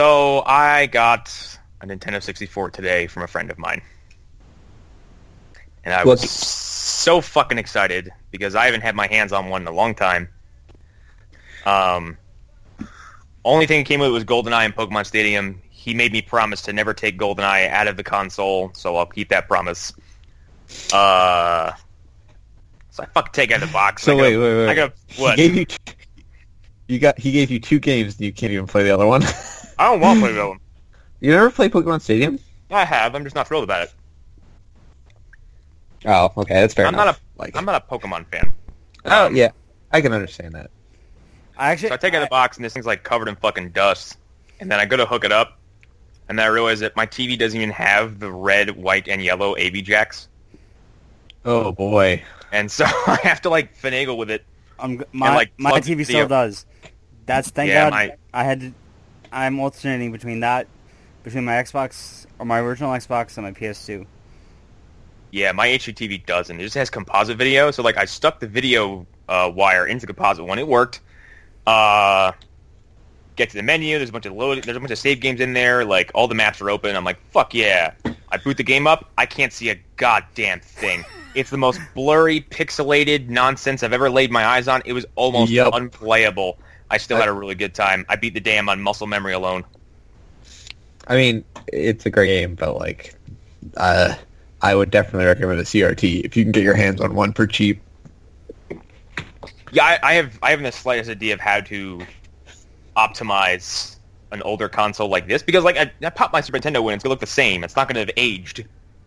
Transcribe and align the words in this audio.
So 0.00 0.42
I 0.46 0.86
got 0.86 1.28
a 1.82 1.86
Nintendo 1.86 2.22
64 2.22 2.70
today 2.70 3.06
from 3.06 3.22
a 3.22 3.26
friend 3.26 3.50
of 3.50 3.58
mine, 3.58 3.82
and 5.84 5.92
I 5.92 6.04
was 6.04 6.22
so 6.30 7.20
fucking 7.20 7.58
excited 7.58 8.10
because 8.30 8.54
I 8.54 8.64
haven't 8.64 8.80
had 8.80 8.96
my 8.96 9.08
hands 9.08 9.30
on 9.30 9.50
one 9.50 9.60
in 9.60 9.68
a 9.68 9.72
long 9.72 9.94
time. 9.94 10.30
Um, 11.66 12.16
only 13.44 13.66
thing 13.66 13.80
that 13.80 13.88
came 13.88 14.00
with 14.00 14.08
it 14.08 14.12
was 14.12 14.24
GoldenEye 14.24 14.64
and 14.64 14.74
Pokemon 14.74 15.04
Stadium. 15.04 15.60
He 15.68 15.92
made 15.92 16.12
me 16.12 16.22
promise 16.22 16.62
to 16.62 16.72
never 16.72 16.94
take 16.94 17.18
GoldenEye 17.18 17.68
out 17.68 17.86
of 17.86 17.98
the 17.98 18.02
console, 18.02 18.72
so 18.72 18.96
I'll 18.96 19.04
keep 19.04 19.28
that 19.28 19.48
promise. 19.48 19.92
Uh, 20.94 21.72
so 22.88 23.02
I 23.02 23.06
fucking 23.12 23.32
take 23.34 23.50
out 23.52 23.62
of 23.62 23.68
the 23.68 23.72
box. 23.74 24.04
So 24.04 24.12
I 24.12 24.22
wait, 24.22 24.32
go- 24.32 24.40
wait, 24.40 24.56
wait. 24.60 24.68
I 24.70 24.74
go 24.76 24.92
what? 25.18 25.38
He 25.38 25.50
gave 25.50 25.56
you. 25.56 25.94
You 26.88 26.98
got. 26.98 27.18
He 27.18 27.32
gave 27.32 27.50
you 27.50 27.60
two 27.60 27.78
games, 27.78 28.16
and 28.16 28.24
you 28.24 28.32
can't 28.32 28.50
even 28.50 28.66
play 28.66 28.82
the 28.82 28.92
other 28.92 29.06
one. 29.06 29.22
I 29.80 29.90
don't 29.90 30.00
want 30.00 30.18
to 30.18 30.20
play 30.26 30.32
with 30.32 30.36
them. 30.36 30.60
you 31.20 31.30
never 31.32 31.50
play 31.50 31.68
Pokemon 31.68 32.00
Stadium? 32.02 32.38
I 32.70 32.84
have. 32.84 33.14
I'm 33.14 33.24
just 33.24 33.34
not 33.34 33.48
thrilled 33.48 33.64
about 33.64 33.82
it. 33.84 33.94
Oh, 36.06 36.30
okay, 36.36 36.54
that's 36.54 36.74
fair 36.74 36.86
I'm 36.86 36.94
enough. 36.94 37.06
not 37.06 37.14
a 37.16 37.20
like. 37.38 37.56
I'm 37.56 37.64
not 37.64 37.82
a 37.82 37.86
Pokemon 37.94 38.26
fan. 38.26 38.52
oh 39.06 39.26
Um, 39.26 39.36
yeah, 39.36 39.50
I 39.92 40.00
can 40.00 40.12
understand 40.12 40.54
that. 40.54 40.70
I 41.58 41.72
actually 41.72 41.88
So 41.88 41.94
I 41.94 41.98
take 41.98 42.14
it 42.14 42.16
out 42.16 42.22
of 42.22 42.28
the 42.28 42.30
box 42.30 42.56
and 42.56 42.64
this 42.64 42.72
thing's 42.72 42.86
like 42.86 43.02
covered 43.02 43.28
in 43.28 43.36
fucking 43.36 43.70
dust. 43.70 44.16
And 44.60 44.70
then 44.70 44.78
I 44.80 44.84
go 44.86 44.96
to 44.96 45.06
hook 45.06 45.24
it 45.24 45.32
up, 45.32 45.58
and 46.28 46.38
then 46.38 46.44
I 46.44 46.48
realize 46.48 46.80
that 46.80 46.94
my 46.96 47.06
TV 47.06 47.38
doesn't 47.38 47.58
even 47.58 47.70
have 47.70 48.18
the 48.18 48.30
red, 48.30 48.70
white, 48.76 49.08
and 49.08 49.22
yellow 49.22 49.56
AV 49.56 49.74
jacks. 49.82 50.28
Oh 51.44 51.72
boy. 51.72 52.22
And 52.52 52.70
so 52.70 52.84
I 53.06 53.18
have 53.22 53.40
to 53.42 53.50
like 53.50 53.76
finagle 53.78 54.16
with 54.18 54.30
it. 54.30 54.44
I'm 54.78 54.98
g- 54.98 55.04
my 55.12 55.34
like, 55.34 55.52
my 55.58 55.70
plug 55.70 55.82
TV 55.84 55.98
the- 55.98 56.04
still 56.04 56.28
does. 56.28 56.66
That's 57.26 57.50
thank 57.50 57.68
Yeah, 57.68 57.84
God. 57.88 57.92
my- 57.92 58.16
I 58.34 58.44
had 58.44 58.60
to. 58.60 58.72
I'm 59.32 59.58
alternating 59.60 60.12
between 60.12 60.40
that, 60.40 60.66
between 61.22 61.44
my 61.44 61.52
Xbox 61.52 62.26
or 62.38 62.46
my 62.46 62.60
original 62.60 62.90
Xbox 62.92 63.36
and 63.36 63.46
my 63.46 63.52
PS2. 63.52 64.06
Yeah, 65.32 65.52
my 65.52 65.68
HDTV 65.68 66.26
doesn't. 66.26 66.58
It 66.58 66.62
just 66.64 66.74
has 66.74 66.90
composite 66.90 67.36
video. 67.38 67.70
So 67.70 67.82
like 67.82 67.96
I 67.96 68.04
stuck 68.04 68.40
the 68.40 68.48
video 68.48 69.06
uh, 69.28 69.50
wire 69.54 69.86
into 69.86 70.06
the 70.06 70.12
composite 70.12 70.44
one. 70.44 70.58
It 70.58 70.66
worked. 70.66 71.00
Uh, 71.66 72.32
get 73.36 73.50
to 73.50 73.56
the 73.56 73.62
menu. 73.62 73.96
There's 73.98 74.08
a 74.08 74.12
bunch 74.12 74.26
of 74.26 74.32
load. 74.32 74.64
There's 74.64 74.76
a 74.76 74.80
bunch 74.80 74.90
of 74.90 74.98
save 74.98 75.20
games 75.20 75.40
in 75.40 75.52
there. 75.52 75.84
Like 75.84 76.10
all 76.14 76.26
the 76.26 76.34
maps 76.34 76.60
are 76.60 76.68
open. 76.70 76.96
I'm 76.96 77.04
like, 77.04 77.20
fuck 77.30 77.54
yeah. 77.54 77.92
I 78.32 78.36
boot 78.38 78.56
the 78.56 78.64
game 78.64 78.86
up. 78.88 79.08
I 79.18 79.26
can't 79.26 79.52
see 79.52 79.70
a 79.70 79.80
goddamn 79.96 80.60
thing. 80.60 81.04
It's 81.36 81.50
the 81.50 81.58
most 81.58 81.80
blurry, 81.94 82.40
pixelated 82.40 83.28
nonsense 83.28 83.84
I've 83.84 83.92
ever 83.92 84.10
laid 84.10 84.32
my 84.32 84.44
eyes 84.44 84.66
on. 84.66 84.82
It 84.84 84.94
was 84.94 85.06
almost 85.14 85.52
Yep. 85.52 85.70
unplayable. 85.74 86.58
I 86.90 86.98
still 86.98 87.16
had 87.16 87.28
a 87.28 87.32
really 87.32 87.54
good 87.54 87.74
time. 87.74 88.04
I 88.08 88.16
beat 88.16 88.34
the 88.34 88.40
damn 88.40 88.68
on 88.68 88.80
muscle 88.82 89.06
memory 89.06 89.32
alone. 89.32 89.64
I 91.06 91.16
mean, 91.16 91.44
it's 91.68 92.04
a 92.04 92.10
great 92.10 92.26
game, 92.26 92.56
but 92.56 92.76
like, 92.76 93.14
uh, 93.76 94.14
I 94.60 94.74
would 94.74 94.90
definitely 94.90 95.26
recommend 95.26 95.60
a 95.60 95.64
CRT 95.64 96.24
if 96.24 96.36
you 96.36 96.44
can 96.44 96.52
get 96.52 96.64
your 96.64 96.74
hands 96.74 97.00
on 97.00 97.14
one 97.14 97.32
for 97.32 97.46
cheap. 97.46 97.80
Yeah, 99.72 99.84
I, 99.84 99.98
I 100.02 100.14
have 100.14 100.38
I 100.42 100.50
haven't 100.50 100.64
the 100.64 100.72
slightest 100.72 101.08
idea 101.08 101.34
of 101.34 101.40
how 101.40 101.60
to 101.60 102.02
optimize 102.96 103.96
an 104.32 104.42
older 104.42 104.68
console 104.68 105.08
like 105.08 105.28
this 105.28 105.42
because 105.42 105.64
like 105.64 105.76
I, 105.76 105.92
I 106.02 106.10
pop 106.10 106.32
my 106.32 106.40
Super 106.40 106.58
Nintendo 106.58 106.86
in, 106.88 106.94
it's 106.94 107.04
gonna 107.04 107.12
look 107.12 107.20
the 107.20 107.26
same. 107.26 107.62
It's 107.64 107.76
not 107.76 107.88
gonna 107.88 108.00
have 108.00 108.10
aged 108.16 108.64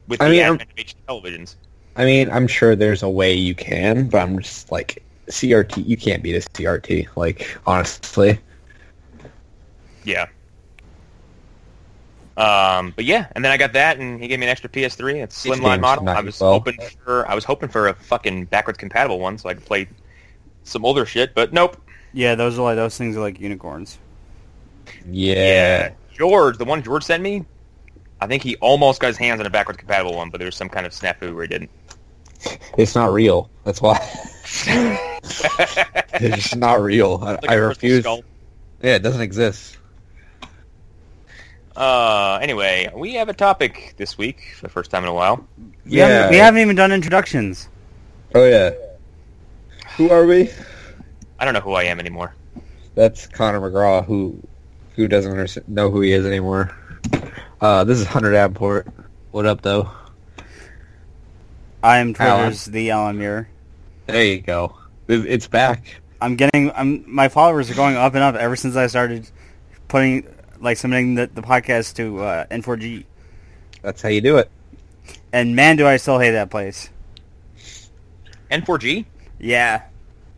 with 0.08 0.22
I 0.22 0.26
the 0.26 0.32
mean, 0.32 0.42
advent 0.42 0.62
of 0.62 0.76
HD 0.76 0.96
televisions. 1.08 1.56
I 1.96 2.06
mean, 2.06 2.30
I'm 2.32 2.48
sure 2.48 2.76
there's 2.76 3.04
a 3.04 3.10
way 3.10 3.34
you 3.34 3.54
can, 3.54 4.08
but 4.08 4.20
I'm 4.20 4.40
just 4.40 4.72
like 4.72 5.04
CRT. 5.28 5.88
You 5.88 5.98
can't 5.98 6.22
beat 6.24 6.36
a 6.36 6.40
CRT. 6.40 7.08
Like 7.16 7.58
honestly, 7.66 8.40
Yeah. 10.04 10.28
Um, 12.36 12.94
but 12.96 13.06
yeah, 13.06 13.28
and 13.36 13.46
then 13.46 13.52
I 13.52 13.58
got 13.58 13.74
that, 13.74 14.00
and 14.00 14.20
he 14.20 14.28
gave 14.28 14.40
me 14.40 14.48
an 14.48 14.50
extra 14.50 14.68
PS3. 14.68 15.22
It's 15.24 15.46
slimline 15.46 15.80
model. 15.80 16.10
I 16.10 16.20
was 16.22 16.40
well. 16.40 16.54
hoping 16.54 16.78
for 17.04 17.30
I 17.30 17.36
was 17.36 17.44
hoping 17.44 17.70
for 17.70 17.90
a 17.90 17.94
fucking 17.94 18.46
backwards 18.46 18.80
compatible 18.80 19.20
one 19.20 19.38
so 19.38 19.50
I 19.50 19.54
could 19.54 19.66
play 19.66 19.88
some 20.64 20.84
older 20.84 21.06
shit, 21.06 21.36
but 21.36 21.54
nope. 21.54 21.78
Yeah, 22.12 22.34
those 22.36 22.58
are 22.58 22.64
like 22.64 22.76
those 22.76 22.98
things 22.98 23.16
are 23.18 23.20
like 23.22 23.40
unicorns. 23.40 24.00
yeah. 25.10 25.92
George, 26.12 26.58
the 26.58 26.66
one 26.66 26.84
George 26.84 27.04
sent 27.04 27.24
me, 27.24 27.44
I 28.22 28.28
think 28.28 28.42
he 28.44 28.56
almost 28.58 29.02
got 29.02 29.08
his 29.08 29.18
hands 29.18 29.40
on 29.40 29.46
a 29.46 29.50
backwards 29.50 29.78
compatible 29.78 30.16
one, 30.16 30.30
but 30.30 30.38
there 30.38 30.46
was 30.46 30.56
some 30.56 30.70
kind 30.70 30.86
of 30.86 30.92
snafu 30.92 31.34
where 31.34 31.44
he 31.44 31.48
didn't. 31.48 31.70
It's 32.78 32.96
not 32.96 33.12
real. 33.12 33.50
That's 33.64 33.82
why. 33.82 33.98
it's 34.44 36.36
just 36.36 36.56
not 36.56 36.82
real. 36.82 37.20
I, 37.22 37.32
Like 37.34 37.50
I 37.50 37.56
a 37.56 37.58
crystal 37.58 37.70
refuse. 37.70 38.04
skull. 38.04 38.22
Yeah, 38.82 38.96
it 38.96 39.04
doesn't 39.04 39.22
exist. 39.22 39.78
Uh, 41.76 42.38
anyway, 42.42 42.92
we 42.96 43.14
have 43.16 43.30
a 43.30 43.34
topic 43.34 43.96
this 43.98 44.18
week 44.18 44.54
for 44.58 44.64
the 44.64 44.70
first 44.70 44.92
time 44.92 45.04
in 45.04 45.10
a 45.10 45.14
while. 45.14 45.46
We 45.86 45.98
haven't, 45.98 46.16
Yeah. 46.16 46.30
we 46.30 46.38
haven't 46.38 46.62
even 46.62 46.76
done 46.76 46.92
introductions. 46.92 47.68
Oh 48.36 48.46
yeah. 48.46 48.72
Who 49.98 50.10
are 50.12 50.26
we? 50.26 50.50
I 51.40 51.46
don't 51.46 51.54
know 51.54 51.62
who 51.62 51.74
I 51.74 51.84
am 51.84 52.00
anymore. 52.00 52.36
That's 52.96 53.26
Connor 53.28 53.60
McGraw, 53.60 54.06
who 54.06 54.40
who 54.96 55.08
doesn't 55.08 55.68
know 55.68 55.90
who 55.90 56.02
he 56.02 56.12
is 56.12 56.26
anymore. 56.26 56.76
Uh, 57.60 57.84
this 57.84 58.00
is 58.00 58.06
Hunter 58.06 58.32
Davenport. 58.32 58.88
What 59.32 59.46
up, 59.48 59.62
though? 59.62 59.90
I 61.82 61.98
am 61.98 62.16
Alan. 62.20 62.54
The 62.68 62.92
Alan 62.92 63.18
Muir. 63.18 63.48
There 64.06 64.24
you 64.24 64.42
go. 64.42 64.76
It's 65.08 65.48
back. 65.48 66.02
I'm 66.22 66.36
getting. 66.36 66.72
I'm 66.72 67.04
my 67.08 67.30
followers 67.30 67.70
are 67.72 67.76
going 67.76 67.96
up 67.96 68.14
and 68.16 68.24
up 68.24 68.36
ever 68.36 68.56
since 68.56 68.76
I 68.76 68.88
started 68.88 69.30
putting 69.88 70.28
like 70.60 70.78
submitting 70.78 71.16
the, 71.16 71.28
the 71.28 71.42
podcast 71.42 71.96
to 71.96 72.20
uh, 72.20 72.46
N4G. 72.48 73.06
That's 73.82 74.02
how 74.02 74.10
you 74.10 74.22
do 74.22 74.38
it. 74.38 74.50
And 75.32 75.56
man, 75.56 75.76
do 75.76 75.88
I 75.88 75.98
still 75.98 76.20
hate 76.20 76.32
that 76.32 76.50
place. 76.50 76.90
N4G? 78.52 79.06
Yeah. 79.40 79.84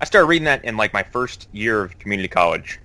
I 0.02 0.06
started 0.06 0.28
reading 0.28 0.46
that 0.46 0.64
in 0.66 0.78
like 0.78 0.94
my 0.94 1.04
first 1.04 1.48
year 1.52 1.84
of 1.84 1.98
community 2.00 2.28
college. 2.28 2.80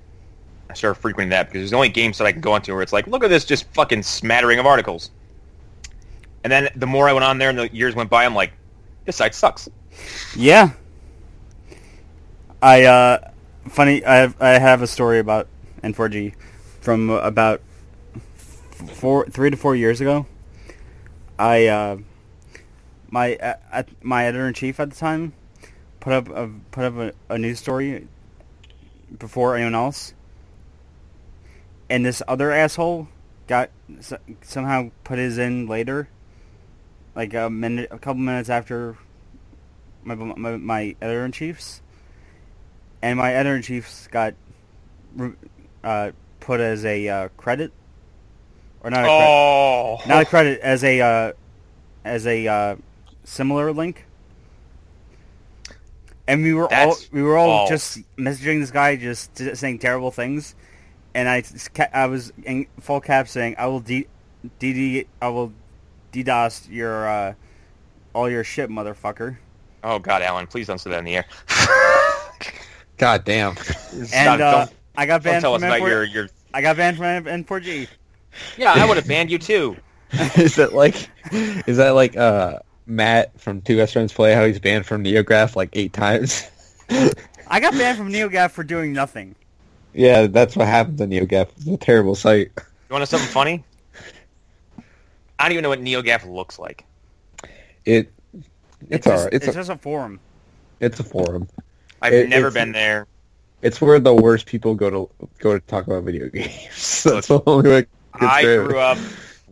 I 0.69 0.75
started 0.75 1.01
frequenting 1.01 1.31
that 1.31 1.47
because 1.47 1.61
there's 1.61 1.71
the 1.71 1.77
only 1.77 1.89
games 1.89 2.19
that 2.19 2.27
I 2.27 2.33
can 2.33 2.41
go 2.41 2.53
onto 2.53 2.73
where 2.73 2.83
it's 2.83 2.93
like, 2.93 3.07
look 3.07 3.25
at 3.25 3.31
this 3.31 3.45
just 3.45 3.67
fucking 3.73 4.03
smattering 4.03 4.59
of 4.59 4.67
articles. 4.67 5.11
And 6.45 6.51
then 6.53 6.69
the 6.77 6.87
more 6.87 7.09
I 7.09 7.13
went 7.13 7.25
on 7.25 7.39
there 7.39 7.51
and 7.51 7.59
the 7.59 7.75
years 7.75 7.95
went 7.95 8.09
by, 8.09 8.25
I'm 8.25 8.35
like, 8.35 8.53
this 9.05 9.17
site 9.17 9.35
sucks. 9.35 9.69
Yeah. 10.37 10.71
I 12.63 12.85
uh 12.85 13.31
funny 13.69 14.05
I 14.05 14.17
have, 14.17 14.41
I 14.41 14.51
have 14.51 14.83
a 14.83 14.87
story 14.87 15.19
about 15.19 15.49
N4G 15.83 16.35
from 16.81 17.11
about 17.11 17.63
four 18.95 19.27
3 19.27 19.51
to 19.51 19.57
4 19.57 19.77
years 19.77 20.01
ago. 20.01 20.27
I 21.39 21.67
uh 21.67 21.97
my 23.09 23.35
at 23.35 23.89
my 24.03 24.27
editor 24.27 24.47
in 24.47 24.55
chief 24.55 24.79
at 24.79 24.91
the 24.91 24.97
time 24.97 25.33
put 26.01 26.13
up 26.13 26.29
a 26.29 26.51
put 26.71 26.85
up 26.85 26.95
a, 26.97 27.13
a 27.29 27.39
news 27.39 27.59
story 27.59 28.07
before 29.19 29.57
anyone 29.57 29.75
else. 29.75 30.15
And 31.89 32.07
this 32.07 32.23
other 32.29 32.53
asshole 32.53 33.09
got 33.49 33.71
somehow 34.43 34.91
put 35.03 35.19
his 35.19 35.39
in 35.39 35.67
later 35.67 36.09
like 37.15 37.35
a 37.35 37.51
minute 37.51 37.89
a 37.91 37.99
couple 37.99 38.21
minutes 38.21 38.49
after 38.49 38.97
my 40.05 40.15
my, 40.15 40.57
my 40.57 40.97
editor 41.01 41.25
in 41.25 41.33
chief's, 41.33 41.83
and 43.03 43.19
my 43.19 43.33
editor 43.33 43.57
in 43.57 43.63
chief's 43.63 44.07
got 44.09 44.35
uh, 45.85 46.11
put 46.41 46.61
as 46.61 46.85
a 46.85 47.09
uh, 47.09 47.29
credit, 47.37 47.73
or 48.83 48.91
not 48.91 49.01
a 49.01 49.07
credit, 49.07 49.21
Oh, 49.21 50.01
not 50.07 50.23
a 50.23 50.27
credit 50.27 50.61
as 50.61 50.85
a 50.85 51.01
uh, 51.01 51.33
as 52.05 52.27
a 52.27 52.47
uh, 52.47 52.77
similar 53.25 53.73
link. 53.73 54.07
And 56.27 56.43
we 56.43 56.55
were 56.55 56.73
all 56.73 56.97
we 57.11 57.23
were 57.23 57.37
all 57.37 57.67
false. 57.67 57.71
just 57.71 58.17
messaging 58.17 58.61
this 58.61 58.71
guy, 58.71 58.97
just 58.97 59.37
saying 59.57 59.81
terrible 59.81 60.11
things, 60.11 60.55
and 61.15 61.29
I 61.29 61.43
I 61.93 62.07
was 62.07 62.33
in 62.45 62.67
full 62.81 63.01
cap 63.01 63.29
saying 63.29 63.57
I 63.59 63.67
will 63.67 63.81
d 63.81 64.07
d 64.59 65.07
I 65.21 65.29
will 65.29 65.53
DDoS 66.13 66.71
your 66.71 67.09
uh, 67.09 67.35
all 68.15 68.31
your 68.31 68.45
shit, 68.45 68.71
motherfucker. 68.71 69.39
Oh 69.83 69.99
God, 69.99 70.23
Alan, 70.23 70.47
please 70.47 70.67
don't 70.67 70.79
say 70.79 70.91
that 70.91 70.99
in 70.99 71.05
the 71.05 71.17
air. 71.17 71.25
God 72.99 73.25
damn. 73.25 73.57
And 73.93 74.09
Stop, 74.09 74.41
uh, 74.41 74.67
I 74.97 75.07
got 75.07 75.23
banned 75.23 75.41
tell 75.41 75.55
us 75.55 75.63
from 75.63 75.71
about 75.71 75.81
N4, 75.81 75.89
your, 75.89 76.05
your... 76.05 76.29
I 76.53 76.61
got 76.61 76.77
banned 76.77 76.99
from 76.99 77.07
N- 77.07 77.45
N4G. 77.45 77.89
Yeah, 78.57 78.75
I 78.75 78.85
would 78.85 78.97
have 78.97 79.09
banned 79.09 79.31
you 79.31 79.39
too. 79.39 79.77
is 80.37 80.57
that 80.57 80.75
like? 80.75 81.09
Is 81.33 81.77
that 81.79 81.91
like 81.91 82.17
uh 82.17 82.59
Matt 82.87 83.39
from 83.41 83.63
Two 83.63 83.77
Best 83.77 83.93
Friends 83.93 84.13
Play? 84.13 84.35
How 84.35 84.45
he's 84.45 84.59
banned 84.59 84.87
from 84.87 85.05
NeoGAF 85.05 85.57
like 85.57 85.71
eight 85.73 85.93
times? 85.93 86.49
I 87.47 87.61
got 87.61 87.73
banned 87.73 87.97
from 87.97 88.13
NeoGAF 88.13 88.51
for 88.51 88.65
doing 88.65 88.93
nothing. 88.93 89.35
yeah, 89.95 90.27
that's 90.27 90.57
what 90.57 90.67
happened 90.67 90.99
to 90.99 91.07
NeoGAF. 91.07 91.49
It's 91.57 91.67
a 91.67 91.77
terrible 91.77 92.15
site. 92.15 92.51
You 92.57 92.95
want 92.95 93.07
to 93.07 93.17
know 93.17 93.19
something 93.19 93.29
funny? 93.29 93.65
I 95.39 95.45
don't 95.45 95.53
even 95.53 95.63
know 95.63 95.69
what 95.71 95.81
NeoGAF 95.81 96.31
looks 96.31 96.59
like. 96.59 96.85
It. 97.85 98.13
It's, 98.89 99.05
just, 99.07 99.19
alright. 99.19 99.35
It's 99.35 99.47
it's 99.47 99.55
a, 99.57 99.59
just 99.59 99.71
a 99.71 99.77
forum. 99.77 100.21
it's 100.81 100.99
a 101.01 101.05
forum. 101.05 101.49
I've 102.03 102.13
It- 102.15 102.29
never 102.29 102.51
been 102.51 102.73
there. 102.73 103.07
It's 103.63 103.79
where 103.81 104.01
the 104.01 104.15
worst 104.15 104.47
people 104.47 104.75
go 104.75 104.89
to 104.89 105.11
go 105.39 105.53
to 105.53 105.61
talk 105.67 105.87
about 105.87 106.05
video 106.05 106.29
games. 106.33 107.03
That's 107.05 107.29
the 107.29 107.43
only 107.47 107.69
way. 107.71 107.87
I 108.15 108.43
grew 108.43 108.79
up 108.79 108.97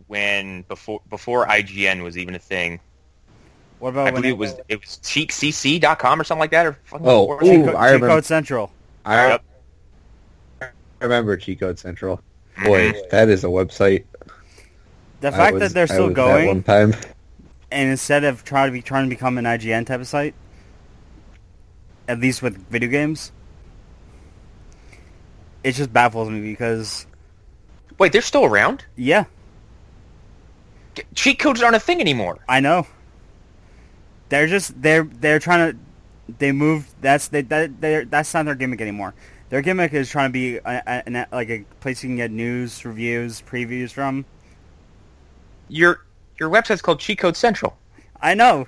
when 0.07 0.63
before 0.63 1.01
before 1.11 1.45
IGN 1.45 2.01
was 2.03 2.17
even 2.17 2.33
a 2.33 2.39
thing. 2.39 2.79
What 3.77 3.89
about 3.89 4.07
I 4.07 4.11
when 4.11 4.21
believe 4.23 4.33
it 4.33 4.37
was 4.39 4.55
it 4.67 4.81
was 4.81 4.97
cheatcc.com 5.03 6.19
or 6.19 6.23
something 6.23 6.39
like 6.39 6.51
that 6.51 6.65
or 6.65 6.73
fucking 6.85 7.05
Oh, 7.07 7.33
ooh, 7.35 7.39
Cheat 7.39 7.49
I 7.51 7.65
Cheat 7.65 7.75
remember- 7.75 8.07
Code 8.07 8.25
Central? 8.25 8.71
I 9.05 9.27
Yep. 9.29 10.73
remember 11.01 11.37
Cheat 11.37 11.59
Code 11.59 11.77
Central. 11.79 12.19
Boy, 12.65 12.91
Mhm. 12.91 13.09
that 13.11 13.29
is 13.29 13.43
a 13.43 13.47
website. 13.47 14.03
The 15.21 15.31
fact 15.31 15.53
was- 15.53 15.61
that 15.61 15.73
they're 15.73 15.83
I 15.83 15.85
still 15.85 16.07
was 16.09 16.17
at 16.17 16.45
one 16.47 16.61
going, 16.61 16.63
time. 16.63 16.95
And 17.71 17.89
instead 17.89 18.23
of 18.23 18.43
trying 18.43 18.67
to 18.67 18.71
be 18.71 18.81
trying 18.81 19.05
to 19.05 19.09
become 19.09 19.37
an 19.37 19.45
IGN 19.45 19.85
type 19.85 19.99
of 19.99 20.07
site, 20.07 20.33
at 22.07 22.19
least 22.19 22.41
with 22.41 22.57
video 22.69 22.89
games, 22.89 23.31
it 25.63 25.73
just 25.73 25.91
baffles 25.93 26.29
me 26.29 26.41
because 26.41 27.05
Wait, 27.97 28.11
they're 28.13 28.21
still 28.21 28.45
around? 28.45 28.85
yeah, 28.95 29.25
Cheat 31.15 31.39
codes 31.39 31.61
aren't 31.61 31.75
a 31.75 31.79
thing 31.79 32.01
anymore. 32.01 32.39
I 32.47 32.59
know. 32.59 32.87
They're 34.29 34.47
just 34.47 34.81
they're 34.81 35.03
they're 35.03 35.39
trying 35.39 35.71
to 35.73 35.77
they 36.39 36.51
moved 36.51 36.93
that's 37.01 37.27
they 37.29 37.41
that 37.43 37.81
they 37.81 38.03
that's 38.03 38.33
not 38.33 38.45
their 38.45 38.55
gimmick 38.55 38.81
anymore. 38.81 39.13
Their 39.49 39.61
gimmick 39.61 39.93
is 39.93 40.09
trying 40.09 40.29
to 40.29 40.33
be 40.33 40.57
a, 40.57 40.61
a, 40.65 41.03
an- 41.09 41.27
like 41.31 41.49
a 41.49 41.65
place 41.79 42.03
you 42.03 42.09
can 42.09 42.17
get 42.17 42.31
news, 42.31 42.85
reviews, 42.85 43.41
previews 43.41 43.91
from. 43.91 44.25
Your 45.67 46.05
your 46.39 46.49
website's 46.49 46.81
called 46.81 46.99
Cheat 46.99 47.19
Code 47.19 47.35
Central. 47.35 47.77
I 48.21 48.33
know. 48.33 48.67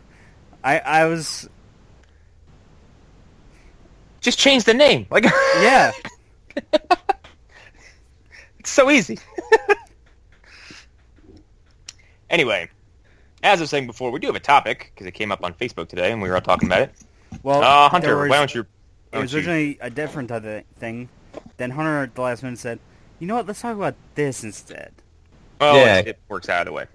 I 0.63 0.79
I 0.79 1.06
was 1.06 1.50
Just 4.19 4.38
change 4.39 4.63
the 4.65 4.73
name. 4.73 5.07
Like 5.09 5.23
yeah. 5.59 5.91
It's 8.59 8.69
so 8.69 8.91
easy. 8.91 9.18
anyway, 12.29 12.69
as 13.44 13.59
I 13.59 13.63
was 13.63 13.69
saying 13.71 13.88
before, 13.88 14.12
we 14.12 14.19
do 14.19 14.27
have 14.27 14.35
a 14.35 14.39
topic 14.39 14.91
because 14.94 15.07
it 15.07 15.13
came 15.13 15.31
up 15.31 15.44
on 15.44 15.53
Facebook 15.56 15.88
today, 15.89 16.12
and 16.12 16.21
we 16.21 16.29
were 16.29 16.35
all 16.35 16.41
talking 16.41 16.69
about 16.69 16.83
it. 16.83 16.91
Well, 17.44 17.63
Uh, 17.63 17.89
Hunter, 17.89 18.18
was- 18.18 18.29
why 18.29 18.38
don't 18.38 18.53
you? 18.53 18.65
It 19.12 19.18
was 19.18 19.31
don't 19.31 19.33
you- 19.33 19.38
originally 19.50 19.77
a 19.81 19.89
different 19.89 20.31
other 20.31 20.63
thing. 20.79 21.09
Then 21.57 21.71
Hunter 21.71 22.03
at 22.03 22.13
the 22.15 22.21
last 22.21 22.44
minute 22.44 22.59
said, 22.59 22.79
"You 23.19 23.27
know 23.27 23.35
what? 23.35 23.47
Let's 23.47 23.62
talk 23.62 23.75
about 23.75 23.95
this 24.15 24.44
instead." 24.44 24.91
Well, 25.59 25.75
Yeah. 25.77 25.97
it's- 26.00 26.07
it 26.07 26.19
works 26.27 26.50
out 26.50 26.62
of 26.62 26.65
the 26.68 26.73
way. 26.73 26.85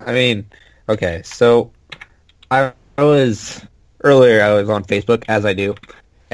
I 0.00 0.12
mean, 0.12 0.46
okay, 0.88 1.22
so 1.24 1.70
I, 2.50 2.72
I 2.98 3.02
was 3.04 3.64
earlier. 4.02 4.42
I 4.42 4.54
was 4.54 4.68
on 4.70 4.84
Facebook 4.84 5.24
as 5.28 5.44
I 5.44 5.52
do, 5.54 5.74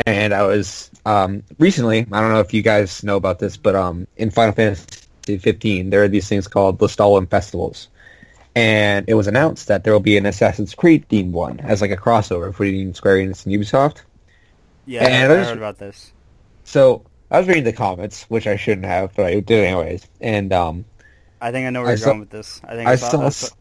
and 0.06 0.32
I 0.32 0.42
was 0.46 0.90
um, 1.04 1.42
recently. 1.58 2.00
I 2.12 2.20
don't 2.20 2.32
know 2.32 2.40
if 2.40 2.54
you 2.54 2.62
guys 2.62 3.02
know 3.02 3.16
about 3.16 3.38
this, 3.38 3.56
but 3.56 3.74
um, 3.74 4.06
in 4.16 4.30
Final 4.30 4.52
Fantasy 4.54 5.38
15, 5.38 5.90
there 5.90 6.02
are 6.02 6.08
these 6.08 6.28
things 6.28 6.46
called 6.48 6.78
the 6.78 6.88
Stalin 6.88 7.26
festivals, 7.26 7.88
and 8.54 9.04
it 9.08 9.14
was 9.14 9.26
announced 9.26 9.68
that 9.68 9.84
there 9.84 9.92
will 9.92 10.00
be 10.00 10.16
an 10.16 10.26
Assassin's 10.26 10.74
Creed 10.74 11.08
themed 11.08 11.32
one 11.32 11.60
as 11.60 11.80
like 11.80 11.90
a 11.90 11.96
crossover 11.96 12.50
between 12.50 12.94
Square 12.94 13.16
Enix 13.18 13.44
and 13.46 13.54
Ubisoft. 13.54 14.02
Yeah, 14.86 15.04
And 15.04 15.14
I, 15.14 15.24
I 15.24 15.28
there's- 15.28 15.48
heard 15.48 15.58
about 15.58 15.78
this. 15.78 16.12
So 16.64 17.02
I 17.30 17.38
was 17.38 17.46
reading 17.48 17.64
the 17.64 17.72
comments, 17.72 18.24
which 18.24 18.46
I 18.46 18.56
shouldn't 18.56 18.86
have, 18.86 19.14
but 19.14 19.26
I 19.26 19.40
did 19.40 19.64
anyways, 19.64 20.06
and 20.20 20.52
um, 20.52 20.84
I 21.46 21.52
think 21.52 21.66
I 21.66 21.70
know 21.70 21.80
where 21.80 21.88
I 21.88 21.92
you're 21.92 21.98
saw- 21.98 22.06
going 22.06 22.20
with 22.20 22.30
this. 22.30 22.60
I 22.64 22.74
think 22.74 22.88
I 22.88 22.92
I 22.92 22.96
saw. 22.96 23.28
saw 23.28 23.54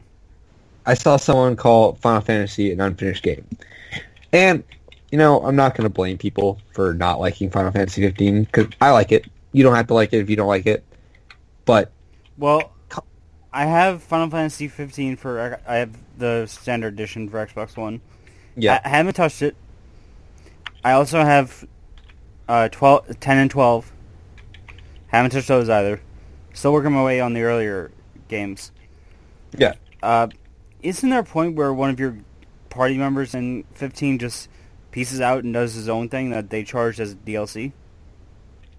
I 0.87 0.93
saw- 0.93 1.17
someone 1.17 1.55
call 1.55 1.93
Final 1.95 2.21
Fantasy 2.21 2.71
an 2.71 2.81
unfinished 2.81 3.23
game, 3.23 3.45
and 4.33 4.63
you 5.11 5.17
know 5.17 5.39
I'm 5.41 5.55
not 5.55 5.75
going 5.75 5.83
to 5.83 5.93
blame 5.93 6.17
people 6.17 6.59
for 6.73 6.93
not 6.93 7.19
liking 7.19 7.49
Final 7.51 7.71
Fantasy 7.71 8.01
15 8.01 8.43
because 8.45 8.67
I 8.81 8.91
like 8.91 9.11
it. 9.11 9.25
You 9.51 9.63
don't 9.63 9.75
have 9.75 9.87
to 9.87 9.93
like 9.93 10.13
it 10.13 10.19
if 10.19 10.29
you 10.29 10.35
don't 10.35 10.47
like 10.47 10.65
it, 10.65 10.83
but 11.65 11.91
well, 12.37 12.71
I 13.53 13.65
have 13.65 14.01
Final 14.03 14.29
Fantasy 14.29 14.67
15 14.67 15.15
for. 15.17 15.59
I 15.67 15.75
have 15.75 15.91
the 16.17 16.45
standard 16.47 16.93
edition 16.93 17.29
for 17.29 17.45
Xbox 17.45 17.77
One. 17.77 18.01
yeah, 18.55 18.81
I, 18.83 18.87
I 18.87 18.89
haven't 18.89 19.13
touched 19.13 19.41
it. 19.41 19.55
I 20.83 20.91
also 20.93 21.23
have 21.23 21.65
uh, 22.47 22.69
12, 22.69 23.19
10 23.19 23.37
and 23.37 23.49
12. 23.51 23.91
Haven't 25.07 25.31
touched 25.31 25.47
those 25.47 25.69
either. 25.69 25.99
Still 26.55 26.71
working 26.71 26.93
my 26.93 27.03
way 27.03 27.19
on 27.19 27.33
the 27.33 27.43
earlier 27.43 27.91
games. 28.29 28.71
yeah. 29.57 29.73
Uh, 30.01 30.29
isn't 30.81 31.09
there 31.09 31.19
a 31.19 31.23
point 31.23 31.55
where 31.55 31.73
one 31.73 31.89
of 31.89 31.99
your 31.99 32.17
party 32.69 32.97
members 32.97 33.35
in 33.35 33.65
15 33.73 34.19
just 34.19 34.47
pieces 34.91 35.19
out 35.19 35.43
and 35.43 35.53
does 35.53 35.73
his 35.73 35.89
own 35.89 36.07
thing 36.07 36.29
that 36.29 36.49
they 36.49 36.63
charge 36.63 37.01
as 37.01 37.13
DLC? 37.13 37.73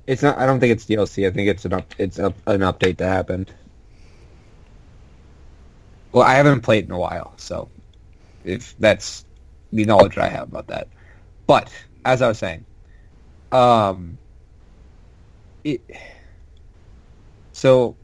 It's 0.06 0.23
not. 0.23 0.38
I 0.38 0.46
don't 0.46 0.58
think 0.58 0.73
it's 0.73 0.87
DLC. 0.87 1.26
I 1.26 1.31
think 1.31 1.49
it's 1.49 1.67
an 1.67 1.75
up, 1.75 1.94
it's 1.99 2.19
up, 2.19 2.34
an 2.46 2.61
update 2.61 2.96
that 2.96 3.08
happened. 3.08 3.52
Well, 6.12 6.22
I 6.22 6.34
haven't 6.34 6.62
played 6.62 6.87
in 6.87 6.93
a 6.93 6.99
while, 6.99 7.34
so 7.37 7.69
if 8.44 8.75
that's 8.79 9.26
the 9.72 9.84
knowledge 9.84 10.17
I 10.17 10.29
have 10.29 10.49
about 10.49 10.69
that. 10.69 10.88
But 11.46 11.70
as 12.06 12.22
I 12.22 12.29
was 12.29 12.38
saying, 12.38 12.64
um, 13.52 14.17
it. 15.62 15.82
So 17.56 17.97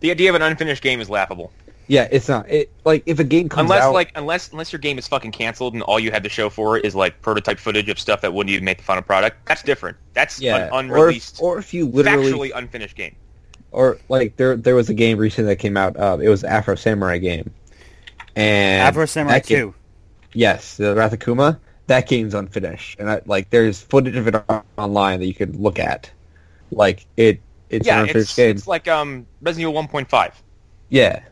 The 0.00 0.10
idea 0.10 0.28
of 0.30 0.34
an 0.34 0.42
unfinished 0.42 0.82
game 0.82 1.00
is 1.00 1.08
laughable. 1.08 1.52
yeah, 1.86 2.08
it's 2.10 2.28
not. 2.28 2.50
It 2.50 2.70
like 2.84 3.04
if 3.06 3.18
a 3.20 3.24
game 3.24 3.48
comes 3.48 3.66
Unless 3.70 3.82
out, 3.84 3.94
like 3.94 4.10
unless 4.16 4.50
unless 4.50 4.72
your 4.72 4.80
game 4.80 4.98
is 4.98 5.06
fucking 5.06 5.30
canceled 5.32 5.74
and 5.74 5.82
all 5.84 6.00
you 6.00 6.10
had 6.10 6.24
to 6.24 6.28
show 6.28 6.50
for 6.50 6.76
it 6.76 6.84
is 6.84 6.94
like 6.94 7.22
prototype 7.22 7.58
footage 7.60 7.88
of 7.88 7.98
stuff 8.00 8.20
that 8.22 8.34
wouldn't 8.34 8.52
even 8.52 8.64
make 8.64 8.78
the 8.78 8.84
final 8.84 9.02
product. 9.02 9.46
That's 9.46 9.62
different. 9.62 9.96
That's 10.12 10.40
yeah, 10.40 10.66
an 10.66 10.72
or 10.72 10.80
unreleased, 10.80 11.36
if, 11.36 11.42
or 11.42 11.58
if 11.58 11.72
you 11.72 11.86
literally 11.86 12.50
factually 12.50 12.50
unfinished 12.54 12.96
game. 12.96 13.14
or 13.70 13.96
like 14.08 14.36
there 14.36 14.56
there 14.56 14.74
was 14.74 14.90
a 14.90 14.94
game 14.94 15.18
recently 15.18 15.50
that 15.54 15.56
came 15.60 15.76
out. 15.76 15.96
Uh, 15.96 16.18
it 16.20 16.28
was 16.28 16.42
Afro 16.42 16.74
Samurai 16.74 17.18
game, 17.18 17.50
and 18.34 18.82
Afro 18.82 19.06
Samurai 19.06 19.34
that 19.34 19.46
game- 19.46 19.70
2. 19.72 19.74
Yes, 20.34 20.76
the 20.76 20.94
Wrath 20.96 21.12
of 21.12 21.20
Kuma. 21.20 21.58
That 21.86 22.06
game's 22.06 22.34
unfinished, 22.34 22.98
and 23.00 23.08
I, 23.10 23.22
like 23.24 23.48
there's 23.50 23.80
footage 23.80 24.16
of 24.16 24.26
it 24.28 24.34
online 24.76 25.20
that 25.20 25.26
you 25.26 25.32
could 25.34 25.56
look 25.56 25.78
at. 25.78 26.10
Like 26.70 27.06
it, 27.16 27.40
it's 27.70 27.86
yeah, 27.86 27.96
an 27.96 28.00
unfinished 28.02 28.30
it's, 28.30 28.36
game. 28.36 28.56
it's 28.56 28.66
like 28.66 28.88
um 28.88 29.26
Resident 29.40 29.70
Evil 29.70 29.82
1.5. 29.82 30.32
yeah, 30.88 31.22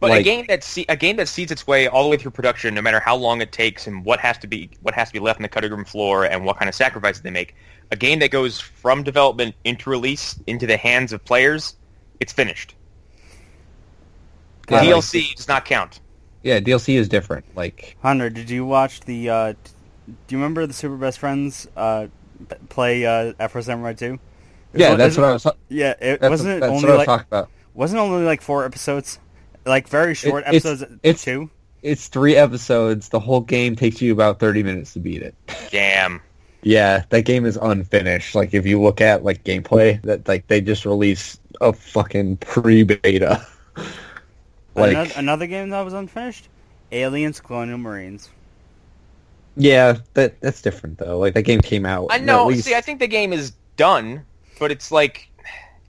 But 0.00 0.12
a 0.12 0.22
game 0.22 0.46
that 0.48 0.64
see, 0.64 0.86
a 0.88 0.96
game 0.96 1.16
that 1.16 1.28
sees 1.28 1.50
its 1.50 1.66
way 1.66 1.86
all 1.86 2.04
the 2.04 2.08
way 2.10 2.16
through 2.16 2.30
production, 2.30 2.74
no 2.74 2.80
matter 2.82 3.00
how 3.00 3.16
long 3.16 3.40
it 3.42 3.52
takes 3.52 3.86
and 3.86 4.04
what 4.04 4.18
has 4.20 4.38
to 4.38 4.46
be 4.46 4.70
what 4.82 4.94
has 4.94 5.08
to 5.08 5.12
be 5.12 5.18
left 5.20 5.38
on 5.38 5.42
the 5.42 5.48
cutting 5.48 5.70
room 5.70 5.84
floor 5.84 6.24
and 6.24 6.44
what 6.44 6.56
kind 6.58 6.68
of 6.68 6.74
sacrifices 6.74 7.22
they 7.22 7.30
make. 7.30 7.54
A 7.90 7.96
game 7.96 8.18
that 8.20 8.30
goes 8.30 8.60
from 8.60 9.02
development 9.02 9.54
into 9.64 9.90
release 9.90 10.38
into 10.46 10.66
the 10.66 10.76
hands 10.76 11.12
of 11.12 11.24
players, 11.24 11.76
it's 12.20 12.32
finished. 12.32 12.74
Yeah, 14.70 14.80
like- 14.82 14.88
DLC 14.88 15.34
does 15.34 15.48
not 15.48 15.64
count. 15.64 16.00
yeah. 16.42 16.60
DLC 16.60 16.94
is 16.96 17.08
different. 17.08 17.44
Like 17.56 17.96
Hunter, 18.02 18.30
did 18.30 18.48
you 18.48 18.64
watch 18.64 19.00
the... 19.00 19.28
Uh, 19.28 19.52
do 20.06 20.34
you 20.34 20.38
remember 20.38 20.66
the 20.66 20.72
Super 20.72 20.96
Best 20.96 21.18
Friends 21.18 21.68
uh, 21.76 22.06
play 22.68 23.04
uh, 23.04 23.32
Afro 23.40 23.60
Samurai 23.60 23.92
2? 23.94 24.18
Yeah, 24.74 24.94
that's 24.96 25.16
what 25.16 25.24
I 25.24 25.32
was. 25.32 25.46
Yeah, 25.68 25.94
it 26.00 26.20
wasn't 26.22 26.50
it 26.56 26.60
that's 26.60 26.70
only 26.72 26.82
what 26.84 26.90
I 26.90 26.92
was 26.92 26.98
like 26.98 27.06
talking 27.06 27.26
about. 27.28 27.50
wasn't 27.74 28.00
only 28.00 28.24
like 28.24 28.40
four 28.42 28.64
episodes, 28.64 29.18
like 29.66 29.88
very 29.88 30.14
short 30.14 30.44
it's- 30.48 30.64
episodes. 30.64 30.82
it's- 31.02 31.22
two. 31.24 31.50
It's 31.82 32.08
three 32.08 32.36
episodes. 32.36 33.08
The 33.08 33.18
whole 33.20 33.40
game 33.40 33.74
takes 33.74 34.02
you 34.02 34.12
about 34.12 34.38
thirty 34.38 34.62
minutes 34.62 34.92
to 34.92 34.98
beat 34.98 35.22
it. 35.22 35.34
Damn. 35.70 36.20
Yeah, 36.62 37.04
that 37.08 37.22
game 37.22 37.46
is 37.46 37.56
unfinished. 37.56 38.34
Like 38.34 38.52
if 38.52 38.66
you 38.66 38.78
look 38.82 39.00
at 39.00 39.24
like 39.24 39.44
gameplay, 39.44 40.00
that 40.02 40.28
like 40.28 40.46
they 40.48 40.60
just 40.60 40.84
released 40.84 41.40
a 41.62 41.72
fucking 41.72 42.36
pre-beta. 42.36 43.46
like 44.74 44.90
another, 44.92 45.10
another 45.16 45.46
game 45.46 45.70
that 45.70 45.80
was 45.80 45.94
unfinished, 45.94 46.48
Aliens: 46.92 47.40
Colonial 47.40 47.78
Marines. 47.78 48.28
yeah, 49.56 49.96
that 50.14 50.38
that's 50.42 50.60
different 50.60 50.98
though. 50.98 51.18
Like 51.18 51.32
that 51.32 51.42
game 51.44 51.60
came 51.62 51.86
out. 51.86 52.08
I 52.10 52.16
at 52.16 52.24
know. 52.24 52.46
least- 52.46 52.64
See, 52.66 52.74
I 52.74 52.82
think 52.82 52.98
the 53.00 53.08
game 53.08 53.32
is 53.32 53.52
done, 53.78 54.22
but 54.60 54.70
it's 54.70 54.92
like, 54.92 55.28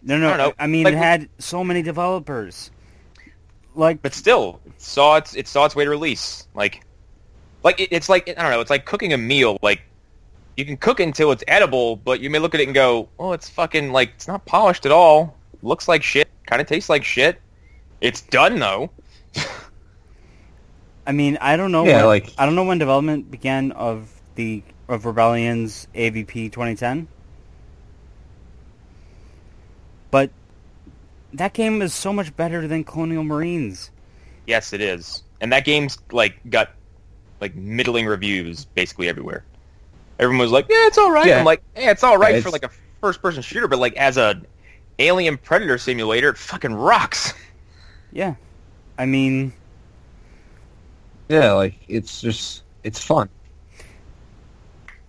No, 0.01 0.18
no, 0.18 0.30
I 0.34 0.38
don't 0.38 0.48
know. 0.50 0.54
I 0.58 0.66
mean 0.66 0.86
Like- 0.86 0.96
it 0.96 0.98
had 0.98 1.30
so 1.38 1.63
many 1.63 1.84
developers. 1.84 2.72
Like, 3.75 4.01
but 4.01 4.13
still, 4.16 4.60
it 4.66 4.82
saw 4.82 5.18
its 5.18 5.36
it 5.36 5.48
saw 5.48 5.66
its 5.66 5.75
way 5.75 5.84
to 5.86 5.90
release. 5.92 6.48
Like, 6.56 6.82
like 7.63 7.80
it, 7.80 7.90
it's 7.92 8.10
like 8.10 8.28
I 8.28 8.34
don't 8.34 8.50
know. 8.51 8.60
It's 8.60 8.70
like 8.72 8.86
cooking 8.86 9.13
a 9.13 9.18
meal. 9.18 9.58
Like, 9.62 9.82
you 10.58 10.66
can 10.66 10.75
cook 10.75 11.00
it 11.00 11.04
until 11.04 11.32
it's 11.32 11.44
edible, 11.48 11.96
but 11.96 12.20
you 12.20 12.30
may 12.30 12.40
look 12.40 12.54
at 12.54 12.60
it 12.60 12.66
and 12.68 12.74
go, 12.75 13.08
"Oh, 13.18 13.32
it's 13.32 13.48
fucking 13.50 13.94
like 13.94 14.10
it's 14.16 14.28
not 14.28 14.44
polished 14.46 14.86
at 14.86 14.92
all. 14.92 15.38
Looks 15.62 15.88
like 15.88 16.04
shit. 16.04 16.28
Kind 16.48 16.62
of 16.62 16.68
tastes 16.68 16.90
like 16.90 17.06
shit. 17.06 17.40
It's 18.01 18.20
done 18.22 18.60
though." 18.60 18.90
I 21.08 21.13
mean, 21.13 21.38
I 21.40 21.56
don't 21.56 21.72
know. 21.72 21.86
Yeah, 21.86 21.98
when, 21.98 22.06
like- 22.08 22.34
I 22.38 22.46
don't 22.46 22.56
know 22.56 22.63
when 22.66 22.78
development 22.78 23.32
began 23.32 23.72
of 23.72 24.12
the 24.36 24.63
of 24.90 25.06
Rebellion's 25.06 25.88
AVP 25.96 26.51
2010, 26.51 27.08
but 30.12 30.30
that 31.34 31.53
game 31.53 31.82
is 31.82 31.94
so 31.94 32.12
much 32.13 32.36
better 32.36 32.68
than 32.68 32.84
Colonial 32.84 33.24
Marines. 33.24 33.89
yes, 34.46 34.74
it 34.74 34.82
is. 34.82 35.24
And 35.39 35.51
that 35.53 35.65
game's 35.65 35.98
like 36.12 36.36
got 36.50 36.72
like 37.39 37.56
middling 37.56 38.06
reviews 38.06 38.65
basically 38.65 39.08
everywhere. 39.10 39.44
everyone 40.20 40.39
was 40.44 40.51
like, 40.51 40.68
"Yeah, 40.70 40.86
it's 40.88 40.98
all 41.00 41.10
right." 41.12 41.25
Yeah. 41.25 41.39
I'm 41.39 41.46
like, 41.46 41.63
"Yeah, 41.75 41.89
it's 41.91 42.03
all 42.03 42.18
right 42.18 42.36
Yeah, 42.36 42.41
for 42.41 42.50
it's- 42.50 42.62
like 42.62 42.72
a 42.72 42.75
first-person 43.00 43.41
shooter, 43.41 43.68
but 43.68 43.80
like 43.80 43.96
as 43.96 44.18
a 44.18 44.39
Alien 45.00 45.38
Predator 45.38 45.80
simulator, 45.80 46.30
it 46.30 46.38
fucking 46.38 46.74
rocks." 46.75 47.34
Yeah, 48.12 48.36
I 49.00 49.06
mean, 49.08 49.53
Yeah, 51.30 51.53
like 51.53 51.75
it's 51.88 52.22
just 52.22 52.63
it's 52.84 53.03
fun. 53.03 53.30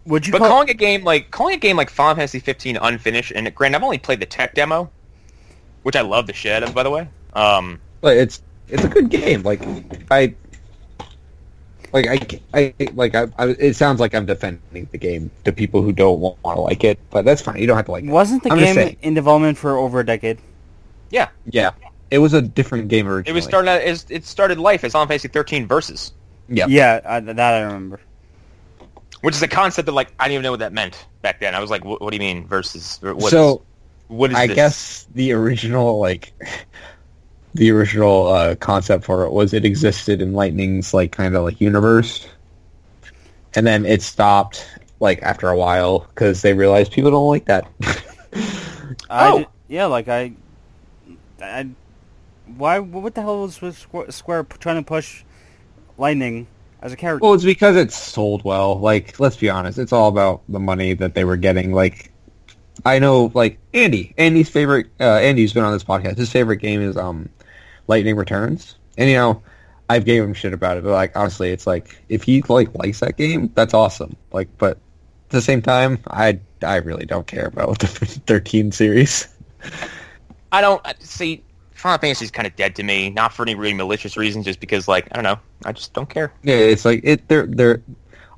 Would 0.06 0.26
you 0.26 0.32
But 0.32 0.38
call? 0.38 0.48
calling 0.48 0.70
a 0.70 0.74
game 0.74 1.04
like 1.04 1.30
calling 1.30 1.54
a 1.54 1.58
game 1.58 1.76
like 1.76 1.90
Final 1.90 2.14
Fantasy 2.16 2.38
15 2.40 2.76
unfinished, 2.76 3.32
and 3.34 3.52
granted, 3.54 3.76
I've 3.78 3.82
only 3.84 3.98
played 3.98 4.20
the 4.20 4.26
tech 4.26 4.54
demo, 4.54 4.90
which 5.82 5.96
I 5.96 6.00
love 6.02 6.26
the 6.26 6.32
shit 6.32 6.52
out 6.52 6.68
of, 6.68 6.74
by 6.74 6.82
the 6.82 6.90
way. 6.90 7.08
Um, 7.34 7.80
But 8.00 8.16
it's 8.16 8.42
it's 8.68 8.84
a 8.84 8.88
good 8.88 9.08
game. 9.10 9.42
Like 9.42 9.62
I 10.10 10.34
like 11.92 12.06
I, 12.08 12.40
I 12.54 12.74
like 12.94 13.14
I, 13.14 13.26
I 13.38 13.48
it 13.58 13.74
sounds 13.76 14.00
like 14.00 14.14
I'm 14.14 14.26
defending 14.26 14.88
the 14.92 14.98
game 14.98 15.30
to 15.44 15.52
people 15.52 15.82
who 15.82 15.92
don't 15.92 16.18
want 16.20 16.38
to 16.42 16.60
like 16.60 16.84
it, 16.84 16.98
but 17.10 17.24
that's 17.24 17.42
fine. 17.42 17.58
You 17.58 17.66
don't 17.66 17.76
have 17.76 17.86
to 17.86 17.92
like 17.92 18.04
it. 18.04 18.10
wasn't 18.10 18.42
the 18.42 18.50
I'm 18.52 18.58
game 18.58 18.96
in 19.02 19.14
development 19.14 19.58
for 19.58 19.76
over 19.76 20.00
a 20.00 20.06
decade? 20.06 20.38
yeah, 21.10 21.28
Yeah, 21.44 21.72
it 22.10 22.18
was 22.18 22.32
a 22.32 22.40
different 22.40 22.88
game 22.88 23.06
originally. 23.06 23.30
it 23.30 23.34
was 23.34 23.44
started. 23.44 23.70
Out, 23.70 23.82
it, 23.82 24.04
it 24.08 24.24
started 24.24 24.58
life 24.58 24.82
as 24.84 24.92
Final 24.92 25.06
Fantasy 25.06 25.28
13 25.28 25.66
Versus, 25.68 26.12
Yeah. 26.48 26.66
Yeah, 26.66 27.00
I, 27.04 27.20
that 27.20 27.38
I 27.38 27.60
remember. 27.60 28.00
Which 29.22 29.34
is 29.34 29.42
a 29.42 29.48
concept 29.48 29.86
that 29.86 29.92
like 29.92 30.12
I 30.20 30.24
didn't 30.24 30.34
even 30.34 30.42
know 30.44 30.50
what 30.52 30.60
that 30.60 30.72
meant 30.72 31.06
back 31.22 31.40
then. 31.40 31.54
I 31.54 31.60
was 31.60 31.70
like, 31.70 31.84
"What, 31.84 32.00
what 32.00 32.10
do 32.10 32.16
you 32.16 32.20
mean 32.20 32.46
Versus? 32.46 32.98
What 33.02 33.30
so 33.30 33.54
is- 33.54 33.58
what 34.08 34.30
is 34.30 34.36
I 34.36 34.46
this? 34.46 34.54
guess 34.56 35.06
the 35.14 35.32
original 35.32 35.98
like 35.98 36.32
the 37.54 37.70
original 37.70 38.28
uh, 38.28 38.54
concept 38.56 39.04
for 39.04 39.24
it 39.24 39.30
was 39.32 39.52
it 39.54 39.64
existed 39.64 40.20
in 40.22 40.32
Lightning's 40.34 40.92
like 40.94 41.12
kind 41.12 41.34
of 41.34 41.44
like 41.44 41.60
universe, 41.60 42.26
and 43.54 43.66
then 43.66 43.84
it 43.86 44.02
stopped 44.02 44.68
like 45.00 45.22
after 45.22 45.48
a 45.48 45.56
while 45.56 46.00
because 46.14 46.42
they 46.42 46.52
realized 46.54 46.92
people 46.92 47.10
don't 47.10 47.28
like 47.28 47.46
that. 47.46 47.66
I 49.10 49.28
Oh! 49.30 49.38
did- 49.38 49.46
yeah, 49.68 49.86
like 49.86 50.08
I, 50.08 50.32
I, 51.40 51.68
why? 52.56 52.78
What 52.78 53.14
the 53.14 53.22
hell 53.22 53.40
was 53.42 53.60
with 53.62 53.78
Squ- 53.90 54.12
Square 54.12 54.44
trying 54.60 54.76
to 54.76 54.82
push 54.86 55.24
Lightning 55.96 56.46
as 56.82 56.92
a 56.92 56.96
character? 56.96 57.24
well, 57.24 57.34
it's 57.34 57.44
because 57.44 57.76
it's 57.76 57.96
sold 57.96 58.44
well. 58.44 58.78
Like, 58.78 59.18
let's 59.18 59.36
be 59.36 59.48
honest, 59.48 59.78
it's 59.78 59.92
all 59.92 60.08
about 60.08 60.42
the 60.48 60.60
money 60.60 60.94
that 60.94 61.14
they 61.14 61.24
were 61.24 61.36
getting. 61.36 61.72
Like, 61.72 62.12
I 62.84 62.98
know, 62.98 63.30
like 63.34 63.58
Andy, 63.72 64.14
Andy's 64.18 64.48
favorite. 64.48 64.88
Uh, 65.00 65.16
Andy's 65.16 65.52
been 65.52 65.64
on 65.64 65.72
this 65.72 65.84
podcast. 65.84 66.18
His 66.18 66.30
favorite 66.30 66.58
game 66.58 66.82
is 66.82 66.96
um, 66.96 67.28
Lightning 67.86 68.16
Returns, 68.16 68.76
and 68.98 69.08
you 69.08 69.16
know, 69.16 69.42
I've 69.88 70.04
gave 70.04 70.22
him 70.22 70.34
shit 70.34 70.52
about 70.52 70.76
it. 70.76 70.84
But 70.84 70.92
like, 70.92 71.16
honestly, 71.16 71.50
it's 71.50 71.66
like 71.66 72.02
if 72.08 72.22
he 72.24 72.42
like 72.42 72.74
likes 72.74 73.00
that 73.00 73.16
game, 73.16 73.50
that's 73.54 73.74
awesome. 73.74 74.16
Like, 74.32 74.48
but 74.58 74.72
at 74.72 75.30
the 75.30 75.42
same 75.42 75.62
time, 75.62 75.98
I 76.08 76.40
I 76.62 76.76
really 76.76 77.06
don't 77.06 77.26
care 77.26 77.46
about 77.46 77.78
the 77.80 77.86
13 77.86 78.72
series. 78.72 79.28
I 80.50 80.60
don't 80.60 80.84
see. 81.00 81.44
Final 81.82 81.98
Fantasy 81.98 82.24
is 82.24 82.30
kind 82.30 82.46
of 82.46 82.54
dead 82.54 82.76
to 82.76 82.84
me, 82.84 83.10
not 83.10 83.32
for 83.32 83.42
any 83.42 83.56
really 83.56 83.74
malicious 83.74 84.16
reasons, 84.16 84.44
just 84.44 84.60
because 84.60 84.86
like 84.86 85.08
I 85.10 85.16
don't 85.16 85.24
know, 85.24 85.40
I 85.64 85.72
just 85.72 85.92
don't 85.92 86.08
care. 86.08 86.32
Yeah, 86.44 86.54
it's 86.54 86.84
like 86.84 87.00
it. 87.02 87.26
They're 87.26 87.44
they're 87.44 87.82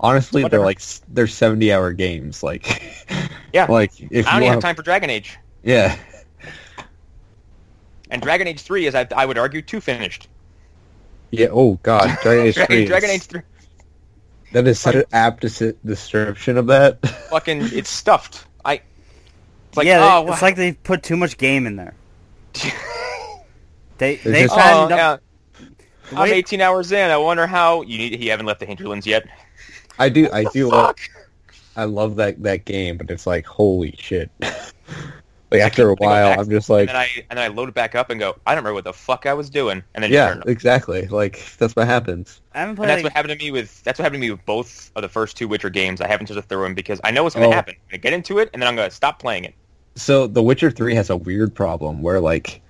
honestly 0.01 0.43
Whatever. 0.43 0.61
they're 0.61 0.67
like 0.67 0.81
they're 1.09 1.27
70 1.27 1.71
hour 1.71 1.93
games. 1.93 2.43
Like, 2.43 2.83
Yeah. 3.53 3.67
like 3.69 3.93
if 4.01 4.27
I 4.27 4.33
don't 4.33 4.41
you 4.41 4.47
even 4.47 4.55
have 4.55 4.63
time 4.63 4.75
for 4.75 4.83
Dragon 4.83 5.11
Age, 5.11 5.37
yeah. 5.63 5.95
and 8.11 8.23
Dragon 8.23 8.49
Age 8.49 8.63
Three 8.63 8.87
is 8.87 8.95
I, 8.95 9.07
I 9.15 9.27
would 9.27 9.37
argue 9.37 9.61
too 9.61 9.83
finished. 9.83 10.27
Yeah. 11.31 11.49
Oh 11.51 11.79
God, 11.83 12.17
Dragon 12.23 12.47
Age 12.47 12.55
Three. 12.67 12.87
Dragon 12.87 13.11
Age 13.11 13.25
Three, 13.25 13.43
That 14.53 14.67
is 14.67 14.81
such 14.81 14.95
an 14.95 15.05
apt 15.13 15.43
description 15.85 16.57
of 16.57 16.69
that. 16.69 17.07
fucking, 17.29 17.61
it's 17.75 17.91
stuffed. 17.91 18.47
I. 18.65 18.81
It's 19.69 19.77
like 19.77 19.87
yeah, 19.87 20.15
oh, 20.17 20.23
it's 20.23 20.41
wow. 20.41 20.49
like 20.49 20.57
they 20.57 20.73
put 20.73 21.03
too 21.03 21.19
much 21.19 21.37
game 21.37 21.67
in 21.67 21.77
there. 21.77 21.95
They 23.99 24.15
It's 24.15 24.25
they 24.25 24.43
just- 24.43 24.55
oh, 24.57 24.89
yeah. 24.89 25.17
I'm 26.15 26.31
18 26.33 26.61
hours 26.61 26.93
in. 26.93 27.11
I 27.11 27.17
wonder 27.17 27.47
how 27.47 27.83
you 27.83 27.97
need. 27.99 28.23
You 28.23 28.31
haven't 28.31 28.47
left 28.47 28.61
the 28.61 28.67
hinterlands 28.67 29.07
yet. 29.07 29.25
I 29.99 30.09
do. 30.09 30.29
I 30.33 30.45
do. 30.45 30.69
Love, 30.71 30.87
Fuck. 30.89 31.01
I 31.77 31.85
love 31.85 32.17
that 32.17 32.43
that 32.43 32.65
game, 32.67 32.99
but 32.99 33.11
it's 33.11 33.27
like 33.27 33.47
holy 33.47 33.95
shit. 33.99 34.31
like 35.51 35.61
after 35.61 35.89
a 35.89 35.95
while, 35.95 36.31
back 36.31 36.39
I'm 36.39 36.51
just 36.51 36.69
like, 36.69 36.89
and 36.89 36.91
then 36.91 36.97
I 36.97 37.09
and 37.31 37.39
then 37.39 37.45
I 37.51 37.55
load 37.55 37.69
it 37.71 37.75
back 37.75 37.95
up 37.95 38.11
and 38.11 38.21
go. 38.21 38.37
I 38.47 38.55
don't 38.55 38.63
remember 38.63 38.75
what 38.75 38.85
the 38.85 38.93
fuck 38.93 39.25
I 39.27 39.33
was 39.35 39.49
doing, 39.49 39.83
and 39.95 40.05
then 40.05 40.13
yeah, 40.13 40.41
exactly. 40.47 41.07
Like 41.07 41.43
that's 41.59 41.75
what 41.75 41.87
happens. 41.87 42.41
I 42.55 42.59
haven't 42.59 42.71
And 42.71 42.77
played. 42.77 42.89
that's 42.91 42.97
like- 42.99 43.05
what 43.05 43.13
happened 43.15 43.39
to 43.41 43.45
me 43.45 43.51
with 43.51 43.83
that's 43.83 43.99
what 43.99 44.05
happened 44.05 44.21
to 44.23 44.27
me 44.27 44.31
with 44.31 44.45
both 44.45 44.91
of 44.95 45.03
the 45.03 45.09
first 45.09 45.37
two 45.37 45.49
Witcher 45.49 45.71
games. 45.71 46.01
I 46.01 46.07
haven't 46.07 46.27
touched 46.27 46.49
through 46.49 46.63
them 46.65 46.75
because 46.75 47.01
I 47.03 47.11
know 47.13 47.23
what's 47.23 47.35
going 47.35 47.49
to 47.49 47.53
Oh. 47.53 47.57
happen. 47.57 47.75
I'm 47.75 47.91
going 47.93 48.01
to 48.01 48.03
get 48.03 48.13
into 48.13 48.39
it, 48.41 48.51
and 48.53 48.61
then 48.61 48.69
I'm 48.69 48.77
going 48.77 48.89
to 48.91 48.95
stop 48.95 49.19
playing 49.19 49.45
it. 49.45 49.55
So 49.97 50.27
The 50.27 50.43
Witcher 50.43 50.71
Three 50.71 50.95
has 50.97 51.09
a 51.09 51.17
weird 51.17 51.55
problem 51.55 52.03
where 52.03 52.21
like, 52.21 52.61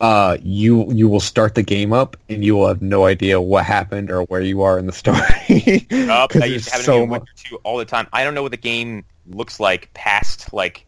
uh, 0.00 0.36
you 0.42 0.90
you 0.92 1.08
will 1.08 1.20
start 1.20 1.54
the 1.54 1.62
game 1.62 1.92
up 1.92 2.16
and 2.28 2.44
you 2.44 2.54
will 2.56 2.68
have 2.68 2.82
no 2.82 3.04
idea 3.06 3.40
what 3.40 3.64
happened 3.64 4.10
or 4.10 4.22
where 4.24 4.40
you 4.40 4.62
are 4.62 4.78
in 4.78 4.86
the 4.86 4.92
story. 4.92 5.88
Up, 6.08 6.30
'Cause 6.30 6.40
that 6.40 6.50
used 6.50 6.66
to 6.66 6.70
there's 6.70 6.72
happen 6.72 6.86
to 6.90 6.92
so 6.92 7.00
me 7.00 7.06
much. 7.06 7.22
Witcher 7.22 7.48
2 7.50 7.56
all 7.64 7.78
the 7.78 7.84
time. 7.84 8.06
I 8.12 8.24
don't 8.24 8.34
know 8.34 8.42
what 8.42 8.50
the 8.52 8.56
game 8.58 9.04
looks 9.26 9.58
like 9.60 9.92
past 9.94 10.52
like 10.52 10.84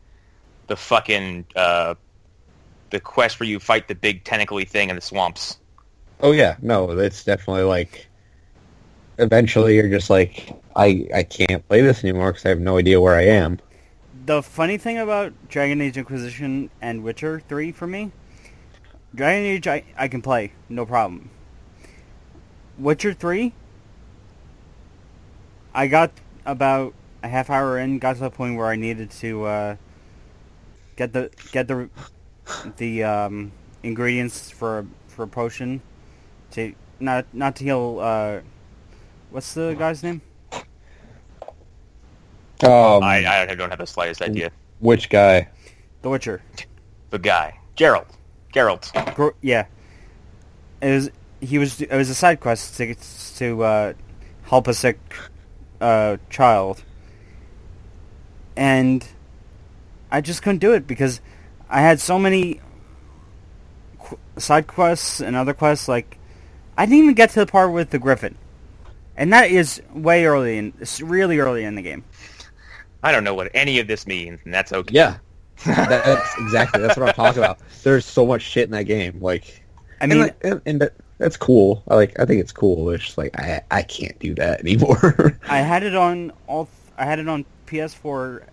the 0.69 0.77
fucking 0.77 1.47
uh, 1.57 1.95
the 2.91 3.01
quest 3.01 3.41
where 3.41 3.49
you 3.49 3.59
fight 3.61 3.89
the 3.89 3.95
big 3.95 4.25
tentacly 4.25 4.65
thing 4.65 4.91
in 4.91 4.97
the 4.97 5.03
swamps. 5.03 5.59
Oh 6.21 6.33
yeah, 6.33 6.57
no, 6.63 6.91
it's 6.99 7.25
definitely 7.25 7.65
like. 7.65 8.09
Eventually, 9.19 9.77
you're 9.77 9.89
just 9.89 10.11
like, 10.11 10.51
I 10.77 11.09
I 11.15 11.23
can't 11.23 11.67
play 11.69 11.81
this 11.81 12.05
anymore 12.05 12.33
because 12.33 12.45
I 12.47 12.51
have 12.51 12.61
no 12.61 12.77
idea 12.79 13.01
where 13.01 13.15
I 13.17 13.25
am. 13.27 13.59
the 14.13 14.43
funny 14.43 14.77
thing 14.79 14.99
about 14.99 15.33
Dragon 15.49 15.81
Age 15.81 15.97
Inquisition 15.97 16.71
and 16.81 17.03
Witcher 17.05 17.41
3 17.41 17.73
for 17.73 17.87
me, 17.87 18.13
Dragon 19.17 19.45
Age 19.47 19.67
I, 19.67 19.83
I 19.97 20.09
can 20.09 20.21
play, 20.21 20.53
no 20.69 20.85
problem. 20.85 21.31
Witcher 22.79 23.15
3, 23.15 23.55
I 25.75 25.87
got 25.87 26.13
about 26.45 26.93
a 27.23 27.29
half 27.29 27.49
hour 27.49 27.79
in, 27.79 27.99
got 27.99 28.17
to 28.17 28.21
the 28.21 28.31
point 28.31 28.57
where 28.57 28.67
I 28.67 28.77
needed 28.77 29.11
to 29.13 29.45
uh, 29.45 29.77
get 30.97 31.15
the 31.15 31.31
get 31.51 31.67
the 31.67 31.89
the 32.77 33.05
um, 33.05 33.53
ingredients 33.83 34.51
for 34.51 34.81
a, 34.81 34.87
for 35.09 35.23
a 35.25 35.29
potion 35.29 35.81
to 36.53 36.75
not 37.01 37.27
not 37.33 37.57
to 37.57 37.65
heal. 37.65 37.99
Uh, 38.01 38.41
what's 39.31 39.55
the 39.55 39.75
guy's 39.79 40.03
name? 40.03 40.21
Um, 42.63 43.03
I, 43.03 43.47
I 43.51 43.55
don't 43.55 43.69
have 43.71 43.79
the 43.79 43.87
slightest 43.87 44.23
idea. 44.23 44.51
which 44.79 45.11
guy? 45.11 45.49
The 46.01 46.09
Witcher. 46.09 46.43
The 47.11 47.19
guy, 47.19 47.59
Gerald, 47.75 48.07
Geralt. 48.57 49.15
Gro- 49.15 49.35
yeah. 49.43 49.67
It 50.81 50.91
was 50.91 51.11
he 51.41 51.59
was 51.59 51.81
it 51.81 51.93
was 51.95 52.09
a 52.09 52.15
side 52.15 52.41
quest 52.41 52.77
to 52.79 52.95
to 53.37 53.63
uh, 53.63 53.93
help 54.45 54.67
a 54.67 54.75
sick 54.75 54.99
uh, 55.81 56.17
child, 56.31 56.83
and 58.57 59.07
I 60.11 60.21
just 60.23 60.43
couldn't 60.43 60.59
do 60.59 60.73
it 60.73 60.87
because 60.87 61.21
I 61.69 61.83
had 61.83 62.01
so 62.01 62.19
many 62.19 62.61
qu- 63.99 64.19
side 64.39 64.67
quests 64.67 65.21
and 65.21 65.37
other 65.37 65.53
quests. 65.53 65.89
Like 65.89 66.19
I 66.79 66.87
didn't 66.87 67.03
even 67.05 67.15
get 67.15 67.31
to 67.31 67.41
the 67.41 67.47
part 67.47 67.73
with 67.73 67.91
the 67.91 67.99
Griffin, 67.99 68.37
and 69.17 69.33
that 69.33 69.51
is 69.51 69.83
way 69.93 70.25
early 70.25 70.57
in 70.57 70.73
it's 70.81 71.01
really 71.03 71.39
early 71.39 71.65
in 71.65 71.75
the 71.75 71.83
game. 71.83 72.05
I 73.03 73.13
don't 73.13 73.25
know 73.25 73.35
what 73.35 73.51
any 73.55 73.79
of 73.81 73.87
this 73.87 74.07
means, 74.07 74.41
and 74.45 74.53
that's 74.53 74.73
okay. 74.73 74.95
Yeah, 74.95 75.19
that's 75.65 76.39
exactly 76.39 76.83
that's 76.83 76.97
what 76.97 77.09
I'm 77.09 77.15
talking 77.15 77.43
about. 77.43 77.59
There's 77.83 78.05
so 78.05 78.27
much 78.27 78.43
shit 78.43 78.65
in 78.65 78.71
that 78.73 78.85
game. 78.85 79.19
Like, 79.21 79.65
I 80.01 80.05
and 80.05 80.11
mean, 80.13 80.21
like- 80.21 80.37
and, 80.45 80.61
and 80.67 80.81
that, 80.81 80.95
that's 81.19 81.37
cool. 81.37 81.83
I 81.89 81.95
like. 81.95 82.19
I 82.21 82.25
think 82.27 82.41
it's 82.41 82.53
cool. 82.53 82.91
It's 82.91 83.05
just 83.05 83.19
like 83.19 83.39
I 83.39 83.63
I 83.71 83.83
can't 83.83 84.19
do 84.19 84.35
that 84.35 84.61
anymore. 84.61 85.39
I 85.49 85.59
had 85.59 85.83
it 85.83 85.95
on 85.97 86.33
all. 86.47 86.67
Th- 86.67 86.77
I 86.99 87.05
had 87.05 87.19
it 87.19 87.29
on 87.29 87.45
PS4. 87.67 88.45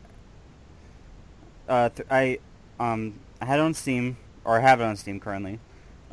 Uh, 1.67 1.89
th- 1.89 2.07
I 2.09 2.39
um 2.79 3.19
I 3.41 3.45
had 3.45 3.59
it 3.59 3.63
on 3.63 3.73
Steam, 3.73 4.17
or 4.45 4.57
I 4.57 4.61
have 4.61 4.79
it 4.79 4.83
on 4.85 4.95
Steam 4.95 5.19
currently. 5.19 5.59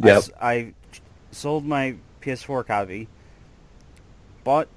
Yes. 0.02 0.30
I 0.40 0.52
I, 0.52 0.74
sold 1.30 1.64
my 1.64 1.96
PS4 2.22 2.66
copy. 2.66 3.08
Bought 4.42 4.68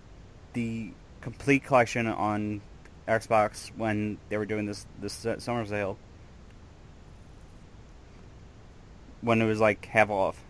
the 0.53 0.91
complete 1.21 1.63
collection 1.63 2.05
on 2.05 2.61
Xbox 3.07 3.71
when 3.75 4.17
they 4.29 4.37
were 4.37 4.45
doing 4.45 4.65
this 4.65 4.85
this 4.99 5.25
summer 5.39 5.65
sale. 5.65 5.97
When 9.21 9.41
it 9.41 9.45
was 9.45 9.59
like 9.59 9.85
half 9.85 10.09
off. 10.09 10.43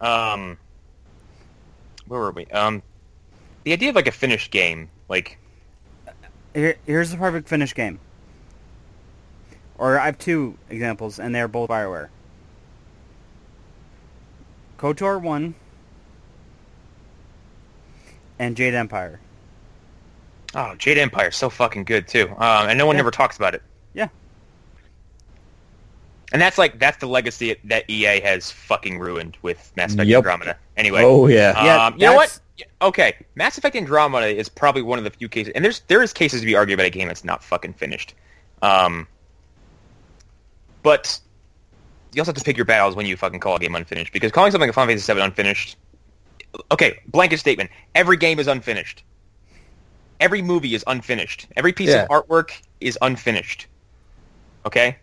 Um, 0.00 0.58
where 2.06 2.20
were 2.20 2.32
we? 2.32 2.46
Um, 2.46 2.82
the 3.64 3.72
idea 3.72 3.90
of 3.90 3.94
like 3.94 4.08
a 4.08 4.12
finished 4.12 4.50
game, 4.50 4.90
like 5.08 5.38
Here, 6.54 6.76
here's 6.86 7.10
the 7.10 7.16
perfect 7.16 7.48
finished 7.48 7.74
game. 7.74 8.00
Or 9.78 9.98
I 9.98 10.06
have 10.06 10.18
two 10.18 10.58
examples, 10.68 11.18
and 11.18 11.34
they're 11.34 11.48
both 11.48 11.70
Bioware. 11.70 12.08
KOTOR 14.78 15.20
1 15.20 15.54
and 18.38 18.56
Jade 18.56 18.74
Empire. 18.74 19.20
Oh, 20.54 20.74
Jade 20.76 20.98
Empire 20.98 21.30
so 21.30 21.48
fucking 21.48 21.84
good 21.84 22.06
too, 22.08 22.28
um, 22.36 22.68
and 22.68 22.76
no 22.78 22.86
one 22.86 22.96
Yeah. 22.96 23.00
ever 23.00 23.10
talks 23.10 23.36
about 23.36 23.54
it. 23.54 23.62
Yeah. 23.94 24.08
And 26.32 26.40
that's 26.40 26.56
like 26.58 26.78
that's 26.78 26.96
the 26.98 27.06
legacy 27.06 27.56
that 27.64 27.84
EA 27.90 28.20
has 28.20 28.50
fucking 28.50 28.98
ruined 28.98 29.36
with 29.42 29.70
Mass 29.76 29.92
Effect 29.94 30.08
Yep. 30.08 30.18
Andromeda. 30.18 30.56
Anyway, 30.76 31.02
Oh 31.04 31.26
yeah. 31.26 31.62
Yeah, 31.64 31.86
um, 31.86 31.94
you 31.94 32.06
know 32.06 32.14
what? 32.14 32.38
Okay, 32.80 33.14
Mass 33.34 33.58
Effect 33.58 33.76
Andromeda 33.76 34.28
is 34.28 34.48
probably 34.48 34.82
one 34.82 34.98
of 34.98 35.04
the 35.04 35.10
few 35.10 35.28
cases, 35.28 35.52
and 35.54 35.64
there's 35.64 35.80
there 35.88 36.02
is 36.02 36.12
cases 36.12 36.40
to 36.40 36.46
be 36.46 36.54
argued 36.54 36.78
about 36.78 36.86
a 36.86 36.90
game 36.90 37.08
that's 37.08 37.24
not 37.24 37.42
fucking 37.44 37.74
finished. 37.74 38.14
Um, 38.62 39.06
but 40.82 41.18
you 42.14 42.20
also 42.20 42.30
have 42.30 42.36
to 42.38 42.44
pick 42.44 42.56
your 42.56 42.66
battles 42.66 42.94
when 42.94 43.06
you 43.06 43.16
fucking 43.16 43.40
call 43.40 43.56
a 43.56 43.58
game 43.58 43.74
unfinished, 43.74 44.12
because 44.12 44.32
calling 44.32 44.52
something 44.52 44.68
a 44.70 44.72
Final 44.72 44.88
Fantasy 44.90 45.12
VII 45.12 45.20
unfinished, 45.20 45.76
okay, 46.70 47.00
blanket 47.08 47.38
statement: 47.38 47.70
every 47.94 48.16
game 48.16 48.38
is 48.38 48.46
unfinished. 48.46 49.02
Every 50.20 50.42
movie 50.42 50.74
is 50.74 50.84
unfinished. 50.86 51.46
Every 51.56 51.72
piece 51.72 51.90
Yeah. 51.90 52.04
of 52.04 52.08
artwork 52.08 52.52
is 52.80 52.96
unfinished. 53.02 53.66
Okay. 54.66 54.96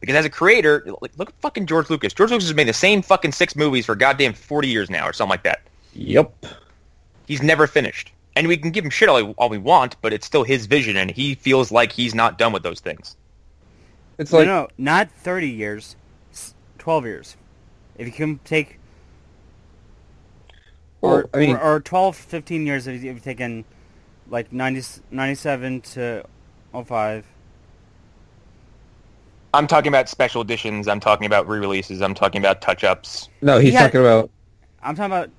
Because 0.00 0.16
as 0.16 0.24
a 0.24 0.30
creator, 0.30 0.84
like, 1.00 1.12
look 1.16 1.30
at 1.30 1.34
fucking 1.40 1.66
George 1.66 1.88
Lucas. 1.88 2.12
George 2.12 2.30
Lucas 2.30 2.46
has 2.48 2.54
made 2.54 2.68
the 2.68 2.72
same 2.72 3.00
fucking 3.00 3.32
six 3.32 3.56
movies 3.56 3.86
for 3.86 3.94
goddamn 3.94 4.34
forty 4.34 4.68
years 4.68 4.90
now, 4.90 5.06
or 5.06 5.12
something 5.12 5.30
like 5.30 5.44
that. 5.44 5.62
Yep. 5.94 6.46
He's 7.26 7.42
never 7.42 7.66
finished. 7.66 8.12
And 8.36 8.48
we 8.48 8.56
can 8.56 8.70
give 8.72 8.84
him 8.84 8.90
shit 8.90 9.08
all, 9.08 9.30
all 9.32 9.48
we 9.48 9.58
want, 9.58 9.96
but 10.02 10.12
it's 10.12 10.26
still 10.26 10.42
his 10.42 10.66
vision, 10.66 10.96
and 10.96 11.10
he 11.10 11.36
feels 11.36 11.70
like 11.70 11.92
he's 11.92 12.14
not 12.14 12.36
done 12.36 12.52
with 12.52 12.64
those 12.64 12.80
things. 12.80 13.16
It's 14.18 14.32
like 14.32 14.46
no, 14.46 14.68
not 14.76 15.10
30 15.10 15.48
years, 15.48 15.96
12 16.78 17.04
years. 17.06 17.36
If 17.96 18.06
you 18.06 18.12
can 18.12 18.38
take, 18.44 18.78
or, 21.04 21.16
Well, 21.16 21.24
I 21.34 21.38
mean- 21.38 21.56
or, 21.56 21.74
or 21.76 21.80
12, 21.80 22.16
15 22.16 22.66
years 22.66 22.86
if 22.86 23.02
you've 23.02 23.22
taken 23.22 23.64
like 24.30 24.52
90, 24.52 25.02
97 25.10 25.80
to 25.82 26.24
05. 26.72 27.26
I'm 29.52 29.66
talking 29.68 29.88
about 29.88 30.08
special 30.08 30.42
editions. 30.42 30.88
I'm 30.88 30.98
talking 31.00 31.26
about 31.26 31.46
re-releases. 31.46 32.02
I'm 32.02 32.14
talking 32.14 32.40
about 32.40 32.60
touch-ups. 32.60 33.28
no, 33.42 33.58
he's 33.58 33.70
He 33.70 33.76
had- 33.76 33.86
talking 33.92 34.00
about 34.00 34.30
I'm 34.82 34.94
talking 34.96 35.12
about 35.12 35.30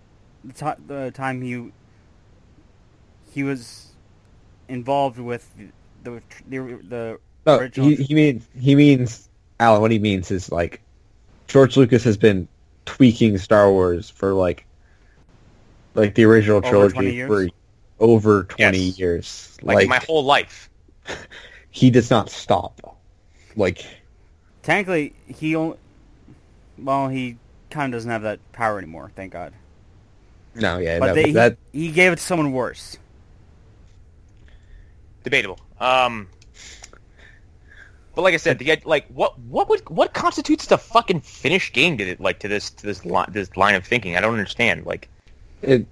the, 0.43 0.53
ti 0.53 0.81
the 0.87 1.11
time 1.11 1.41
he 1.41 1.71
he 3.31 3.43
was 3.43 3.89
involved 4.69 5.19
with 5.19 5.47
the 6.03 6.21
the, 6.49 6.79
the 6.87 7.19
no. 7.45 7.57
original. 7.59 7.89
He, 7.89 7.95
he 7.95 8.13
means 8.15 8.47
he 8.59 8.73
means 8.75 9.29
Alan. 9.59 9.81
What 9.81 9.91
he 9.91 9.99
means 9.99 10.31
is 10.31 10.51
like 10.51 10.81
George 11.47 11.77
Lucas 11.77 12.03
has 12.05 12.17
been 12.17 12.47
tweaking 12.85 13.37
Star 13.37 13.69
Wars 13.69 14.09
for 14.09 14.33
like 14.33 14.65
like 15.95 16.15
the 16.15 16.23
original 16.25 16.61
Over 16.63 16.89
20 16.89 16.89
trilogy 16.89 17.15
years? 17.15 17.27
for 17.27 17.47
over 17.99 18.43
twenty 18.43 18.77
Yes. 18.79 18.99
years. 18.99 19.57
Like, 19.61 19.75
Like, 19.77 19.87
my 19.87 19.99
whole 20.05 20.23
life. 20.23 20.69
he 21.71 21.89
does 21.89 22.09
not 22.09 22.29
stop. 22.29 22.97
Like 23.55 23.85
Technically, 24.63 25.13
he 25.27 25.55
only, 25.55 25.77
well, 26.77 27.07
he 27.07 27.37
kind 27.69 27.93
of 27.93 27.97
doesn't 27.97 28.09
have 28.11 28.23
that 28.23 28.39
power 28.51 28.77
anymore. 28.77 29.11
Thank 29.15 29.33
God. 29.33 29.53
no, 30.55 30.77
yeah, 30.79 30.99
But 30.99 31.07
no, 31.07 31.13
they, 31.13 31.31
that 31.31 31.57
he, 31.71 31.87
he 31.87 31.91
gave 31.91 32.11
it 32.11 32.17
to 32.17 32.21
someone 32.21 32.51
worse. 32.51 32.97
Debatable. 35.23 35.59
Um, 35.79 36.27
but 38.15 38.21
like 38.21 38.33
I 38.33 38.37
said, 38.37 38.59
the 38.59 38.79
like 38.85 39.07
what 39.07 39.37
what 39.39 39.69
would 39.69 39.87
what 39.89 40.13
constitutes 40.13 40.67
the 40.67 40.77
fucking 40.77 41.21
finished 41.21 41.73
game 41.73 41.97
to 41.97 42.03
it, 42.07 42.19
like 42.21 42.39
to 42.39 42.47
this 42.47 42.69
to 42.71 42.85
this 42.85 43.05
line 43.05 43.27
this 43.31 43.55
line 43.57 43.75
of 43.75 43.85
thinking? 43.85 44.15
I 44.15 44.21
don't 44.21 44.33
understand. 44.33 44.85
Like, 44.85 45.09
it, 45.67 45.87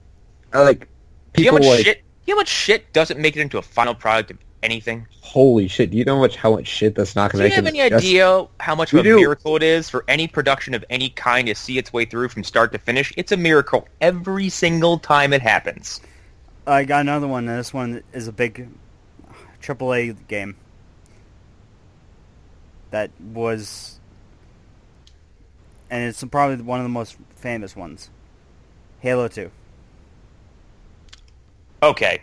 I 0.54 0.62
like 0.62 0.88
do 1.34 1.44
you 1.44 1.52
know 1.52 1.58
how 1.58 1.60
much 1.60 1.68
like 1.78 1.86
shit? 1.86 2.04
You 2.26 2.34
know 2.34 2.38
how 2.38 2.42
much 2.42 2.48
shit 2.50 2.94
doesn't 2.94 3.20
make 3.20 3.36
it 3.36 3.42
into 3.42 3.58
a 3.58 3.62
final 3.62 3.94
product 3.96 4.32
of 4.32 4.38
anything? 4.62 5.08
holy 5.22 5.68
shit. 5.68 5.90
Do 5.90 5.98
you 5.98 6.06
know 6.06 6.16
how 6.16 6.22
much 6.22 6.36
how 6.36 6.52
much 6.56 6.68
shit 6.68 6.94
that's 6.96 7.16
not 7.16 7.32
Do 7.32 7.38
going 7.40 7.46
you 7.46 7.50
to 7.50 7.56
have 7.56 7.64
make 7.64 7.74
any 7.74 7.80
it 7.82 7.90
just- 7.90 8.06
idea 8.06 8.46
how 8.60 8.76
much 8.76 8.94
We 8.94 9.00
of 9.00 9.06
a 9.06 9.10
do. 9.10 9.16
miracle 9.18 9.56
it 9.56 9.64
is 9.64 9.90
for 9.90 10.06
any 10.08 10.28
production 10.28 10.74
of 10.76 10.86
any 10.92 11.10
kind 11.10 11.48
to 11.48 11.56
see 11.56 11.78
its 11.80 11.92
way 11.92 12.06
through 12.06 12.30
from 12.30 12.44
start 12.44 12.72
to 12.74 12.78
finish? 12.78 13.12
It's 13.18 13.32
a 13.32 13.38
miracle 13.38 13.88
every 14.00 14.50
single 14.50 15.00
time 15.00 15.34
it 15.34 15.42
happens. 15.42 16.02
I 16.68 16.84
got 16.84 17.02
another 17.02 17.28
one. 17.28 17.46
This 17.48 17.74
one 17.74 18.04
is 18.14 18.28
a 18.28 18.32
big 18.32 18.70
AAA 19.62 20.16
game 20.28 20.56
that 22.92 23.10
was, 23.34 24.00
and 25.90 26.04
it's 26.08 26.24
probably 26.26 26.64
one 26.64 26.80
of 26.80 26.84
the 26.86 26.90
most 26.90 27.18
famous 27.36 27.76
ones. 27.76 28.10
Halo 29.00 29.28
Two. 29.28 29.52
Okay. 31.84 32.22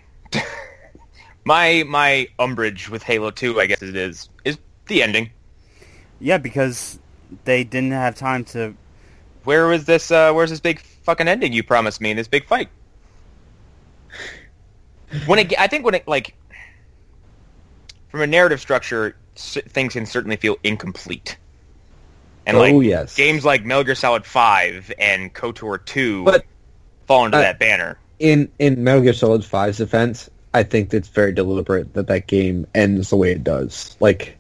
my 1.45 1.85
my 1.87 2.29
umbrage 2.39 2.89
with 2.89 3.03
Halo 3.03 3.31
2, 3.31 3.61
I 3.61 3.67
guess 3.67 3.83
it 3.83 3.95
is, 3.95 4.31
is 4.45 4.59
the 4.87 5.03
ending. 5.03 5.31
Yeah, 6.19 6.39
because 6.39 6.99
they 7.45 7.63
didn't 7.63 7.93
have 7.93 8.15
time 8.15 8.45
to. 8.47 8.75
Where 9.45 9.67
was 9.67 9.85
this? 9.85 10.11
Uh, 10.11 10.33
where's 10.33 10.51
this 10.51 10.61
big 10.61 10.81
fucking 10.81 11.29
ending 11.29 11.53
you 11.53 11.63
promised 11.63 12.01
me 12.01 12.11
in 12.11 12.17
this 12.17 12.29
big 12.29 12.47
fight? 12.47 12.69
When 15.27 15.39
it, 15.39 15.53
I 15.59 15.67
think 15.67 15.85
when 15.85 15.95
it 15.95 16.07
like, 16.09 16.35
from 18.09 18.23
a 18.23 18.27
narrative 18.27 18.61
structure, 18.61 19.17
things 19.35 19.93
can 19.93 20.07
certainly 20.07 20.37
feel 20.37 20.57
incomplete. 20.65 21.37
And 22.47 22.57
oh 22.57 22.81
yes. 22.81 23.15
games 23.15 23.45
like 23.45 23.65
Metal 23.65 23.85
Gear 23.85 23.95
Solid 23.95 24.25
5 24.25 24.93
and 24.99 25.33
KOTOR 25.35 25.85
2 25.85 26.25
But- 26.25 26.45
fall 27.07 27.27
into 27.27 27.39
uh, 27.39 27.43
that 27.43 27.59
banner. 27.59 27.99
In 28.21 28.49
in 28.61 28.85
Metal 28.85 29.01
Gear 29.03 29.13
Solid 29.13 29.43
5's 29.43 29.79
defense, 29.79 30.31
I 30.55 30.63
think 30.63 30.95
it's 30.95 31.09
very 31.09 31.33
deliberate 31.33 31.95
that 31.95 32.07
that 32.07 32.27
game 32.29 32.67
ends 32.75 33.11
the 33.11 33.17
way 33.17 33.33
it 33.33 33.43
does. 33.43 33.97
Like, 34.01 34.37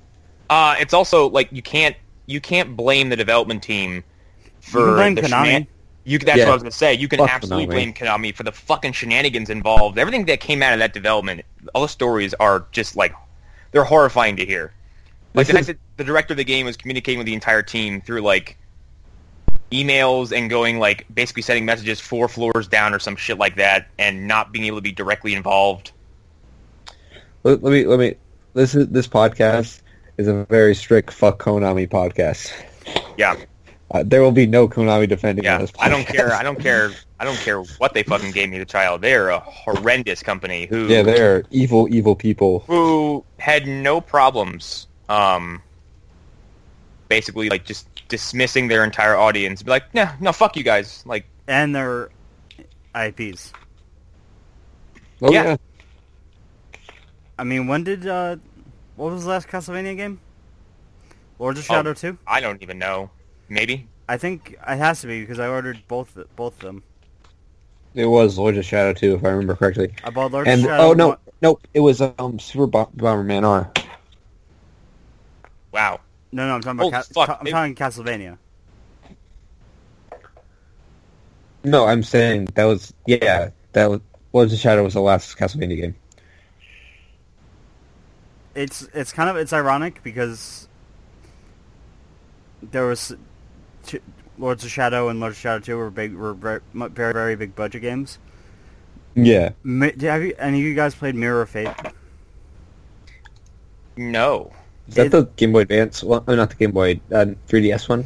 Uh, 0.48 0.76
it's 0.78 0.94
also 0.94 1.28
like 1.30 1.48
you 1.50 1.62
can't 1.62 1.96
you 2.26 2.40
can't 2.40 2.76
blame 2.76 3.08
the 3.08 3.16
development 3.16 3.62
team 3.62 4.04
for 4.60 4.78
You 4.80 4.84
can 4.86 4.94
blame 4.94 5.14
the 5.16 5.22
Konami. 5.22 5.46
shenan- 5.46 5.66
You 6.04 6.18
that's 6.18 6.38
Yeah. 6.38 6.44
what 6.44 6.50
I 6.52 6.54
was 6.54 6.62
gonna 6.62 6.70
say. 6.72 6.94
You 6.94 7.08
can 7.08 7.18
Fuck 7.18 7.30
absolutely 7.30 7.66
Konami. 7.66 7.70
blame 7.70 7.92
Konami 7.94 8.34
for 8.34 8.42
the 8.42 8.52
fucking 8.52 8.92
shenanigans 8.92 9.50
involved. 9.50 9.98
Everything 9.98 10.24
that 10.26 10.40
came 10.40 10.62
out 10.62 10.72
of 10.72 10.78
that 10.78 10.92
development, 10.94 11.42
all 11.74 11.82
the 11.82 11.88
stories 11.88 12.34
are 12.40 12.66
just 12.72 12.96
like 12.96 13.12
they're 13.72 13.84
horrifying 13.84 14.36
to 14.36 14.46
hear. 14.46 14.72
Like 15.34 15.46
the 15.46 15.52
This 15.52 15.66
fact 15.66 15.78
that 15.78 15.96
the 15.98 16.04
director 16.04 16.32
of 16.32 16.38
the 16.38 16.44
game 16.44 16.66
was 16.66 16.76
communicating 16.76 17.18
with 17.18 17.26
the 17.26 17.34
entire 17.34 17.62
team 17.62 18.00
through 18.00 18.22
like 18.22 18.56
emails 19.70 20.36
and 20.36 20.50
going 20.50 20.78
like 20.78 21.06
basically 21.14 21.42
sending 21.42 21.64
messages 21.64 22.00
four 22.00 22.28
floors 22.28 22.66
down 22.68 22.92
or 22.94 22.98
some 22.98 23.16
shit 23.16 23.38
like 23.38 23.56
that, 23.56 23.88
and 23.98 24.26
not 24.26 24.52
being 24.52 24.64
able 24.66 24.78
to 24.78 24.82
be 24.82 24.92
directly 24.92 25.34
involved. 25.34 25.92
let, 27.44 27.62
let 27.62 27.72
me 27.72 27.84
let 27.86 27.98
me. 27.98 28.14
This 28.54 28.74
is 28.74 28.88
this 28.88 29.06
podcast 29.06 29.80
is 30.18 30.26
a 30.28 30.44
very 30.46 30.74
strict 30.74 31.12
fuck 31.12 31.38
Konami 31.42 31.88
podcast. 31.88 32.52
Yeah, 33.16 33.36
Uh, 33.92 34.02
there 34.04 34.22
will 34.22 34.32
be 34.32 34.46
no 34.46 34.68
Konami 34.68 35.08
defending 35.08 35.44
yeah. 35.44 35.54
on 35.54 35.60
this. 35.62 35.72
I 35.78 35.88
don't 35.88 36.06
care. 36.06 36.32
I 36.32 36.42
don't 36.42 36.58
care. 36.58 36.90
I 37.20 37.24
don't 37.24 37.38
care 37.38 37.62
what 37.78 37.92
they 37.94 38.02
fucking 38.02 38.32
gave 38.32 38.48
me 38.50 38.58
the 38.58 38.64
child. 38.64 39.02
They're 39.02 39.28
a 39.28 39.38
horrendous 39.40 40.22
company 40.22 40.66
who 40.66 40.86
Yeah, 40.88 41.02
they're 41.02 41.44
evil, 41.50 41.86
evil 41.94 42.16
people. 42.16 42.60
who 42.66 43.24
had 43.38 43.66
no 43.66 44.00
problems 44.00 44.86
um 45.08 45.62
basically 47.10 47.50
like 47.50 47.64
just 47.66 47.88
dismissing 48.08 48.68
their 48.68 48.82
entire 48.84 49.16
audience 49.16 49.62
be 49.62 49.70
like 49.70 49.92
nah 49.94 50.12
no 50.20 50.32
fuck 50.32 50.56
you 50.56 50.62
guys 50.62 51.02
like 51.04 51.26
and 51.48 51.74
their 51.74 52.08
IPs. 52.94 53.52
Oh, 55.22 55.30
Yeah. 55.32 55.42
yeah. 55.44 55.56
I 57.38 57.44
mean, 57.44 57.66
when 57.66 57.82
did 57.84 58.06
uh, 58.06 58.36
what 58.96 59.12
was 59.12 59.24
the 59.24 59.30
last 59.30 59.48
Castlevania 59.48 59.96
game? 59.96 60.20
Lords 61.38 61.58
of 61.58 61.64
Oh. 61.70 61.74
Shadow 61.74 61.92
Two. 61.94 62.16
i 62.26 62.40
don't 62.40 62.62
even 62.62 62.78
know 62.78 63.10
maybe 63.48 63.86
I 64.08 64.16
think 64.16 64.52
it 64.66 64.76
has 64.78 65.00
to 65.02 65.06
be 65.06 65.20
because 65.20 65.38
I 65.40 65.46
ordered 65.48 65.78
both 65.88 66.16
both 66.36 66.54
of 66.54 66.60
them. 66.60 66.82
It 67.94 68.06
was 68.06 68.38
Lords 68.38 68.56
of 68.58 68.64
Shadow 68.64 68.92
2, 68.92 69.14
if 69.16 69.24
I 69.24 69.28
remember 69.30 69.56
correctly. 69.56 69.92
I 70.04 70.10
bought 70.10 70.30
Lords 70.32 70.48
And 70.48 70.60
of 70.62 70.66
Shadow. 70.66 70.82
oh 70.84 70.92
no, 70.92 71.08
one- 71.08 71.18
nope, 71.42 71.66
it 71.74 71.80
was 71.80 72.00
um 72.00 72.38
Super 72.38 72.66
Bo- 72.68 72.90
Bomberman 72.96 73.44
R. 73.44 73.70
wow 75.72 76.00
no, 76.32 76.46
no, 76.48 76.54
I'm 76.54 76.60
talking 76.62 76.80
Oh, 76.80 76.88
about. 76.88 77.08
Ca- 77.08 77.26
fuck, 77.26 77.38
I'm 77.40 77.46
it- 77.46 77.50
talking 77.50 77.74
Castlevania. 77.74 78.38
No, 81.62 81.86
I'm 81.86 82.02
saying 82.02 82.46
that 82.54 82.64
was 82.64 82.94
yeah, 83.06 83.50
that 83.72 83.90
was 83.90 84.00
Lords 84.32 84.52
of 84.52 84.58
Shadow 84.58 84.82
was 84.82 84.94
the 84.94 85.00
last 85.00 85.36
Castlevania 85.36 85.76
game. 85.76 85.94
It's 88.54 88.88
it's 88.94 89.12
kind 89.12 89.28
of 89.28 89.36
it's 89.36 89.52
ironic 89.52 90.02
because 90.02 90.68
there 92.62 92.86
was 92.86 93.14
two, 93.84 94.00
Lords 94.38 94.64
of 94.64 94.70
Shadow 94.70 95.08
and 95.08 95.20
Lords 95.20 95.36
of 95.36 95.40
Shadow 95.40 95.60
Two 95.60 95.76
were 95.76 95.90
big 95.90 96.14
were 96.14 96.32
very 96.32 96.60
very, 96.72 97.12
very 97.12 97.36
big 97.36 97.54
budget 97.54 97.82
games. 97.82 98.18
Yeah. 99.14 99.50
Mi- 99.62 99.92
Have 100.00 100.22
you 100.22 100.34
any 100.38 100.60
of 100.60 100.64
you 100.64 100.74
guys 100.74 100.94
played 100.94 101.14
Mirror 101.14 101.42
of 101.42 101.50
Fate? 101.50 101.68
no 103.96 104.50
Is 104.90 104.96
that 104.96 105.06
It- 105.06 105.12
the 105.12 105.22
Game 105.36 105.52
Boy 105.52 105.60
Advance? 105.60 106.02
Well, 106.04 106.22
oh, 106.26 106.34
not 106.34 106.50
the 106.50 106.56
Game 106.56 106.72
Boy, 106.72 107.00
uh, 107.12 107.26
3DS 107.48 107.88
one. 107.88 108.04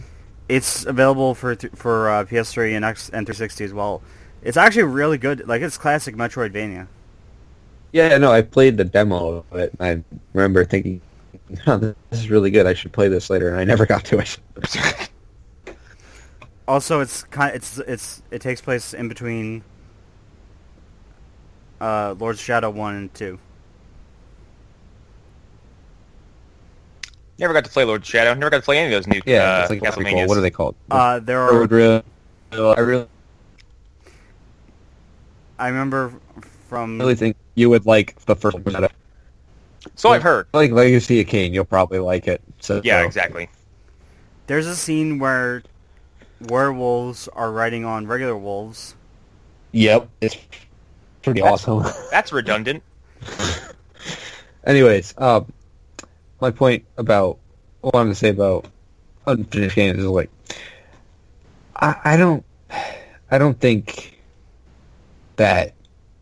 It's 0.48 0.84
available 0.84 1.34
for 1.34 1.54
th- 1.54 1.72
for 1.74 2.08
uh, 2.10 2.24
PS3 2.24 2.76
and 2.76 2.84
X 2.84 3.08
and 3.08 3.26
360 3.26 3.64
as 3.64 3.72
well. 3.72 4.02
It's 4.42 4.58
actually 4.58 4.82
really 4.84 5.16
good. 5.16 5.48
Like 5.48 5.62
it's 5.62 5.78
classic 5.78 6.14
Metroidvania. 6.16 6.86
Yeah, 7.92 8.18
no, 8.18 8.30
I 8.30 8.42
played 8.42 8.76
the 8.76 8.84
demo 8.84 9.44
of 9.50 9.58
it. 9.58 9.72
I 9.80 10.02
remember 10.34 10.64
thinking, 10.66 11.00
oh, 11.66 11.78
"This 12.10 12.20
is 12.20 12.28
really 12.28 12.50
good. 12.50 12.66
I 12.66 12.74
should 12.74 12.92
play 12.92 13.08
this 13.08 13.30
later," 13.30 13.48
and 13.48 13.56
I 13.58 13.64
never 13.64 13.86
got 13.86 14.04
to 14.06 14.18
it. 14.18 14.38
Also, 16.66 17.00
it's 17.00 17.24
kind. 17.24 17.50
Of, 17.50 17.56
It's 17.56 17.78
it's 17.78 18.22
it 18.30 18.40
takes 18.40 18.62
place 18.62 18.94
in 18.94 19.06
between. 19.06 19.62
Uh, 21.78 22.14
Lord's 22.18 22.40
Shadow 22.40 22.70
one 22.70 22.94
and 22.94 23.14
two. 23.14 23.38
Never 27.38 27.52
got 27.52 27.64
to 27.64 27.70
play 27.70 27.84
Lord 27.84 28.04
Shadow. 28.06 28.32
Never 28.34 28.50
got 28.50 28.58
to 28.58 28.62
play 28.62 28.78
any 28.78 28.94
of 28.94 29.04
those 29.04 29.06
new 29.12 29.20
Yeah, 29.26 29.58
uh, 29.58 29.60
it's 29.62 29.70
like 29.70 29.82
what 29.82 29.98
are, 29.98 30.02
they 30.02 30.10
Castlevanias. 30.12 30.14
called? 30.14 30.28
what 30.28 30.38
are 30.38 30.40
they 30.40 30.50
called? 30.50 30.74
Uh, 30.90 31.18
there 31.20 31.40
are. 31.40 31.58
would 31.58 31.70
really, 31.72 32.02
I 32.52 32.80
really, 32.80 33.06
I 35.58 35.68
remember 35.68 36.12
from. 36.68 36.98
really 37.00 37.14
think 37.14 37.36
you 37.54 37.70
would 37.70 37.86
like 37.86 38.16
the 38.26 38.36
first 38.36 38.58
one. 38.58 38.88
So 39.96 40.10
I've 40.10 40.22
heard. 40.22 40.46
Like 40.52 40.70
Legacy 40.70 41.20
of 41.20 41.26
Kain, 41.26 41.52
you'll 41.52 41.64
probably 41.64 41.98
like 41.98 42.26
it. 42.26 42.40
So 42.60 42.80
Yeah, 42.84 43.00
so- 43.02 43.06
exactly. 43.06 43.48
There's 44.46 44.66
a 44.66 44.76
scene 44.76 45.18
where 45.18 45.62
werewolves 46.48 47.28
are 47.28 47.50
riding 47.50 47.84
on 47.84 48.06
regular 48.06 48.36
wolves. 48.36 48.94
Yep, 49.72 50.08
it's 50.20 50.36
pretty 51.22 51.40
That's- 51.40 51.66
awesome. 51.66 51.92
That's 52.10 52.32
redundant. 52.32 52.82
Anyways, 54.64 55.14
um, 55.18 55.50
my 56.44 56.50
point 56.50 56.84
about 56.98 57.38
what 57.80 57.94
I 57.94 57.98
wanted 57.98 58.10
to 58.10 58.16
say 58.16 58.28
about 58.28 58.66
unfinished 59.26 59.76
games 59.76 59.98
is 59.98 60.04
like, 60.04 60.30
I, 61.76 61.96
I 62.04 62.16
don't, 62.18 62.44
I 63.30 63.38
don't 63.38 63.58
think 63.58 64.20
that 65.36 65.72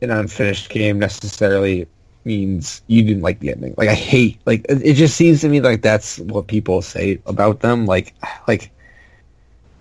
an 0.00 0.11
unfinished 0.11 0.70
game 0.70 1.00
necessarily 1.00 1.88
means 2.24 2.82
you 2.87 3.02
didn't 3.02 3.22
like 3.22 3.40
the 3.40 3.50
ending. 3.50 3.74
Like 3.76 3.88
I 3.88 3.94
hate, 3.94 4.38
like 4.46 4.64
it 4.68 4.94
just 4.94 5.16
seems 5.16 5.40
to 5.40 5.48
me 5.48 5.61
like 5.61 5.82
that's 5.82 6.20
what 6.20 6.46
people 6.46 6.82
say 6.82 7.20
about 7.26 7.58
them. 7.58 7.85
Like, 7.87 8.14
like, 8.46 8.70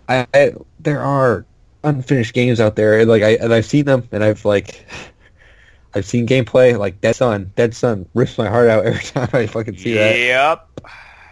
I, 0.10 0.25
I 0.34 0.54
there 0.80 1.01
are 1.01 1.45
unfinished 1.84 2.34
games 2.34 2.60
out 2.60 2.75
there, 2.75 2.99
and 2.99 3.08
like 3.08 3.21
I 3.21 3.34
and 3.36 3.54
I've 3.54 3.67
seen 3.67 3.86
them, 3.86 4.08
and 4.12 4.23
I've 4.23 4.43
like. 4.43 4.86
I've 5.93 6.06
seen 6.06 6.25
gameplay 6.27 6.77
like 6.77 7.01
Dead 7.01 7.15
Sun. 7.15 7.51
Dead 7.56 7.73
Sun 7.75 8.08
rips 8.13 8.38
my 8.38 8.47
heart 8.47 8.69
out 8.69 8.86
every 8.86 9.01
time 9.04 9.30
I 9.34 9.45
fucking 9.47 9.77
see 9.77 9.93
that. 9.95 10.17
Yep. 10.17 10.82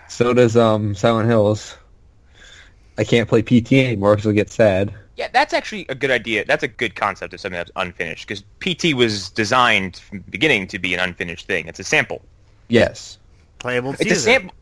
So 0.10 0.34
does 0.34 0.58
um 0.58 0.96
Silent 0.96 1.30
Hills. 1.30 1.78
I 2.98 3.04
can't 3.06 3.30
play 3.30 3.42
PT 3.42 3.74
anymore 3.74 4.16
because 4.16 4.30
I 4.30 4.34
get 4.34 4.50
sad. 4.50 4.94
Yeah, 5.16 5.30
that's 5.32 5.54
actually 5.54 5.86
a 5.90 5.96
good 5.96 6.12
idea. 6.12 6.44
That's 6.46 6.64
a 6.64 6.68
good 6.68 6.96
concept 6.96 7.34
of 7.34 7.40
something 7.40 7.58
that's 7.58 7.72
unfinished 7.76 8.28
because 8.28 8.44
PT 8.60 8.94
was 8.94 9.30
designed 9.30 9.98
from 9.98 10.20
the 10.20 10.32
beginning 10.32 10.68
to 10.68 10.80
be 10.80 10.94
an 10.94 11.00
unfinished 11.00 11.46
thing. 11.46 11.68
It's 11.68 11.80
a 11.80 11.84
sample. 11.84 12.22
Yes. 12.68 13.18
Playable 13.60 13.92
It's 13.94 14.02
a 14.02 14.04
teaser. 14.06 14.20
sample. 14.20 14.54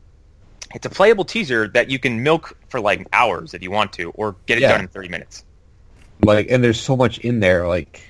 It's 0.76 0.86
a 0.86 0.90
playable 0.90 1.26
teaser 1.26 1.68
that 1.70 1.90
you 1.90 1.98
can 1.98 2.22
milk 2.24 2.58
for 2.70 2.80
like 2.80 3.08
hours 3.14 3.54
if 3.54 3.62
you 3.64 3.72
want 3.72 3.94
to, 3.94 4.12
or 4.12 4.36
get 4.48 4.58
it 4.58 4.62
Yeah. 4.62 4.72
done 4.74 4.82
in 4.82 4.88
30 4.88 5.08
minutes. 5.10 5.44
Like, 6.24 6.48
and 6.50 6.64
there's 6.64 6.80
so 6.80 6.96
much 6.98 7.20
in 7.20 7.40
there. 7.40 7.68
Like, 7.68 8.02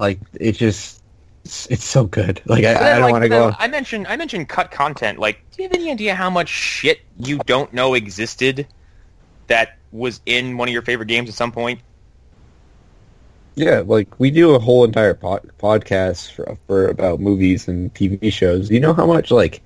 like 0.00 0.18
it 0.34 0.52
just, 0.52 1.02
it's, 1.44 1.66
it's 1.66 1.84
so 1.84 2.04
good. 2.04 2.42
Like, 2.46 2.64
I, 2.64 2.74
But 2.74 2.82
I 2.82 2.92
don't 2.94 3.02
like, 3.02 3.12
want 3.12 3.22
to 3.22 3.28
go. 3.28 3.52
I 3.58 3.68
mentioned 3.68 4.06
I 4.06 4.16
mentioned 4.16 4.48
cut 4.48 4.70
content. 4.70 5.18
Like, 5.18 5.38
do 5.52 5.62
you 5.62 5.68
have 5.68 5.76
any 5.76 5.90
idea 5.90 6.14
how 6.14 6.30
much 6.30 6.48
shit 6.48 7.00
you 7.18 7.38
don't 7.38 7.72
know 7.72 7.94
existed 7.94 8.66
that 9.46 9.78
was 9.92 10.20
in 10.26 10.56
one 10.56 10.68
of 10.68 10.72
your 10.72 10.82
favorite 10.82 11.06
games 11.06 11.28
at 11.28 11.34
some 11.34 11.52
point? 11.52 11.80
Yeah, 13.56 13.82
like 13.84 14.18
we 14.18 14.30
do 14.30 14.54
a 14.54 14.58
whole 14.58 14.84
entire 14.84 15.14
pod, 15.14 15.50
podcast 15.58 16.32
for, 16.32 16.56
for 16.66 16.88
about 16.88 17.20
movies 17.20 17.68
and 17.68 17.92
TV 17.92 18.32
shows. 18.32 18.70
You 18.70 18.80
know 18.80 18.94
how 18.94 19.06
much 19.06 19.30
like 19.30 19.60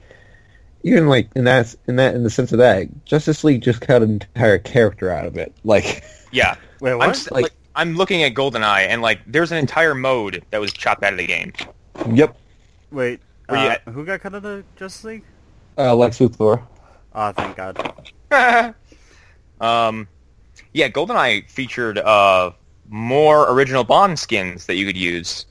even 0.82 1.08
like 1.08 1.28
in 1.36 1.44
that 1.44 1.74
in 1.86 1.96
that 1.96 2.14
in 2.14 2.24
the 2.24 2.30
sense 2.30 2.52
of 2.52 2.58
that 2.58 3.04
Justice 3.04 3.44
League 3.44 3.62
just 3.62 3.80
cut 3.80 4.02
an 4.02 4.10
entire 4.10 4.58
character 4.58 5.10
out 5.10 5.26
of 5.26 5.36
it. 5.36 5.54
Like, 5.64 6.02
Yeah, 6.32 6.56
Wait, 6.80 6.92
I'm 6.92 6.98
what? 6.98 7.28
Like- 7.30 7.42
like, 7.42 7.52
I'm 7.76 7.94
looking 7.96 8.22
at 8.22 8.34
GoldenEye, 8.34 8.87
and 8.88 9.02
like, 9.02 9.20
there's 9.26 9.50
an 9.52 9.58
entire 9.58 9.94
mode 9.94 10.44
that 10.50 10.60
was 10.60 10.72
chopped 10.72 11.02
out 11.02 11.12
of 11.12 11.18
the 11.18 11.26
game. 11.26 11.52
yep, 12.12 12.37
Wait, 12.90 13.20
Were 13.48 13.56
you 13.56 13.62
uh, 13.62 13.70
at- 13.70 13.82
who 13.92 14.04
got 14.04 14.20
cut 14.20 14.32
out 14.34 14.37
of 14.37 14.42
the 14.44 14.64
Justice 14.76 15.04
League? 15.04 15.24
uh, 15.78 15.94
Lex 15.94 16.18
Luthor. 16.18 16.62
Oh, 17.14 17.32
thank 17.32 17.56
God. 17.56 17.76
um, 19.60 20.06
yeah, 20.72 20.88
GoldenEye 20.88 21.48
featured 21.50 21.98
uh, 21.98 22.52
more 22.88 23.50
original 23.52 23.82
Bond 23.84 24.18
skins 24.18 24.66
that 24.66 24.74
you 24.76 24.87
could 24.87 24.96
use. 24.96 25.46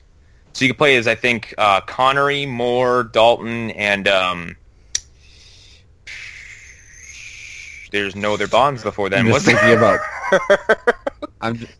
So 0.54 0.64
you 0.64 0.70
could 0.70 0.78
play 0.78 0.96
as 0.96 1.06
I 1.06 1.14
think 1.14 1.52
uh, 1.58 1.80
Connery, 1.82 2.46
Moore, 2.46 3.04
Dalton, 3.04 3.70
and 3.72 4.06
um, 4.08 4.56
there's 7.90 8.14
no 8.16 8.34
other 8.34 8.48
Bonds 8.48 8.82
before 8.82 9.08
then. 9.10 9.26
I'm 9.26 9.32
Was 9.32 9.44
just 9.44 9.46
there? 9.62 9.78
thinking 9.78 9.78
about. 9.78 10.94
I'm 11.40 11.56
just, 11.58 11.72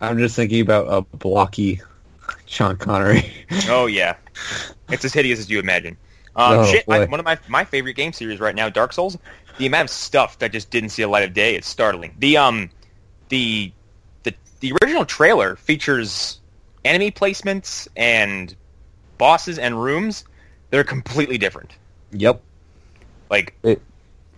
I'm 0.00 0.18
just 0.18 0.36
thinking 0.36 0.60
about 0.60 0.86
a 0.88 1.02
blocky 1.16 1.80
Sean 2.46 2.76
Connery. 2.76 3.32
oh 3.68 3.86
yeah, 3.86 4.16
it's 4.90 5.04
as 5.04 5.12
hideous 5.12 5.38
as 5.40 5.50
you 5.50 5.58
imagine. 5.58 5.96
Um, 6.36 6.58
Oh, 6.58 6.66
shit, 6.70 6.84
boy. 6.86 7.06
one 7.06 7.18
of 7.20 7.24
my 7.24 7.38
my 7.48 7.64
favorite 7.64 7.94
game 7.94 8.12
series 8.12 8.40
right 8.40 8.54
now, 8.54 8.68
Dark 8.68 8.92
Souls. 8.92 9.16
The 9.58 9.66
amount 9.66 9.84
of 9.84 9.90
stuff 9.90 10.38
that 10.40 10.52
just 10.52 10.70
didn't 10.70 10.90
see 10.90 11.02
the 11.02 11.08
light 11.08 11.24
of 11.24 11.32
day 11.32 11.56
is 11.56 11.64
startling. 11.64 12.14
The 12.18 12.36
um, 12.36 12.70
the 13.30 13.72
the 14.24 14.34
the 14.60 14.72
original 14.82 15.06
trailer 15.06 15.56
features 15.56 16.40
enemy 16.84 17.10
placements 17.10 17.88
and 17.96 18.54
bosses 19.18 19.58
and 19.58 19.82
rooms 19.82 20.24
that 20.70 20.78
are 20.78 20.84
completely 20.84 21.38
different. 21.38 21.72
yep. 22.12 22.42
Like 23.30 23.54
It- 23.62 23.80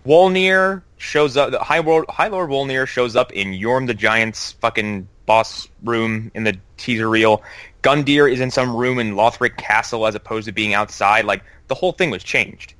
Wolnir 0.06 0.82
shows 0.98 1.36
up. 1.36 1.50
The 1.50 1.58
High 1.58 1.80
Lord, 1.80 2.06
High 2.08 2.28
Lord 2.28 2.48
Wolnir 2.48 2.86
shows 2.86 3.16
up 3.16 3.32
in 3.32 3.48
Yorm 3.48 3.86
the 3.86 3.94
Giant's 3.94 4.52
fucking 4.52 5.06
boss 5.28 5.68
room 5.84 6.32
in 6.34 6.42
the 6.42 6.56
teaser 6.78 7.08
reel. 7.08 7.42
Gundyr 7.82 8.30
is 8.32 8.40
in 8.40 8.50
some 8.50 8.74
room 8.74 8.98
in 8.98 9.12
Lothric 9.14 9.56
Castle 9.58 10.06
as 10.06 10.14
opposed 10.16 10.46
to 10.46 10.52
being 10.52 10.74
outside. 10.74 11.24
Like 11.26 11.42
the 11.68 11.74
whole 11.76 11.92
thing 11.92 12.10
was 12.10 12.24
changed. 12.24 12.74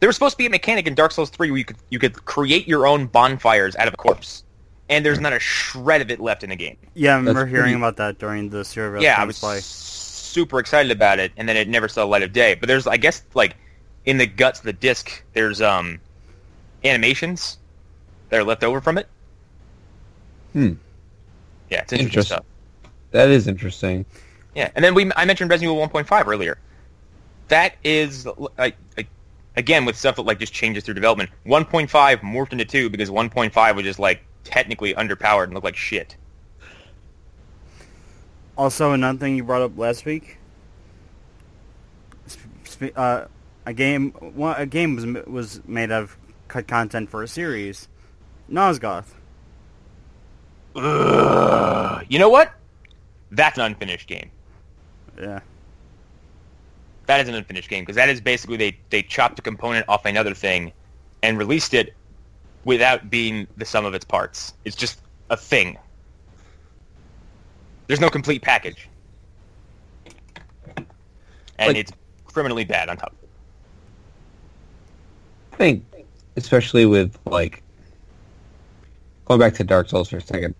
There 0.00 0.08
was 0.08 0.16
supposed 0.16 0.32
to 0.32 0.38
be 0.38 0.46
a 0.46 0.50
mechanic 0.50 0.86
in 0.86 0.94
Dark 0.94 1.12
Souls 1.12 1.30
3 1.30 1.50
where 1.50 1.58
you 1.58 1.64
could 1.64 1.76
you 1.90 1.98
could 1.98 2.24
create 2.24 2.66
your 2.66 2.86
own 2.86 3.06
bonfires 3.06 3.76
out 3.76 3.86
of 3.88 3.94
a 3.94 3.96
corpse, 3.96 4.42
and 4.88 5.04
there's 5.06 5.20
not 5.20 5.32
a 5.32 5.38
shred 5.38 6.00
of 6.00 6.10
it 6.10 6.18
left 6.20 6.42
in 6.42 6.50
the 6.50 6.56
game. 6.56 6.76
Yeah, 6.94 7.12
I 7.14 7.16
remember 7.18 7.40
That's 7.40 7.50
hearing 7.50 7.64
pretty- 7.64 7.76
about 7.76 7.96
that 7.98 8.18
during 8.18 8.50
the 8.50 8.64
Serial 8.64 9.02
yeah, 9.02 9.20
I 9.20 9.24
was 9.24 9.38
play. 9.38 9.60
super 9.60 10.58
excited 10.58 10.90
about 10.92 11.18
it, 11.18 11.30
and 11.36 11.48
then 11.48 11.56
it 11.56 11.68
never 11.68 11.88
saw 11.88 12.00
the 12.02 12.06
light 12.08 12.22
of 12.22 12.32
day. 12.32 12.54
But 12.54 12.66
there's, 12.68 12.86
I 12.86 12.96
guess, 12.96 13.22
like 13.34 13.56
in 14.04 14.18
the 14.18 14.26
guts 14.26 14.58
of 14.60 14.64
the 14.66 14.72
disc, 14.72 15.22
there's 15.34 15.60
um 15.62 16.00
animations 16.84 17.58
that 18.28 18.38
are 18.40 18.44
left 18.44 18.64
over 18.64 18.80
from 18.80 18.98
it. 18.98 19.08
Hmm. 20.52 20.72
Yeah, 21.70 21.82
it's 21.82 21.92
interesting 21.92 22.06
Interesting. 22.06 22.36
stuff. 22.36 22.44
That 23.12 23.30
is 23.30 23.48
interesting. 23.48 24.04
Yeah, 24.54 24.70
and 24.74 24.84
then 24.84 24.94
we 24.94 25.10
I 25.16 25.24
mentioned 25.24 25.50
Resident 25.50 25.76
Evil 25.76 25.88
1.5 25.88 26.26
earlier. 26.26 26.58
That 27.48 27.74
is 27.84 28.26
like, 28.58 28.76
like 28.96 29.08
again 29.56 29.84
with 29.84 29.96
stuff 29.96 30.16
that 30.16 30.22
like 30.22 30.38
just 30.38 30.52
changes 30.52 30.84
through 30.84 30.94
development. 30.94 31.30
1.5 31.46 31.88
morphed 32.20 32.52
into 32.52 32.64
2 32.64 32.90
because 32.90 33.10
1.5 33.10 33.76
was 33.76 33.84
just 33.84 33.98
like 33.98 34.22
technically 34.44 34.94
underpowered 34.94 35.44
and 35.44 35.54
looked 35.54 35.64
like 35.64 35.76
shit. 35.76 36.16
Also, 38.56 38.92
another 38.92 39.18
thing 39.18 39.36
you 39.36 39.44
brought 39.44 39.62
up 39.62 39.76
last 39.76 40.04
week. 40.04 40.38
sp- 42.26 42.48
sp- 42.64 42.96
Uh, 42.96 43.26
a 43.66 43.72
game, 43.74 44.12
one, 44.12 44.54
a 44.56 44.66
game 44.66 44.94
was 44.96 45.04
was 45.26 45.60
made 45.66 45.90
out 45.90 46.04
of 46.04 46.16
cut 46.48 46.66
content 46.66 47.10
for 47.10 47.22
a 47.22 47.28
series. 47.28 47.88
Nosgoth. 48.50 49.06
Ugh. 50.76 52.04
You 52.08 52.18
know 52.18 52.28
what? 52.28 52.52
That's 53.30 53.58
an 53.58 53.64
unfinished 53.64 54.06
game. 54.08 54.30
Yeah. 55.18 55.40
That 57.06 57.20
is 57.20 57.28
an 57.28 57.34
unfinished 57.34 57.68
game 57.70 57.82
because 57.82 57.96
that 57.96 58.08
is 58.08 58.20
basically 58.20 58.56
they 58.56 58.76
they 58.90 59.02
chopped 59.02 59.38
a 59.38 59.42
component 59.42 59.88
off 59.88 60.04
another 60.04 60.34
thing 60.34 60.72
and 61.22 61.38
released 61.38 61.72
it 61.72 61.94
without 62.64 63.08
being 63.10 63.46
the 63.56 63.64
sum 63.64 63.84
of 63.84 63.94
its 63.94 64.04
parts. 64.04 64.54
It's 64.64 64.76
just 64.76 65.00
a 65.30 65.36
thing. 65.36 65.78
There's 67.86 68.00
no 68.00 68.10
complete 68.10 68.42
package, 68.42 68.88
and 70.76 70.86
Like- 71.68 71.76
it's 71.76 71.92
criminally 72.24 72.64
bad 72.64 72.88
on 72.88 72.96
top. 72.96 73.12
of 73.12 73.18
it. 73.22 73.28
I 75.52 75.56
think, 75.56 75.84
especially 76.36 76.84
with 76.86 77.16
like 77.24 77.62
going 79.26 79.38
back 79.40 79.54
to 79.54 79.64
Dark 79.64 79.88
Souls 79.88 80.10
for 80.10 80.16
a 80.16 80.20
second, 80.20 80.54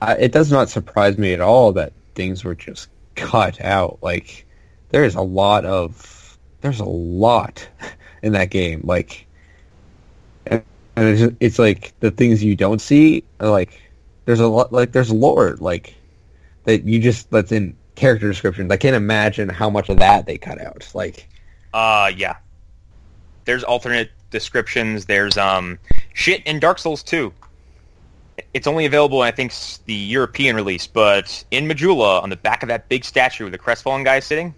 I, 0.00 0.14
it 0.14 0.32
does 0.32 0.52
not 0.52 0.68
surprise 0.68 1.18
me 1.18 1.32
at 1.32 1.40
all 1.40 1.72
that 1.72 1.92
things 2.14 2.44
were 2.44 2.54
just 2.54 2.88
cut 3.14 3.60
out. 3.60 3.98
Like 4.02 4.46
there 4.90 5.04
is 5.04 5.14
a 5.14 5.22
lot 5.22 5.64
of 5.64 6.38
there's 6.60 6.80
a 6.80 6.84
lot 6.84 7.66
in 8.22 8.32
that 8.32 8.50
game. 8.50 8.80
Like, 8.84 9.26
and, 10.46 10.62
it's, 10.96 11.36
it's 11.40 11.58
like 11.58 11.92
the 12.00 12.10
things 12.10 12.42
you 12.42 12.56
don't 12.56 12.80
see 12.80 13.24
are 13.40 13.50
like 13.50 13.80
there's 14.24 14.40
a 14.40 14.48
lot 14.48 14.72
like 14.72 14.92
there's 14.92 15.12
lore 15.12 15.56
like 15.60 15.94
that 16.64 16.84
you 16.84 17.00
just 17.00 17.30
that's 17.30 17.52
in 17.52 17.76
character 17.94 18.28
descriptions. 18.28 18.70
I 18.70 18.76
can't 18.76 18.96
imagine 18.96 19.48
how 19.48 19.70
much 19.70 19.88
of 19.88 19.98
that 19.98 20.26
they 20.26 20.38
cut 20.38 20.60
out. 20.60 20.88
Like, 20.94 21.28
Uh, 21.72 22.12
yeah. 22.14 22.36
There's 23.44 23.64
alternate 23.64 24.10
descriptions. 24.30 25.06
There's 25.06 25.36
um 25.36 25.78
shit 26.14 26.42
in 26.46 26.60
Dark 26.60 26.78
Souls 26.78 27.02
2. 27.02 27.32
It's 28.52 28.66
only 28.66 28.84
available, 28.86 29.22
in, 29.22 29.28
I 29.28 29.30
think, 29.30 29.52
the 29.86 29.94
European 29.94 30.56
release, 30.56 30.86
but 30.86 31.42
in 31.50 31.66
Majula, 31.66 32.22
on 32.22 32.28
the 32.30 32.36
back 32.36 32.62
of 32.62 32.68
that 32.68 32.88
big 32.88 33.04
statue 33.04 33.44
with 33.44 33.52
the 33.52 33.58
crestfallen 33.58 34.04
guy 34.04 34.20
sitting, 34.20 34.54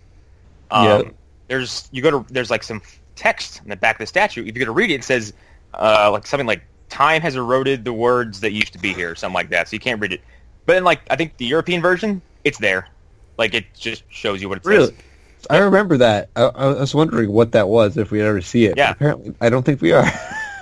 um, 0.71 0.85
Yeah. 0.87 1.03
there's 1.49 1.89
you 1.93 2.03
go 2.03 2.11
to 2.11 2.33
there's 2.33 2.51
like 2.51 2.63
some 2.63 2.83
text 3.17 3.61
in 3.63 3.69
the 3.71 3.77
back 3.77 3.97
of 3.97 4.01
the 4.01 4.07
statue. 4.07 4.41
If 4.43 4.47
you 4.49 4.53
go 4.61 4.65
to 4.65 4.73
read 4.73 4.91
it, 4.91 4.95
it 4.95 5.05
says 5.05 5.33
uh, 5.75 6.11
like 6.13 6.27
something 6.27 6.47
like 6.47 6.63
"Time 6.89 7.23
has 7.23 7.37
eroded 7.37 7.85
the 7.85 7.93
words 7.93 8.41
that 8.41 8.53
used 8.53 8.73
to 8.73 8.79
be 8.79 8.93
here," 8.93 9.13
or 9.13 9.15
something 9.15 9.35
like 9.35 9.51
that. 9.51 9.69
So 9.69 9.75
you 9.75 9.81
can't 9.81 10.01
read 10.01 10.13
it. 10.13 10.23
But 10.67 10.77
in 10.77 10.85
like 10.85 11.01
I 11.11 11.17
think 11.17 11.37
the 11.37 11.47
European 11.47 11.81
version, 11.81 12.21
it's 12.45 12.59
there. 12.59 12.89
Like 13.39 13.55
it 13.55 13.65
just 13.79 14.03
shows 14.09 14.43
you 14.43 14.49
what 14.49 14.59
it 14.59 14.65
says. 14.65 14.73
really, 14.73 14.95
I 15.51 15.59
remember 15.59 15.97
that. 15.99 16.31
I, 16.37 16.43
I 16.43 16.67
was 16.75 16.95
wondering 16.95 17.31
what 17.31 17.53
that 17.53 17.69
was 17.69 17.97
if 17.97 18.11
we'd 18.11 18.23
ever 18.23 18.41
see 18.41 18.67
it. 18.67 18.77
Yeah. 18.77 18.91
Apparently, 18.91 19.35
I 19.41 19.49
don't 19.51 19.65
think 19.65 19.81
we 19.81 19.93
are. 19.93 20.05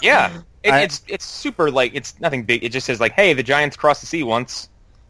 Yeah, 0.02 0.30
it, 0.66 0.72
I- 0.72 0.80
it's 0.82 1.02
it's 1.08 1.24
super 1.24 1.70
like 1.70 1.92
it's 1.94 2.18
nothing 2.20 2.42
big. 2.44 2.64
It 2.64 2.70
just 2.70 2.86
says 2.86 3.00
like, 3.00 3.12
hey, 3.12 3.32
the 3.32 3.42
Giants 3.42 3.76
crossed 3.76 4.00
the 4.00 4.06
sea 4.06 4.22
once, 4.22 4.68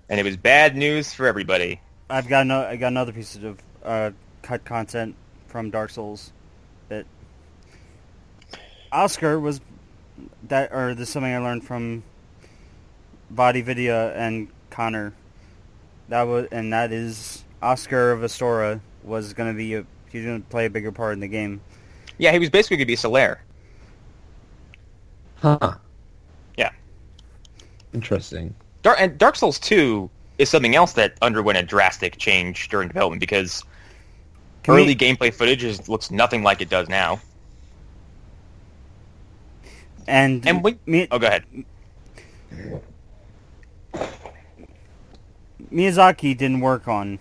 and 0.09 0.21
it 0.21 0.23
was 0.23 0.37
bad 0.37 0.77
news 0.77 1.13
for 1.13 1.27
everybody. 1.27 1.81
I've 2.09 2.29
got 2.29 2.47
no, 2.47 2.63
I 2.63 2.77
got 2.77 2.89
another 2.89 3.13
piece 3.13 3.37
of 3.37 3.59
uh, 3.85 4.11
cut 4.43 4.65
content 4.65 5.15
from 5.49 5.71
Dark 5.71 5.91
Souls 5.91 6.33
that 6.89 7.05
Oscar 8.93 9.39
was 9.41 9.61
that, 10.45 10.73
or 10.73 10.95
this 10.95 11.09
is 11.09 11.13
something 11.13 11.33
I 11.33 11.39
learned 11.39 11.65
from 11.65 12.03
VaatiVidya 13.35 14.15
and 14.17 14.49
Connor. 14.71 15.13
That 16.09 16.23
was, 16.23 16.47
and 16.53 16.73
that 16.73 16.93
is 16.93 17.45
Oscar 17.61 18.13
of 18.13 18.21
Astora 18.21 18.81
was 19.03 19.33
going 19.33 19.53
to 19.53 19.57
be 19.57 19.75
a, 19.75 19.85
he's 20.11 20.25
going 20.25 20.43
to 20.43 20.49
play 20.49 20.67
a 20.67 20.71
bigger 20.71 20.93
part 20.93 21.15
in 21.15 21.21
the 21.21 21.29
game. 21.29 21.61
Yeah, 22.19 22.33
he 22.33 22.39
was 22.39 22.51
basically 22.51 22.77
going 22.79 22.87
to 22.87 22.93
be 22.93 22.97
Solaire. 22.97 23.39
Huh. 25.41 25.75
Yeah. 26.57 26.71
Interesting. 27.93 28.55
Dark 28.83 28.99
and 29.01 29.19
Dark 29.19 29.37
Souls 29.37 29.59
Two 29.59 30.09
is 30.39 30.49
something 30.51 30.75
else 30.75 30.93
that 30.95 31.15
underwent 31.23 31.59
a 31.59 31.63
drastic 31.63 32.19
change 32.19 32.69
during 32.69 32.89
development 32.89 33.21
because 33.21 33.65
Can 34.63 34.75
early 34.75 34.87
we- 34.89 34.97
gameplay 34.97 35.33
footage 35.33 35.65
is, 35.65 35.89
looks 35.89 36.11
nothing 36.11 36.43
like 36.43 36.61
it 36.61 36.69
does 36.69 36.89
now. 36.89 37.21
And 40.07 40.47
And 40.47 40.63
we- 40.63 40.79
me, 40.87 41.09
Oh, 41.11 41.19
go 41.19 41.27
ahead. 41.27 41.45
Miyazaki 45.73 46.37
didn't 46.37 46.61
work 46.61 46.87
on 46.87 47.19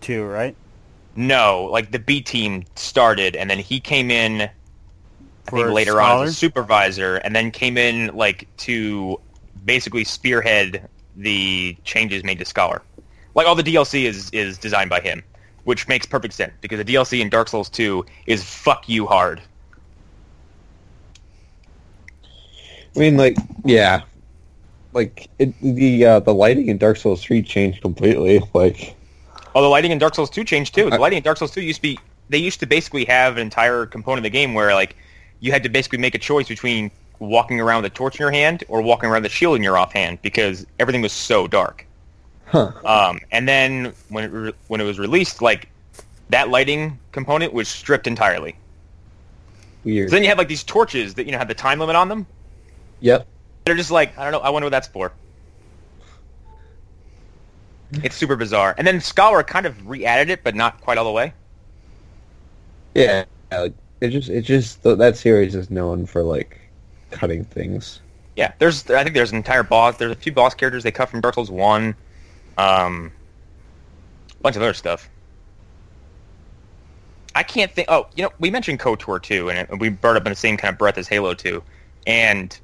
two, 0.00 0.24
right? 0.24 0.54
No, 1.14 1.68
like 1.70 1.90
the 1.90 1.98
B 1.98 2.20
team 2.20 2.64
started, 2.74 3.36
and 3.36 3.48
then 3.50 3.58
he 3.58 3.80
came 3.80 4.10
in. 4.10 4.48
I 5.46 5.50
think 5.50 5.66
For 5.66 5.72
later 5.72 6.00
on 6.00 6.24
as 6.24 6.30
a 6.30 6.34
supervisor, 6.34 7.16
and 7.16 7.34
then 7.34 7.50
came 7.50 7.76
in 7.76 8.14
like 8.14 8.48
to 8.58 9.20
basically 9.64 10.04
spearhead 10.04 10.88
the 11.16 11.76
changes 11.84 12.24
made 12.24 12.38
to 12.38 12.44
Scholar. 12.44 12.82
Like 13.34 13.46
all 13.46 13.54
the 13.54 13.62
DLC 13.62 14.04
is 14.04 14.30
is 14.30 14.56
designed 14.58 14.90
by 14.90 15.00
him, 15.00 15.22
which 15.64 15.88
makes 15.88 16.06
perfect 16.06 16.34
sense 16.34 16.52
because 16.60 16.78
the 16.84 16.94
DLC 16.94 17.20
in 17.20 17.28
Dark 17.28 17.48
Souls 17.48 17.68
2 17.70 18.04
is 18.26 18.44
fuck 18.44 18.88
you 18.88 19.06
hard. 19.06 19.40
I 22.94 22.98
mean, 22.98 23.16
like, 23.16 23.36
yeah, 23.64 24.02
like 24.92 25.28
it, 25.38 25.54
the 25.60 26.04
uh, 26.04 26.20
the 26.20 26.34
lighting 26.34 26.68
in 26.68 26.78
Dark 26.78 26.96
Souls 26.98 27.22
three 27.22 27.42
changed 27.42 27.80
completely. 27.80 28.42
Like, 28.54 28.94
Oh, 29.54 29.62
the 29.62 29.68
lighting 29.68 29.90
in 29.92 29.98
Dark 29.98 30.14
Souls 30.14 30.30
2 30.30 30.44
changed 30.44 30.74
too. 30.74 30.88
The 30.88 30.96
I- 30.96 30.98
lighting 30.98 31.18
in 31.18 31.22
Dark 31.22 31.38
Souls 31.38 31.50
2 31.52 31.60
used 31.62 31.78
to 31.78 31.82
be 31.82 31.98
they 32.28 32.38
used 32.38 32.60
to 32.60 32.66
basically 32.66 33.04
have 33.06 33.36
an 33.36 33.42
entire 33.42 33.84
component 33.86 34.20
of 34.20 34.22
the 34.24 34.30
game 34.30 34.54
where 34.54 34.74
like 34.74 34.96
you 35.42 35.52
had 35.52 35.62
to 35.64 35.68
basically 35.68 35.98
make 35.98 36.14
a 36.14 36.18
choice 36.18 36.48
between 36.48 36.90
walking 37.18 37.60
around 37.60 37.82
with 37.82 37.92
a 37.92 37.94
torch 37.94 38.14
in 38.18 38.22
your 38.22 38.30
hand 38.30 38.64
or 38.68 38.80
walking 38.80 39.10
around 39.10 39.22
with 39.22 39.32
a 39.32 39.34
shield 39.34 39.56
in 39.56 39.62
your 39.62 39.76
offhand 39.76 40.22
because 40.22 40.64
everything 40.78 41.02
was 41.02 41.12
so 41.12 41.46
dark. 41.46 41.84
huh? 42.46 42.72
Um, 42.84 43.20
and 43.30 43.46
then 43.46 43.92
when 44.08 44.24
it 44.24 44.28
re- 44.28 44.52
when 44.68 44.80
it 44.80 44.84
was 44.84 44.98
released, 44.98 45.42
like 45.42 45.68
that 46.30 46.48
lighting 46.48 46.98
component 47.10 47.52
was 47.52 47.68
stripped 47.68 48.06
entirely. 48.06 48.56
Weird. 49.84 50.08
So 50.08 50.16
then 50.16 50.22
you 50.22 50.28
had 50.28 50.38
like 50.38 50.48
these 50.48 50.62
torches 50.62 51.14
that 51.14 51.26
you 51.26 51.32
know 51.32 51.38
had 51.38 51.48
the 51.48 51.54
time 51.54 51.78
limit 51.80 51.96
on 51.96 52.08
them. 52.08 52.26
yep. 53.00 53.26
They're 53.64 53.76
just 53.76 53.90
like 53.90 54.16
I 54.16 54.22
don't 54.22 54.32
know. 54.32 54.40
I 54.40 54.50
wonder 54.50 54.66
what 54.66 54.70
that's 54.70 54.88
for. 54.88 55.12
It's 58.02 58.16
super 58.16 58.36
bizarre. 58.36 58.74
And 58.78 58.86
then 58.86 59.00
Scholar 59.00 59.42
kind 59.42 59.66
of 59.66 59.86
re-added 59.86 60.30
it, 60.30 60.42
but 60.42 60.54
not 60.54 60.80
quite 60.80 60.96
all 60.96 61.04
the 61.04 61.10
way. 61.10 61.34
Yeah. 62.94 63.24
Like, 63.50 63.74
it 64.02 64.08
just 64.08 64.28
it 64.28 64.42
just 64.42 64.82
that 64.82 65.16
series 65.16 65.54
is 65.54 65.70
known 65.70 66.06
for 66.06 66.24
like 66.24 66.60
cutting 67.12 67.44
things. 67.44 68.00
Yeah, 68.34 68.52
there's 68.58 68.90
I 68.90 69.04
think 69.04 69.14
there's 69.14 69.30
an 69.30 69.36
entire 69.36 69.62
boss. 69.62 69.96
There's 69.96 70.10
a 70.10 70.16
few 70.16 70.32
boss 70.32 70.54
characters 70.54 70.82
they 70.82 70.90
cut 70.90 71.08
from 71.08 71.20
Dark 71.20 71.36
Souls 71.36 71.50
One, 71.50 71.94
um, 72.58 73.12
a 74.30 74.42
bunch 74.42 74.56
of 74.56 74.62
other 74.62 74.74
stuff. 74.74 75.08
I 77.34 77.44
can't 77.44 77.70
think. 77.70 77.88
Oh, 77.90 78.08
you 78.16 78.24
know, 78.24 78.32
we 78.40 78.50
mentioned 78.50 78.80
KOTOR 78.80 79.22
too, 79.22 79.50
and 79.50 79.58
it, 79.70 79.78
we 79.78 79.88
brought 79.88 80.16
up 80.16 80.26
in 80.26 80.32
the 80.32 80.36
same 80.36 80.56
kind 80.56 80.72
of 80.72 80.78
breath 80.78 80.98
as 80.98 81.06
Halo 81.06 81.34
Two, 81.34 81.62
and 82.04 82.58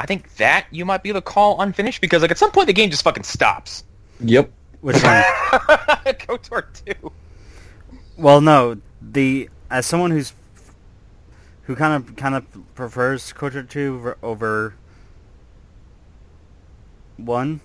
I 0.00 0.06
think 0.06 0.34
that 0.36 0.66
you 0.70 0.86
might 0.86 1.02
be 1.02 1.10
able 1.10 1.20
to 1.20 1.24
call 1.24 1.60
unfinished 1.60 2.00
because 2.00 2.22
like 2.22 2.30
at 2.30 2.38
some 2.38 2.50
point 2.50 2.66
the 2.66 2.72
game 2.72 2.90
just 2.90 3.02
fucking 3.02 3.24
stops. 3.24 3.84
Yep. 4.20 4.50
Which 4.80 5.02
one? 5.02 5.02
KOTOR 5.12 6.64
Two. 6.84 7.12
Well, 8.16 8.40
no. 8.40 8.78
The 9.02 9.50
as 9.70 9.86
someone 9.86 10.10
who's 10.10 10.32
who 11.62 11.74
kind 11.74 11.94
of 11.94 12.16
kind 12.16 12.34
of 12.34 12.74
prefers 12.74 13.32
KOTOR 13.32 13.68
two 13.68 13.94
over- 13.96 14.18
over 14.22 14.74
one. 17.16 17.60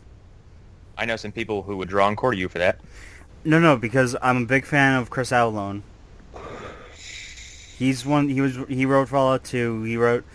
I 0.98 1.06
know 1.06 1.16
some 1.16 1.32
people 1.32 1.64
who 1.64 1.78
would 1.78 1.90
draw 1.90 2.08
and 2.08 2.18
quarter 2.18 2.38
you 2.38 2.50
for 2.50 2.60
that. 2.60 2.80
No, 3.44 3.60
no, 3.60 3.78
because 3.78 4.16
I'm 4.22 4.44
a 4.44 4.46
big 4.46 4.66
fan 4.66 4.98
of 5.00 5.10
Chris 5.10 5.32
Avellone. 5.32 5.82
He's 7.78 8.06
one. 8.06 8.28
He 8.28 8.42
was. 8.42 8.58
He 8.68 8.86
wrote 8.86 9.08
Fallout 9.08 9.46
two. 9.46 9.84
He 9.84 9.96
wrote. 9.96 10.26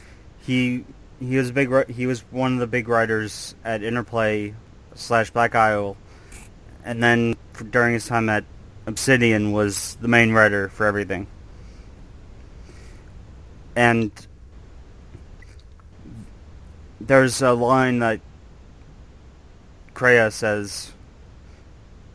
He 0.40 0.84
he 1.20 1.36
was 1.36 1.50
a 1.50 1.52
big. 1.52 1.90
He 1.90 2.06
was 2.06 2.20
one 2.30 2.54
of 2.54 2.58
the 2.60 2.66
big 2.66 2.88
writers 2.88 3.54
at 3.62 3.82
Interplay 3.82 4.54
slash 4.94 5.30
Black 5.30 5.54
Isle, 5.54 5.98
and 6.84 7.02
then 7.02 7.36
during 7.70 7.92
his 7.92 8.06
time 8.06 8.30
at 8.30 8.44
Obsidian 8.86 9.52
was 9.52 9.96
the 10.00 10.08
main 10.08 10.32
writer 10.32 10.70
for 10.70 10.86
everything. 10.86 11.26
And 13.76 14.10
there's 17.00 17.42
a 17.42 17.52
line 17.52 17.98
that 18.00 18.20
Kreia 19.94 20.32
says 20.32 20.92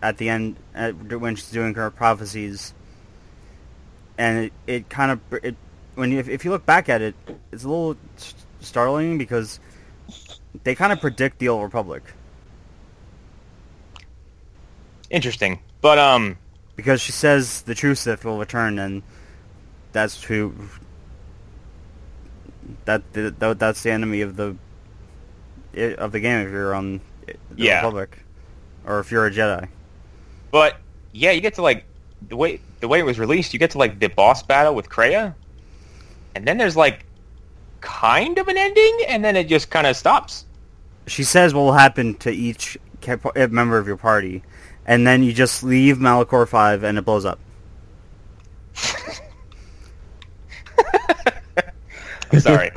at 0.02 0.18
the 0.18 0.30
end 0.30 0.56
at, 0.74 0.94
when 1.20 1.36
she's 1.36 1.52
doing 1.52 1.74
her 1.76 1.90
prophecies, 1.90 2.74
and 4.18 4.46
it, 4.46 4.54
it 4.68 4.90
kind 4.90 5.12
of 5.12 5.20
it 5.44 5.56
when 5.96 6.12
you, 6.12 6.20
if, 6.20 6.30
if 6.30 6.46
you 6.46 6.52
look 6.52 6.66
back 6.66 6.90
at 6.90 7.02
it, 7.02 7.16
it's 7.52 7.64
a 7.64 7.68
little 7.68 7.98
startling 8.62 9.18
because 9.18 9.60
they 10.64 10.76
kind 10.76 10.94
of 10.94 11.02
predict 11.02 11.40
the 11.40 11.50
old 11.50 11.64
republic. 11.64 12.04
Interesting, 15.10 15.60
but 15.82 15.98
um, 15.98 16.38
because 16.76 17.02
she 17.02 17.12
says 17.12 17.64
the 17.64 17.76
true 17.76 17.96
Sith 17.96 18.24
will 18.24 18.38
return, 18.38 18.80
and 18.80 19.02
that's 19.92 20.24
who 20.24 20.54
that, 22.86 23.02
that 23.14 23.60
that's 23.60 23.84
the 23.84 23.92
enemy 23.92 24.22
of 24.22 24.36
the 24.36 24.56
of 25.98 26.12
the 26.12 26.20
game 26.20 26.46
if 26.46 26.52
you're 26.52 26.74
on 26.74 27.00
the 27.28 27.36
Yeah. 27.56 27.78
republic 27.78 28.18
or 28.86 29.00
if 29.00 29.12
you're 29.12 29.26
a 29.28 29.32
Jedi. 29.32 29.68
But 30.52 30.78
yeah, 31.12 31.32
you 31.32 31.42
get 31.42 31.54
to 31.56 31.62
like 31.62 31.86
the 32.28 32.36
way 32.36 32.60
the 32.80 32.88
way 32.88 33.00
it 33.00 33.06
was 33.06 33.20
released. 33.20 33.54
You 33.54 33.60
get 33.60 33.72
to 33.72 33.78
like 33.78 34.00
the 34.00 34.08
boss 34.08 34.42
battle 34.44 34.74
with 34.74 34.90
Kreia, 34.90 35.36
and 36.36 36.46
then 36.48 36.58
there's 36.58 36.76
like 36.76 37.06
kind 37.82 38.38
of 38.38 38.48
an 38.48 38.58
ending, 38.58 39.00
and 39.08 39.24
then 39.24 39.36
it 39.36 39.48
just 39.48 39.70
kind 39.70 39.86
of 39.88 39.96
stops. 39.96 40.46
she 41.08 41.24
says 41.24 41.54
what 41.54 41.62
will 41.62 41.74
happen 41.74 42.16
to 42.16 42.32
each 42.32 42.78
uh, 43.08 43.48
member 43.52 43.78
of 43.78 43.88
your 43.88 43.98
party, 43.98 44.44
and 44.86 45.06
then 45.06 45.22
you 45.24 45.32
just 45.34 45.64
leave 45.64 45.98
Malachor 45.98 46.48
Five 46.48 46.84
and 46.84 46.98
it 46.98 47.06
blows 47.06 47.26
up. 47.26 47.40
Sorry, 52.38 52.72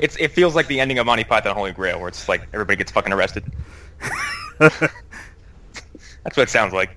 it's 0.00 0.16
it 0.16 0.32
feels 0.32 0.54
like 0.54 0.66
the 0.66 0.80
ending 0.80 0.98
of 0.98 1.06
Monty 1.06 1.24
Python 1.24 1.54
Holy 1.54 1.72
Grail, 1.72 1.98
where 1.98 2.08
it's 2.08 2.28
like 2.28 2.48
everybody 2.52 2.76
gets 2.76 2.90
fucking 2.90 3.12
arrested. 3.12 3.44
That's 4.58 6.36
what 6.36 6.44
it 6.44 6.50
sounds 6.50 6.72
like. 6.72 6.96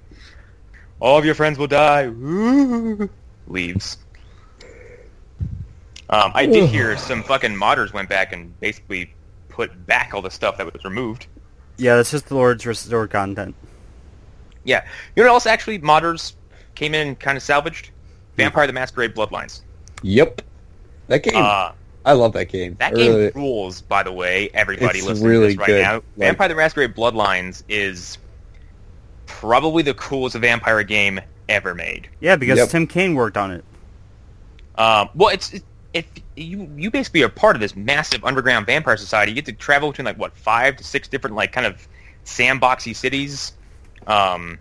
All 0.99 1.17
of 1.17 1.25
your 1.25 1.35
friends 1.35 1.57
will 1.57 1.67
die. 1.67 2.05
Ooh. 2.05 3.09
Leaves. 3.47 3.97
Um, 6.09 6.31
I 6.33 6.45
did 6.45 6.69
hear 6.69 6.97
some 6.97 7.23
fucking 7.23 7.51
modders 7.51 7.93
went 7.93 8.09
back 8.09 8.33
and 8.33 8.57
basically 8.59 9.13
put 9.49 9.85
back 9.85 10.13
all 10.13 10.21
the 10.21 10.31
stuff 10.31 10.57
that 10.57 10.71
was 10.71 10.83
removed. 10.83 11.27
Yeah, 11.77 11.95
that's 11.95 12.11
just 12.11 12.27
the 12.27 12.35
Lord's 12.35 12.65
restored 12.65 13.09
content. 13.09 13.55
Yeah. 14.63 14.85
You 15.15 15.23
know 15.23 15.29
what 15.29 15.35
else 15.35 15.45
actually 15.45 15.79
modders 15.79 16.33
came 16.75 16.93
in 16.93 17.07
and 17.07 17.19
kind 17.19 17.35
of 17.37 17.43
salvaged? 17.43 17.91
Vampire 18.37 18.67
the 18.67 18.73
Masquerade 18.73 19.15
Bloodlines. 19.15 19.61
Yep. 20.03 20.41
That 21.07 21.23
game, 21.23 21.35
Uh, 21.35 21.71
I 22.05 22.13
love 22.13 22.33
that 22.33 22.45
game. 22.49 22.75
that 22.79 22.95
game 22.95 23.13
really- 23.13 23.31
rules, 23.35 23.81
by 23.81 24.03
the 24.03 24.11
way, 24.11 24.49
everybody 24.53 24.99
It's 24.99 25.07
listening 25.07 25.29
really 25.29 25.41
to 25.43 25.47
this 25.49 25.57
right 25.57 25.67
good. 25.67 25.81
now. 25.81 25.93
Like- 25.95 26.03
Vampire 26.17 26.47
the 26.49 26.55
Masquerade 26.55 26.95
Bloodlines 26.95 27.63
is 27.69 28.17
probably 29.25 29.83
the 29.83 29.93
coolest 29.93 30.35
vampire 30.37 30.83
game 30.83 31.19
ever 31.49 31.73
made. 31.75 32.07
Yeah, 32.19 32.35
because 32.35 32.57
Yep. 32.57 32.69
Tim 32.69 32.87
Cain 32.87 33.15
worked 33.15 33.37
on 33.37 33.51
it. 33.51 33.63
Um, 34.75 35.09
well, 35.13 35.29
it's 35.29 35.53
it, 35.53 35.63
if 35.93 36.05
you 36.35 36.69
you 36.75 36.89
basically 36.89 37.21
are 37.21 37.29
part 37.29 37.55
of 37.55 37.59
this 37.61 37.75
massive 37.75 38.23
underground 38.25 38.65
vampire 38.65 38.97
society. 38.97 39.31
You 39.31 39.35
get 39.35 39.45
to 39.45 39.53
travel 39.53 39.91
between 39.91 40.05
like 40.05 40.17
what 40.17 40.35
five 40.35 40.77
to 40.77 40.83
six 40.83 41.07
different 41.07 41.35
like 41.35 41.51
kind 41.51 41.67
of 41.67 41.87
sandboxy 42.25 42.95
cities. 42.95 43.53
Um, 44.07 44.57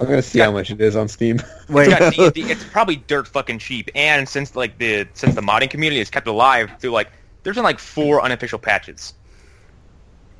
I'm 0.00 0.06
gonna 0.06 0.22
see 0.22 0.40
how 0.40 0.50
much 0.50 0.70
it 0.70 0.80
is 0.80 0.96
on 0.96 1.08
Steam. 1.08 1.40
Wait, 1.68 1.88
it's, 1.90 2.16
got 2.16 2.36
it's 2.36 2.64
probably 2.64 2.96
dirt 2.96 3.28
fucking 3.28 3.58
cheap. 3.58 3.90
And 3.94 4.28
since 4.28 4.56
like 4.56 4.78
the 4.78 5.06
since 5.14 5.34
the 5.34 5.40
modding 5.40 5.70
community 5.70 6.00
is 6.00 6.10
kept 6.10 6.26
alive 6.26 6.70
through 6.80 6.90
like 6.90 7.12
there's 7.42 7.56
been 7.56 7.64
like 7.64 7.78
four 7.78 8.22
unofficial 8.22 8.58
patches. 8.58 9.14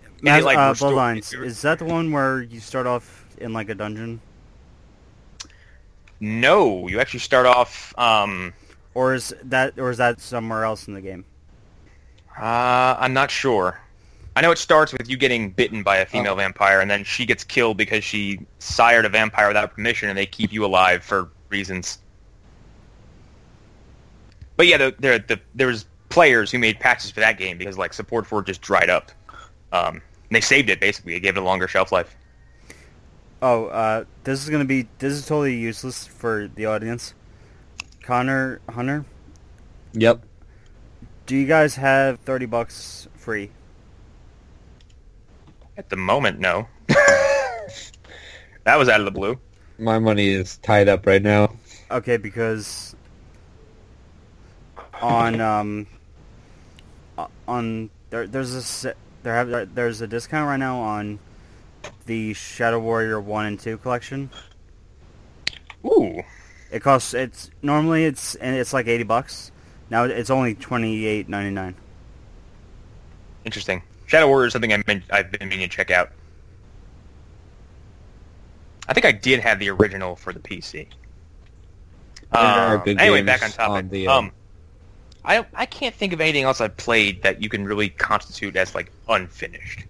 And 0.04 0.22
Mas- 0.22 0.42
it, 0.42 0.44
like, 0.44 0.58
uh, 0.58 0.70
restored- 0.70 0.94
Bloodlines. 0.94 1.44
Is 1.44 1.62
that 1.62 1.78
the 1.78 1.84
one 1.84 2.12
where 2.12 2.42
you 2.42 2.60
start 2.60 2.86
off 2.86 3.26
in 3.38 3.52
like 3.52 3.68
a 3.68 3.74
dungeon, 3.74 4.20
No, 6.20 6.86
you 6.88 7.00
actually 7.00 7.20
start 7.20 7.46
off. 7.46 7.92
Um, 7.98 8.52
or 8.94 9.14
is 9.14 9.34
that, 9.44 9.78
or 9.78 9.90
is 9.90 9.98
that 9.98 10.20
somewhere 10.20 10.64
else 10.64 10.86
in 10.86 10.94
the 10.94 11.00
game? 11.00 11.24
uh, 12.38 12.96
I'm 12.98 13.12
not 13.12 13.30
sure. 13.30 13.80
I 14.34 14.40
know 14.40 14.50
it 14.50 14.58
starts 14.58 14.92
with 14.92 15.10
you 15.10 15.16
getting 15.16 15.50
bitten 15.50 15.82
by 15.82 15.98
a 15.98 16.06
female 16.06 16.32
Oh. 16.32 16.36
vampire, 16.36 16.80
and 16.80 16.90
then 16.90 17.04
she 17.04 17.26
gets 17.26 17.44
killed 17.44 17.76
because 17.76 18.02
she 18.02 18.40
sired 18.58 19.04
a 19.04 19.08
vampire 19.10 19.48
without 19.48 19.74
permission, 19.74 20.08
and 20.08 20.16
they 20.16 20.24
keep 20.26 20.52
you 20.52 20.64
alive 20.64 21.04
for 21.04 21.30
reasons. 21.50 21.98
But 24.56 24.66
yeah, 24.66 24.76
the, 24.78 24.94
there 24.98 25.18
the, 25.18 25.40
there 25.54 25.66
was 25.66 25.86
players 26.08 26.50
who 26.50 26.58
made 26.58 26.78
patches 26.80 27.10
for 27.10 27.20
that 27.20 27.38
game 27.38 27.58
because 27.58 27.76
like 27.78 27.92
support 27.92 28.26
for 28.26 28.40
it 28.40 28.46
just 28.46 28.62
dried 28.62 28.90
up. 28.90 29.10
Um, 29.72 29.94
and 29.96 30.02
they 30.30 30.40
saved 30.40 30.70
it 30.70 30.80
basically. 30.80 31.14
They 31.14 31.20
gave 31.20 31.36
it 31.36 31.40
a 31.40 31.44
longer 31.44 31.68
shelf 31.68 31.90
life. 31.92 32.14
Oh, 33.40 33.66
uh, 33.66 34.04
this 34.24 34.42
is 34.42 34.48
gonna 34.50 34.64
be 34.64 34.88
this 34.98 35.12
is 35.14 35.26
totally 35.26 35.56
useless 35.56 36.06
for 36.06 36.48
the 36.54 36.66
audience. 36.66 37.14
Connor 38.02 38.60
Hunter, 38.68 39.04
Yep. 39.94 40.22
do 41.26 41.36
you 41.36 41.46
guys 41.46 41.74
have 41.76 42.18
thirty 42.20 42.46
bucks 42.46 43.08
free? 43.16 43.50
At 45.76 45.88
the 45.88 45.96
moment, 45.96 46.38
no. 46.38 46.66
that 46.88 48.76
was 48.76 48.88
out 48.88 49.00
of 49.00 49.04
the 49.06 49.11
blue. 49.11 49.38
My 49.78 49.98
money 49.98 50.28
is 50.28 50.58
tied 50.58 50.88
up 50.88 51.06
right 51.06 51.22
now. 51.22 51.54
Okay, 51.90 52.16
because 52.16 52.94
on 55.00 55.40
um 55.40 55.87
on 57.48 57.90
there 58.11 58.26
there's 58.26 58.85
a 58.85 58.94
there 59.22 59.35
have 59.35 59.74
there's 59.74 60.00
a 60.00 60.06
discount 60.06 60.46
right 60.46 60.56
now 60.58 60.78
on 60.80 61.18
the 62.06 62.32
Shadow 62.35 62.78
Warrior 62.78 63.20
one 63.20 63.46
and 63.46 63.58
two 63.58 63.78
collection. 63.78 64.30
Ooh, 65.85 66.22
It 66.70 66.80
costs 66.80 67.14
it's 67.14 67.50
normally 67.62 68.04
it's 68.04 68.35
and 68.37 68.54
it's 68.56 68.72
like 68.72 68.87
eighty 68.87 69.04
bucks. 69.04 69.50
Now 69.90 70.04
it's 70.04 70.30
only 70.30 70.54
twenty 70.54 71.06
eight 71.06 71.28
ninety 71.28 71.50
nine. 71.50 71.74
interesting. 73.44 73.82
Shadow 74.12 74.29
Warrior 74.29 74.48
is 74.48 74.53
something 74.53 74.70
I've 74.75 74.85
been, 74.85 75.03
I've 75.09 75.33
been 75.33 75.48
meaning 75.48 75.66
to 75.70 75.75
check 75.75 75.90
out. 75.90 76.11
I 78.87 78.92
think 78.92 79.07
I 79.07 79.12
did 79.12 79.40
have 79.40 79.59
the 79.59 79.70
original 79.70 80.16
for 80.16 80.35
the 80.35 80.38
PC. 80.38 80.87
Um, 82.31 82.83
anyway, 82.87 83.22
back 83.22 83.42
on 83.42 83.51
topic. 83.53 83.70
on 83.70 83.88
the, 83.88 84.09
uh, 84.09 84.18
um, 84.18 84.33
I 85.25 85.46
I 85.55 85.64
can't 85.64 85.94
think 85.94 86.12
of 86.12 86.20
anything 86.20 86.44
else 86.44 86.61
I've 86.61 86.77
played 86.77 87.22
that 87.22 87.42
you 87.42 87.48
can 87.48 87.64
really 87.64 87.88
constitute 87.88 88.55
as 88.55 88.75
like 88.75 88.92
unfinished, 89.09 89.87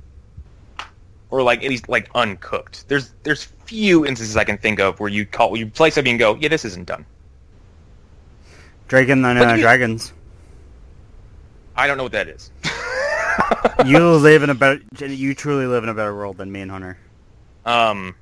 or 1.30 1.42
like 1.42 1.64
at 1.64 1.68
least 1.68 1.88
like 1.88 2.08
uncooked. 2.14 2.86
There's 2.86 3.12
there's 3.24 3.42
few 3.64 4.06
instances 4.06 4.36
I 4.36 4.44
can 4.44 4.56
think 4.56 4.78
of 4.78 5.00
where 5.00 5.10
you 5.10 5.26
call 5.26 5.56
you 5.56 5.66
play 5.66 5.90
something 5.90 6.12
and 6.12 6.20
go, 6.20 6.36
yeah, 6.36 6.48
this 6.48 6.64
isn't 6.64 6.86
done. 6.86 7.04
Dragon 8.86 9.24
and 9.24 9.40
What 9.40 9.46
do 9.46 9.54
uh, 9.54 9.56
Dragons. 9.56 10.12
I 11.74 11.88
don't 11.88 11.96
know 11.96 12.04
what 12.04 12.12
that 12.12 12.28
is. 12.28 12.51
You 13.86 14.12
live 14.16 14.42
in 14.42 14.50
a 14.50 14.54
better. 14.54 14.80
You 15.04 15.34
truly 15.34 15.66
live 15.66 15.82
in 15.82 15.88
a 15.90 15.94
better 15.94 16.14
world 16.14 16.36
than 16.36 16.52
me 16.52 16.60
and 16.60 16.70
Hunter. 16.70 16.96
Um, 17.64 18.14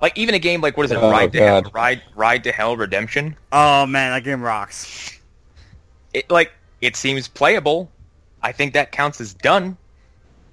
like 0.00 0.16
even 0.18 0.34
a 0.34 0.38
game 0.38 0.60
like 0.60 0.76
what 0.76 0.84
is 0.86 0.92
it, 0.92 0.96
Oh, 0.98 1.10
Ride 1.10 1.32
to 1.32 1.38
Hell, 1.38 1.62
God. 1.62 1.74
Ride 1.74 2.02
Ride 2.14 2.44
to 2.44 2.52
Hell 2.52 2.76
Redemption? 2.76 3.36
Oh 3.52 3.86
man, 3.86 4.12
that 4.12 4.24
game 4.24 4.42
rocks. 4.42 5.18
It 6.12 6.30
like 6.30 6.52
it 6.80 6.96
seems 6.96 7.28
playable. 7.28 7.90
I 8.42 8.52
think 8.52 8.72
that 8.74 8.92
counts 8.92 9.20
as 9.20 9.34
done. 9.34 9.76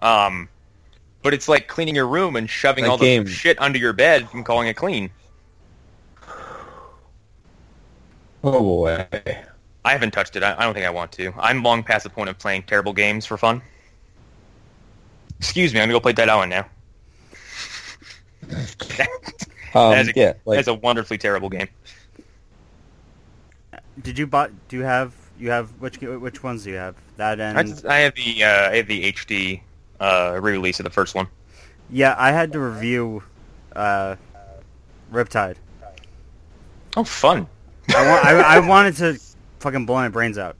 Um, 0.01 0.47
but 1.23 1.33
it's 1.33 1.47
like 1.49 1.67
cleaning 1.67 1.95
your 1.95 2.07
room 2.07 2.35
and 2.35 2.49
shoving 2.49 2.83
That 2.83 2.91
all 2.91 2.97
game- 2.97 3.23
the 3.25 3.29
shit 3.31 3.59
under 3.61 3.79
your 3.79 3.93
bed 3.93 4.27
and 4.33 4.45
calling 4.45 4.67
it 4.67 4.75
clean. 4.75 5.09
Oh 8.43 8.59
boy. 8.61 9.07
I 9.87 9.91
haven't 9.93 10.11
touched 10.11 10.35
it. 10.35 10.43
I, 10.43 10.53
I 10.57 10.63
don't 10.63 10.73
think 10.73 10.85
I 10.85 10.89
want 10.89 11.13
to. 11.13 11.33
I'm 11.39 11.63
long 11.63 11.81
past 11.81 12.03
the 12.03 12.09
point 12.09 12.29
of 12.29 12.37
playing 12.37 12.63
terrible 12.63 12.91
games 12.91 13.25
for 13.25 13.37
fun. 13.37 13.61
Excuse 15.39 15.73
me, 15.73 15.79
I'm 15.79 15.83
gonna 15.87 15.93
go 15.95 16.01
play 16.01 16.11
Dead 16.13 16.27
Island 16.29 16.49
now. 16.49 16.65
Um, 19.75 19.91
That 19.91 20.01
is 20.01 20.07
a- 20.09 20.13
yeah, 20.15 20.33
like 20.45 20.57
That's 20.57 20.69
a 20.69 20.73
wonderfully 20.73 21.17
terrible 21.17 21.49
game. 21.49 21.67
Did 24.01 24.17
you 24.17 24.25
buy? 24.25 24.49
Do 24.69 24.77
you 24.77 24.83
have? 24.83 25.13
You 25.37 25.51
have 25.51 25.69
which? 25.81 25.99
Which 25.99 26.41
ones 26.41 26.63
do 26.63 26.69
you 26.71 26.77
have? 26.77 26.95
That 27.17 27.39
and 27.41 27.57
I, 27.59 27.63
just- 27.63 27.85
I 27.85 27.97
have 27.99 28.15
the 28.15 28.43
uh, 28.45 28.69
I 28.71 28.75
have 28.77 28.87
the 28.87 29.11
HD 29.11 29.61
uh, 29.99 30.39
re-release 30.41 30.79
of 30.79 30.85
the 30.85 30.89
first 30.89 31.15
one. 31.15 31.27
yeah, 31.91 32.15
I 32.17 32.31
had 32.31 32.53
to 32.53 32.59
review 32.59 33.21
uh, 33.75 34.15
Riptide. 35.11 35.57
Oh, 36.95 37.03
fun! 37.03 37.45
I, 37.93 38.07
wa- 38.07 38.21
I, 38.23 38.55
I 38.55 38.59
wanted 38.59 38.95
to 38.97 39.19
fucking 39.59 39.85
blow 39.85 39.95
my 39.95 40.09
brains 40.09 40.37
out. 40.37 40.55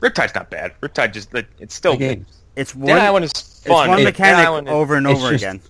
Riptide's 0.00 0.34
not 0.34 0.50
bad. 0.50 0.72
Riptide 0.80 1.12
just 1.12 1.32
it- 1.34 1.46
it's 1.58 1.74
still 1.74 1.92
the 1.92 1.98
game. 1.98 2.26
It's 2.56 2.72
Dead 2.72 2.80
one. 2.82 2.98
Island 2.98 3.24
is 3.24 3.30
It's 3.30 3.62
fun. 3.66 3.88
one 3.88 3.98
Dead 3.98 4.04
mechanic 4.04 4.46
Island 4.46 4.68
over 4.68 4.96
and 4.96 5.06
over 5.06 5.30
just- 5.30 5.42
again. 5.44 5.60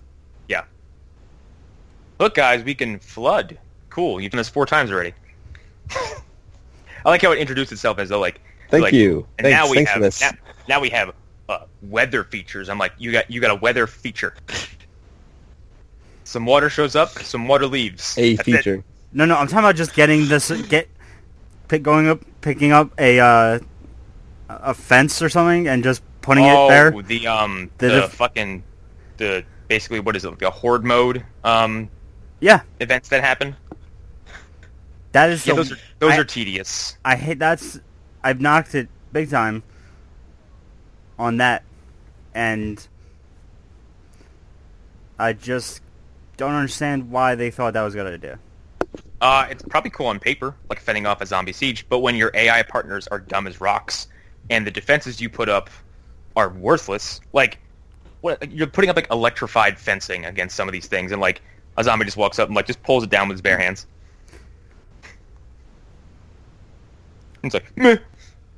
Yeah. 0.47 0.63
Look, 2.19 2.35
guys, 2.35 2.63
we 2.63 2.73
can 2.75 2.99
flood. 2.99 3.57
Cool. 3.89 4.19
You've 4.19 4.31
done 4.31 4.37
this 4.39 4.49
four 4.49 4.65
times 4.65 4.91
already. 4.91 5.13
I 5.91 7.09
like 7.09 7.21
how 7.21 7.31
it 7.31 7.39
introduced 7.39 7.71
itself 7.71 7.99
as 7.99 8.09
though 8.09 8.19
like 8.19 8.41
Thank 8.69 8.83
like, 8.83 8.93
you. 8.93 9.27
And 9.37 9.45
Thanks, 9.45 9.57
now 9.57 9.69
we 9.69 9.75
thanks 9.77 9.91
have 9.91 10.01
this. 10.01 10.21
Now, 10.21 10.31
now 10.67 10.79
we 10.79 10.89
have 10.89 11.13
uh, 11.47 11.65
weather 11.83 12.23
features. 12.23 12.69
I'm 12.69 12.79
like, 12.79 12.93
you 12.97 13.11
got 13.11 13.29
you 13.29 13.39
got 13.39 13.51
a 13.51 13.55
weather 13.55 13.85
feature. 13.85 14.33
Some 16.23 16.45
water 16.45 16.69
shows 16.69 16.95
up, 16.95 17.09
some 17.09 17.47
water 17.47 17.67
leaves. 17.67 18.17
A 18.17 18.35
That's 18.35 18.47
it. 18.47 18.51
feature. 18.57 18.83
No, 19.11 19.25
no, 19.25 19.35
I'm 19.35 19.45
talking 19.47 19.59
about 19.59 19.75
just 19.75 19.93
getting 19.93 20.27
this. 20.27 20.49
Get 20.67 20.87
pick 21.73 21.81
going 21.81 22.07
up, 22.07 22.21
picking 22.41 22.71
up 22.71 22.91
a 22.99 23.19
uh, 23.19 23.59
a 24.47 24.75
fence 24.75 25.23
or 25.23 25.29
something, 25.29 25.67
and 25.67 25.83
just 25.83 26.03
putting 26.21 26.45
oh, 26.45 26.65
it 26.65 26.69
there. 26.69 26.91
the 27.01 27.25
um 27.25 27.71
The 27.79 27.87
the, 27.87 28.01
def- 28.01 28.13
fucking 28.13 28.63
the 29.17 29.43
basically 29.67 29.99
what 29.99 30.15
is 30.15 30.23
it 30.23 30.29
like 30.29 30.41
a 30.43 30.51
horde 30.51 30.85
mode 30.85 31.25
um 31.43 31.89
Yeah, 32.39 32.61
events 32.79 33.09
that 33.09 33.23
happen. 33.23 33.55
that 35.13 35.31
is 35.31 35.47
Yeah, 35.47 35.55
those 35.55 35.71
are 35.71 35.77
those 35.97 36.11
I- 36.11 36.17
are 36.19 36.23
tedious. 36.23 36.95
I 37.03 37.15
hate 37.15 37.39
that's. 37.39 37.79
I've 38.23 38.39
knocked 38.39 38.75
it 38.75 38.87
big 39.11 39.31
time. 39.31 39.63
On 41.17 41.37
that, 41.37 41.63
and 42.35 42.85
I 45.17 45.33
just 45.33 45.81
don't 46.37 46.53
understand 46.53 47.09
why 47.11 47.33
they 47.35 47.49
thought 47.51 47.73
that 47.73 47.81
was 47.83 47.93
a 47.95 47.97
good 47.97 48.13
idea. 48.13 48.39
Uh, 49.21 49.47
it's 49.49 49.63
probably 49.63 49.89
cool 49.89 50.07
on 50.07 50.19
paper, 50.19 50.55
like 50.69 50.79
fending 50.79 51.05
off 51.05 51.21
a 51.21 51.25
zombie 51.25 51.53
siege, 51.53 51.87
but 51.89 51.99
when 51.99 52.15
your 52.15 52.31
AI 52.33 52.61
partners 52.63 53.07
are 53.07 53.19
dumb 53.19 53.47
as 53.47 53.61
rocks 53.61 54.07
and 54.49 54.67
the 54.67 54.71
defenses 54.71 55.21
you 55.21 55.29
put 55.29 55.47
up 55.49 55.69
are 56.35 56.49
worthless, 56.49 57.21
like 57.31 57.59
what 58.21 58.51
you're 58.51 58.67
putting 58.67 58.89
up 58.89 58.95
like 58.97 59.09
electrified 59.11 59.79
fencing 59.79 60.25
against 60.25 60.55
some 60.55 60.67
of 60.67 60.73
these 60.73 60.87
things, 60.87 61.11
and 61.11 61.21
like 61.21 61.41
a 61.77 61.83
zombie 61.83 62.05
just 62.05 62.17
walks 62.17 62.37
up 62.39 62.49
and 62.49 62.55
like 62.55 62.67
just 62.67 62.83
pulls 62.83 63.03
it 63.03 63.09
down 63.09 63.27
with 63.29 63.35
his 63.35 63.41
bare 63.41 63.57
hands. 63.57 63.87
It's 67.43 67.53
like, 67.53 67.71
meh. 67.77 67.97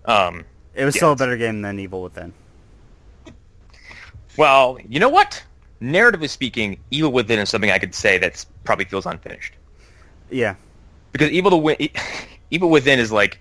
Um, 0.05 0.45
It 0.75 0.85
was 0.85 0.95
Yeah, 0.95 0.99
still 0.99 1.11
a 1.13 1.15
better 1.15 1.37
game 1.37 1.61
than 1.61 1.79
Evil 1.79 2.03
Within. 2.03 2.33
well, 4.37 4.77
you 4.87 4.99
know 4.99 5.09
what? 5.09 5.43
Narratively 5.81 6.29
speaking, 6.29 6.79
Evil 6.91 7.11
Within 7.11 7.39
is 7.39 7.49
something 7.49 7.71
I 7.71 7.79
could 7.79 7.95
say 7.95 8.17
that's 8.17 8.45
probably 8.63 8.85
feels 8.85 9.05
unfinished. 9.05 9.53
Yeah, 10.29 10.55
because 11.11 11.31
evil 11.31 11.51
to 11.51 11.57
win, 11.57 11.77
evil 12.51 12.69
within 12.69 12.99
is 12.99 13.11
like 13.11 13.39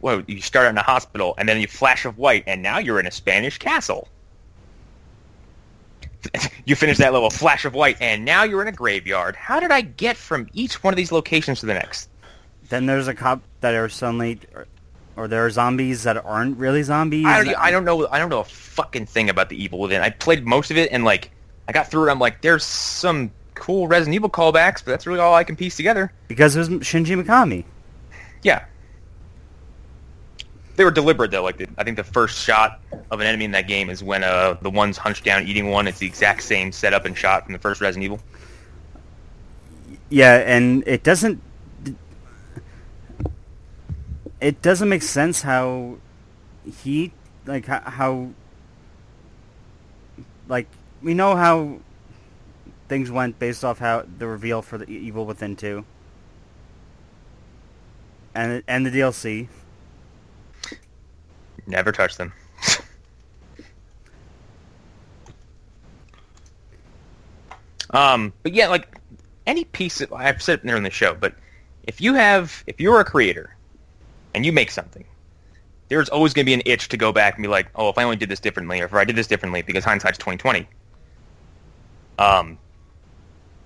well, 0.00 0.22
you 0.26 0.40
start 0.40 0.66
out 0.66 0.70
in 0.70 0.78
a 0.78 0.82
hospital, 0.82 1.34
and 1.38 1.48
then 1.48 1.60
you 1.60 1.66
flash 1.66 2.04
of 2.04 2.18
white, 2.18 2.44
and 2.46 2.62
now 2.62 2.78
you're 2.78 3.00
in 3.00 3.06
a 3.06 3.10
Spanish 3.10 3.58
castle. 3.58 4.08
you 6.64 6.76
finish 6.76 6.98
that 6.98 7.12
level, 7.12 7.30
flash 7.30 7.64
of 7.64 7.74
white, 7.74 7.96
and 8.00 8.24
now 8.24 8.42
you're 8.42 8.62
in 8.62 8.68
a 8.68 8.72
graveyard. 8.72 9.36
How 9.36 9.60
did 9.60 9.70
I 9.70 9.80
get 9.80 10.16
from 10.16 10.48
each 10.52 10.82
one 10.82 10.92
of 10.92 10.96
these 10.96 11.12
locations 11.12 11.60
to 11.60 11.66
the 11.66 11.74
next? 11.74 12.08
Then 12.68 12.86
there's 12.86 13.08
a 13.08 13.14
cop 13.14 13.42
that 13.60 13.74
are 13.74 13.88
suddenly, 13.88 14.40
or, 15.16 15.28
there 15.28 15.44
are 15.44 15.50
zombies 15.50 16.02
that 16.04 16.22
aren't 16.24 16.58
really 16.58 16.82
zombies. 16.82 17.26
I 17.26 17.42
don't, 17.42 17.56
I 17.56 17.70
don't 17.70 17.84
know. 17.84 18.06
I 18.08 18.18
don't 18.18 18.28
know 18.28 18.40
a 18.40 18.44
fucking 18.44 19.06
thing 19.06 19.30
about 19.30 19.48
the 19.48 19.62
Evil 19.62 19.78
Within. 19.80 20.02
I 20.02 20.10
played 20.10 20.46
most 20.46 20.70
of 20.70 20.76
it, 20.76 20.92
and 20.92 21.04
like, 21.04 21.30
I 21.66 21.72
got 21.72 21.90
through 21.90 22.08
it. 22.08 22.10
I'm 22.10 22.18
like, 22.18 22.42
there's 22.42 22.64
some 22.64 23.30
cool 23.58 23.88
Resident 23.88 24.14
Evil 24.14 24.30
callbacks, 24.30 24.84
but 24.84 24.86
that's 24.86 25.06
really 25.06 25.20
all 25.20 25.34
I 25.34 25.44
can 25.44 25.56
piece 25.56 25.76
together. 25.76 26.12
because 26.28 26.56
it 26.56 26.60
was 26.60 26.68
Shinji 26.68 27.20
Mikami. 27.22 27.64
Yeah. 28.42 28.64
They 30.76 30.84
were 30.84 30.92
deliberate 30.92 31.32
though. 31.32 31.42
Like 31.42 31.56
the, 31.58 31.66
I 31.76 31.82
think 31.82 31.96
the 31.96 32.04
first 32.04 32.38
shot 32.38 32.80
of 33.10 33.20
an 33.20 33.26
enemy 33.26 33.44
in 33.44 33.50
that 33.50 33.66
game 33.66 33.90
is 33.90 34.02
when 34.04 34.22
uh 34.22 34.56
the 34.62 34.70
one's 34.70 34.96
hunched 34.96 35.24
down 35.24 35.44
eating 35.46 35.70
one. 35.70 35.88
It's 35.88 35.98
the 35.98 36.06
exact 36.06 36.42
same 36.44 36.70
setup 36.70 37.04
and 37.04 37.16
shot 37.16 37.44
from 37.44 37.52
the 37.52 37.58
first 37.58 37.80
Resident 37.80 38.04
Evil. 38.04 38.20
Yeah, 40.08 40.36
and 40.36 40.84
it 40.86 41.02
doesn't. 41.02 41.42
It 44.40 44.62
doesn't 44.62 44.88
make 44.88 45.02
sense 45.02 45.42
how 45.42 45.98
he 46.82 47.12
like 47.44 47.66
how, 47.66 47.80
how 47.80 48.28
like 50.46 50.68
we 51.02 51.12
know 51.12 51.34
how 51.34 51.80
things 52.88 53.10
went 53.10 53.38
based 53.38 53.64
off 53.64 53.78
how 53.78 54.04
the 54.18 54.26
reveal 54.26 54.62
for 54.62 54.78
the 54.78 54.88
Evil 54.90 55.24
Within 55.26 55.56
two 55.56 55.84
and 58.38 58.62
and 58.68 58.86
the 58.86 58.90
DLC. 58.90 59.48
Never 61.66 61.92
touch 61.92 62.16
them. 62.16 62.32
um, 67.90 68.32
but 68.42 68.54
yeah, 68.54 68.68
like 68.68 68.96
any 69.46 69.64
piece 69.64 70.00
of, 70.00 70.12
I've 70.12 70.42
said 70.42 70.60
it 70.60 70.64
there 70.64 70.76
in 70.76 70.82
the 70.82 70.90
show, 70.90 71.14
but 71.14 71.34
if 71.82 72.00
you 72.00 72.14
have, 72.14 72.64
if 72.66 72.80
you're 72.80 73.00
a 73.00 73.04
creator 73.04 73.54
and 74.34 74.46
you 74.46 74.52
make 74.52 74.70
something, 74.70 75.04
there's 75.88 76.08
always 76.08 76.32
going 76.32 76.44
to 76.44 76.46
be 76.46 76.54
an 76.54 76.62
itch 76.64 76.88
to 76.88 76.96
go 76.96 77.12
back 77.12 77.34
and 77.34 77.42
be 77.42 77.48
like, 77.48 77.68
oh, 77.74 77.88
if 77.88 77.98
I 77.98 78.04
only 78.04 78.16
did 78.16 78.28
this 78.30 78.40
differently, 78.40 78.80
or 78.80 78.84
if 78.84 78.94
I 78.94 79.04
did 79.04 79.16
this 79.16 79.26
differently, 79.26 79.62
because 79.62 79.84
hindsight's 79.84 80.18
2020. 80.18 80.66
Um, 82.18 82.58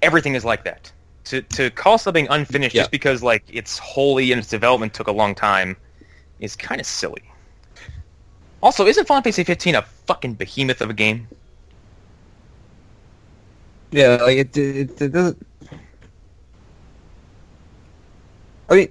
everything 0.03 0.35
is 0.35 0.45
like 0.45 0.65
that. 0.65 0.93
To 1.27 1.41
to 1.43 1.71
call 1.71 1.99
something 1.99 2.27
unfinished 2.31 2.75
Yeah. 2.75 2.83
just 2.83 2.91
because 2.91 3.23
like 3.23 3.45
it's 3.49 3.79
holy 3.79 4.33
and 4.33 4.41
its 4.41 4.49
development 4.49 4.93
took 4.93 5.07
a 5.09 5.13
long 5.13 5.35
time 5.35 5.77
is 6.41 6.57
kind 6.57 6.81
of 6.81 6.87
silly. 6.87 7.23
Also, 8.63 8.87
isn't 8.87 9.07
Final 9.09 9.23
Fantasy 9.23 9.43
15 9.45 9.75
a 9.77 9.83
fucking 9.83 10.35
behemoth 10.35 10.81
of 10.81 10.91
a 10.91 10.95
game? 10.95 11.29
Yeah, 13.91 14.17
like 14.23 14.39
it, 14.39 14.57
it, 14.57 15.01
it 15.03 15.13
doesn't. 15.13 15.47
I 18.71 18.75
mean, 18.77 18.89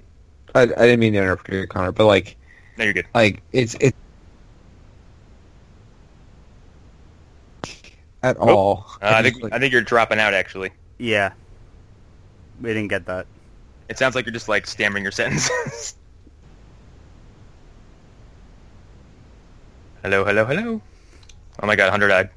I, 0.54 0.62
I 0.62 0.66
didn't 0.66 1.00
mean 1.00 1.12
to 1.14 1.18
interrupt 1.18 1.48
you, 1.50 1.66
Connor, 1.66 1.92
but 1.92 2.06
like, 2.06 2.36
No, 2.76 2.84
you're 2.84 2.92
good. 2.92 3.06
like 3.14 3.42
it's 3.52 3.74
it 3.80 3.94
at 8.22 8.36
Oh, 8.38 8.48
all. 8.48 8.86
Uh, 9.02 9.12
I 9.16 9.22
think 9.22 9.36
I 9.52 9.58
think 9.58 9.72
you're 9.72 9.82
dropping 9.82 10.18
out. 10.18 10.34
Actually, 10.34 10.70
Yeah, 10.98 11.32
we 12.60 12.68
didn't 12.74 12.88
get 12.88 13.06
that. 13.06 13.26
it 13.88 13.98
sounds 13.98 14.14
like 14.14 14.24
you're 14.26 14.32
just 14.32 14.48
like 14.48 14.66
stammering 14.66 15.02
your 15.02 15.12
sentences. 15.12 15.94
hello, 20.02 20.24
hello, 20.24 20.44
hello. 20.44 20.80
Oh 21.62 21.66
my 21.66 21.76
god, 21.76 21.90
Hunter 21.90 22.08
died. 22.08 22.30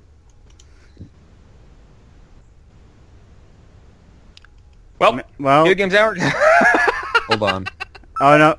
Well, 5.00 5.20
Well, 5.40 5.64
video 5.64 5.76
games 5.76 5.94
hour. 5.94 6.16
hold 7.28 7.44
on. 7.44 7.66
oh 8.22 8.38
no. 8.38 8.52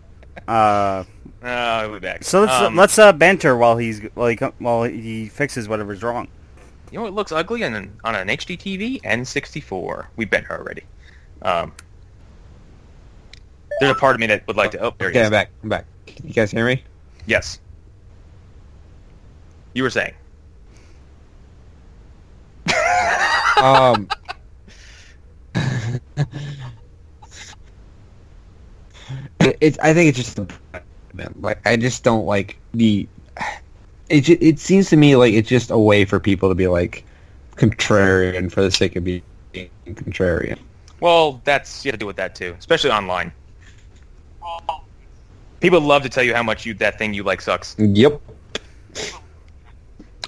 Uh, 0.46 1.02
oh, 1.42 1.48
I'll 1.48 1.92
be 1.92 1.98
back. 1.98 2.22
so 2.24 2.40
let's 2.42 2.52
Um, 2.52 2.76
let's 2.76 2.98
uh, 2.98 3.12
banter 3.12 3.56
while 3.56 3.76
he's 3.78 4.00
while 4.14 4.28
he 4.28 4.36
com- 4.36 4.52
while 4.58 4.84
he 4.84 5.28
fixes 5.28 5.68
whatever's 5.68 6.02
wrong. 6.02 6.28
You 6.96 7.02
know, 7.02 7.08
it 7.08 7.12
looks 7.12 7.30
ugly 7.30 7.62
on 7.62 7.74
an, 7.74 8.00
on 8.04 8.14
an 8.14 8.28
HD 8.28 8.56
TV 8.56 9.02
N64. 9.02 10.06
We've 10.16 10.30
been 10.30 10.46
here 10.46 10.56
already. 10.56 10.80
Um, 11.42 11.74
there's 13.80 13.92
a 13.94 14.00
part 14.00 14.14
of 14.16 14.20
me 14.20 14.28
that 14.28 14.46
would 14.46 14.56
like 14.56 14.70
to. 14.70 14.78
Oh, 14.78 14.94
there 14.96 15.10
he 15.10 15.18
Okay, 15.18 15.20
is. 15.20 15.26
I'm 15.26 15.30
back. 15.30 15.50
I'm 15.62 15.68
back. 15.68 15.84
Can 16.06 16.26
you 16.26 16.32
guys 16.32 16.50
hear 16.50 16.64
me? 16.64 16.82
Yes. 17.26 17.60
You 19.74 19.82
were 19.82 19.90
saying. 19.90 20.14
Um. 23.58 24.08
it's. 29.40 29.78
I 29.78 29.92
think 29.92 30.08
it's 30.08 30.18
just 30.18 30.38
like 31.40 31.60
I 31.66 31.76
just 31.76 32.04
don't 32.04 32.24
like 32.24 32.58
the. 32.72 33.06
It 34.08 34.28
it 34.28 34.58
seems 34.58 34.88
to 34.90 34.96
me 34.96 35.16
like 35.16 35.34
it's 35.34 35.48
just 35.48 35.70
a 35.70 35.78
way 35.78 36.04
for 36.04 36.20
people 36.20 36.48
to 36.48 36.54
be 36.54 36.68
like 36.68 37.04
contrarian 37.56 38.50
for 38.52 38.62
the 38.62 38.70
sake 38.70 38.94
of 38.96 39.04
being 39.04 39.22
contrarian. 39.86 40.58
Well, 41.00 41.40
that's 41.44 41.84
you 41.84 41.90
have 41.90 41.94
to 41.94 41.98
deal 41.98 42.06
with 42.06 42.16
that 42.16 42.34
too, 42.34 42.54
especially 42.58 42.90
online. 42.90 43.32
People 45.60 45.80
love 45.80 46.02
to 46.02 46.08
tell 46.08 46.22
you 46.22 46.34
how 46.34 46.42
much 46.42 46.64
you 46.66 46.74
that 46.74 46.98
thing 46.98 47.14
you 47.14 47.22
like 47.24 47.40
sucks. 47.40 47.74
Yep. 47.78 48.20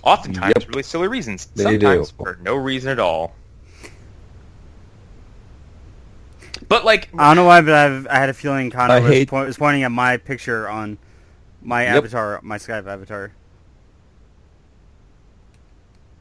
Oftentimes, 0.03 0.55
Yep. 0.57 0.63
for 0.65 0.69
really 0.71 0.83
silly 0.83 1.07
reasons. 1.09 1.47
They 1.55 1.77
do. 1.77 1.87
Sometimes 1.87 2.11
for 2.13 2.39
no 2.43 2.55
reason 2.57 2.91
at 2.91 2.99
all. 2.99 3.35
But 6.69 6.85
like, 6.85 7.09
I 7.17 7.29
don't 7.29 7.37
know 7.37 7.45
why, 7.45 7.61
but 7.61 7.75
I've, 7.75 8.07
I 8.09 8.15
had 8.17 8.29
a 8.29 8.35
feeling 8.35 8.71
Connor 8.71 8.95
I 8.95 9.01
was, 9.01 9.11
hate- 9.13 9.29
po- 9.29 9.45
was 9.45 9.57
pointing 9.57 9.83
at 9.85 9.93
my 9.93 10.17
picture 10.17 10.69
on 10.69 10.99
my 11.63 11.85
Yep. 11.85 11.97
avatar, 11.97 12.41
my 12.43 12.59
Skype 12.59 12.87
avatar. 12.87 13.33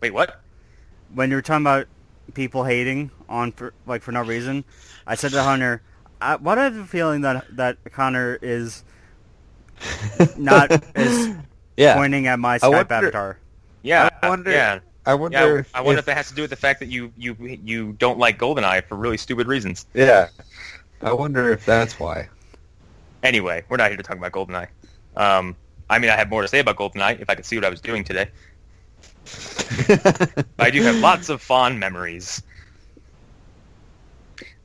Wait, 0.01 0.13
what? 0.13 0.41
When 1.13 1.29
you 1.29 1.35
were 1.37 1.41
talking 1.41 1.63
about 1.63 1.87
people 2.33 2.63
hating 2.63 3.11
on 3.29 3.51
for 3.51 3.73
like 3.85 4.01
for 4.01 4.11
no 4.11 4.21
reason, 4.21 4.63
I 5.05 5.15
said 5.15 5.31
to 5.31 5.43
Hunter, 5.43 5.81
I, 6.21 6.35
"What 6.35 6.57
I 6.57 6.65
have 6.65 6.75
a 6.75 6.85
feeling 6.85 7.21
that 7.21 7.45
that 7.55 7.77
Connor 7.91 8.37
is 8.41 8.83
not 10.37 10.71
is 10.97 11.35
Yeah. 11.77 11.95
pointing 11.95 12.27
at 12.27 12.39
my 12.39 12.55
I 12.55 12.59
Skype 12.59 12.71
wonder- 12.71 12.93
avatar." 12.95 13.37
Yeah, 13.83 14.09
I 14.21 14.29
wonder- 14.29 14.51
yeah, 14.51 14.79
I 15.05 15.13
wonder. 15.13 15.37
yeah. 15.37 15.59
if, 15.59 15.75
I 15.75 15.81
wonder 15.81 15.99
if, 15.99 16.03
if- 16.03 16.05
that 16.07 16.17
has 16.17 16.27
to 16.29 16.35
do 16.35 16.41
with 16.41 16.49
the 16.49 16.55
fact 16.57 16.79
that 16.79 16.87
you 16.89 17.11
you 17.17 17.35
you 17.63 17.93
don't 17.93 18.17
like 18.19 18.37
GoldenEye 18.39 18.85
for 18.87 18.95
really 18.95 19.17
stupid 19.17 19.47
reasons. 19.47 19.85
Yeah. 19.93 20.27
I 21.01 21.13
wonder 21.13 21.51
if 21.53 21.63
that's 21.65 21.99
why. 21.99 22.27
Anyway, 23.23 23.63
we're 23.69 23.77
not 23.77 23.89
here 23.89 23.97
to 23.97 24.03
talk 24.03 24.17
about 24.17 24.31
GoldenEye. 24.31 24.67
Um, 25.15 25.55
I 25.89 25.99
mean, 25.99 26.09
I 26.09 26.15
have 26.15 26.29
more 26.29 26.41
to 26.41 26.47
say 26.47 26.59
about 26.59 26.75
GoldenEye 26.75 27.21
if 27.21 27.29
I 27.29 27.35
could 27.35 27.45
see 27.45 27.55
what 27.55 27.63
I 27.65 27.69
was 27.69 27.81
doing 27.81 28.03
today. 28.03 28.29
I 30.59 30.69
do 30.71 30.81
have 30.83 30.95
lots 30.97 31.29
of 31.29 31.41
fond 31.41 31.79
memories. 31.79 32.41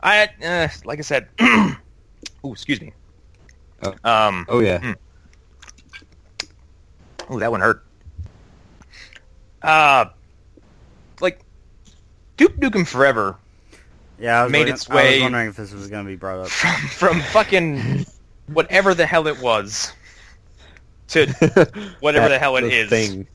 I, 0.02 0.28
uh, 0.44 0.68
like 0.84 0.98
I 0.98 1.02
said, 1.02 1.28
ooh, 1.40 1.76
excuse 2.52 2.80
me. 2.80 2.92
Oh. 3.84 3.94
Um, 4.04 4.46
oh 4.48 4.60
yeah. 4.60 4.94
ooh, 7.30 7.38
that 7.38 7.50
one 7.50 7.60
hurt. 7.60 7.84
Uh, 9.62 10.06
like, 11.20 11.40
Duke 12.36 12.56
Nukem 12.56 12.86
Forever 12.86 13.36
Yeah, 14.18 14.40
I 14.40 14.42
was, 14.44 14.52
Made 14.52 14.68
its 14.68 14.90
I 14.90 14.94
was 14.94 15.02
way- 15.04 15.22
wondering 15.22 15.48
if 15.48 15.56
this 15.56 15.72
was 15.72 15.88
going 15.88 16.04
to 16.04 16.08
be 16.10 16.16
brought 16.16 16.40
up. 16.40 16.48
from 16.48 16.88
from 16.88 17.20
fucking 17.30 18.04
whatever 18.48 18.94
the 18.94 19.06
hell 19.06 19.26
it 19.28 19.40
was 19.40 19.92
to 21.08 21.26
whatever 22.00 22.28
the 22.28 22.38
hell 22.40 22.56
it 22.56 22.62
the 22.62 22.72
is. 22.72 22.88
Thing. 22.90 23.26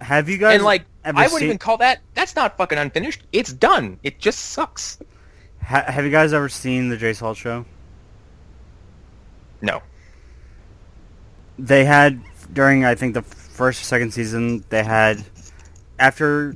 Have 0.00 0.28
you 0.28 0.36
guys 0.38 0.56
and 0.56 0.64
like, 0.64 0.84
ever 1.04 1.18
I 1.18 1.22
wouldn't 1.22 1.38
seen- 1.40 1.46
even 1.48 1.58
call 1.58 1.78
that. 1.78 2.00
That's 2.14 2.36
not 2.36 2.56
fucking 2.58 2.76
unfinished. 2.78 3.22
It's 3.32 3.52
done. 3.52 3.98
It 4.02 4.18
just 4.18 4.38
sucks. 4.38 4.98
ha- 5.62 5.84
have 5.86 6.04
you 6.04 6.10
guys 6.10 6.32
ever 6.32 6.48
seen 6.48 6.88
the 6.90 6.96
Jace 6.96 7.20
Hall 7.20 7.34
show? 7.34 7.64
No. 9.62 9.82
they 11.58 11.84
had 11.86 12.20
during 12.52 12.84
I 12.84 12.94
think 12.94 13.14
the 13.14 13.22
first 13.22 13.80
or 13.80 13.84
second 13.84 14.12
season 14.12 14.64
they 14.68 14.84
had 14.84 15.24
after 15.98 16.54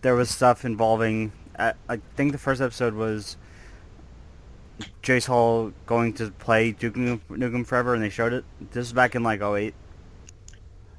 there 0.00 0.14
was 0.14 0.30
stuff 0.30 0.64
involving 0.64 1.30
I 1.58 1.74
I 1.88 2.00
think 2.16 2.32
the 2.32 2.38
first 2.38 2.62
episode 2.62 2.94
was 2.94 3.36
Jace 5.02 5.26
Hall 5.26 5.72
going 5.84 6.14
to 6.14 6.30
play 6.30 6.72
Duke 6.72 6.94
Nukem 6.94 7.20
Nukem 7.28 7.66
Forever 7.66 7.92
and 7.94 8.02
they 8.02 8.08
showed 8.08 8.32
it. 8.32 8.44
This 8.72 8.86
is 8.86 8.92
back 8.94 9.14
in 9.14 9.22
like 9.22 9.42
08. 9.42 9.74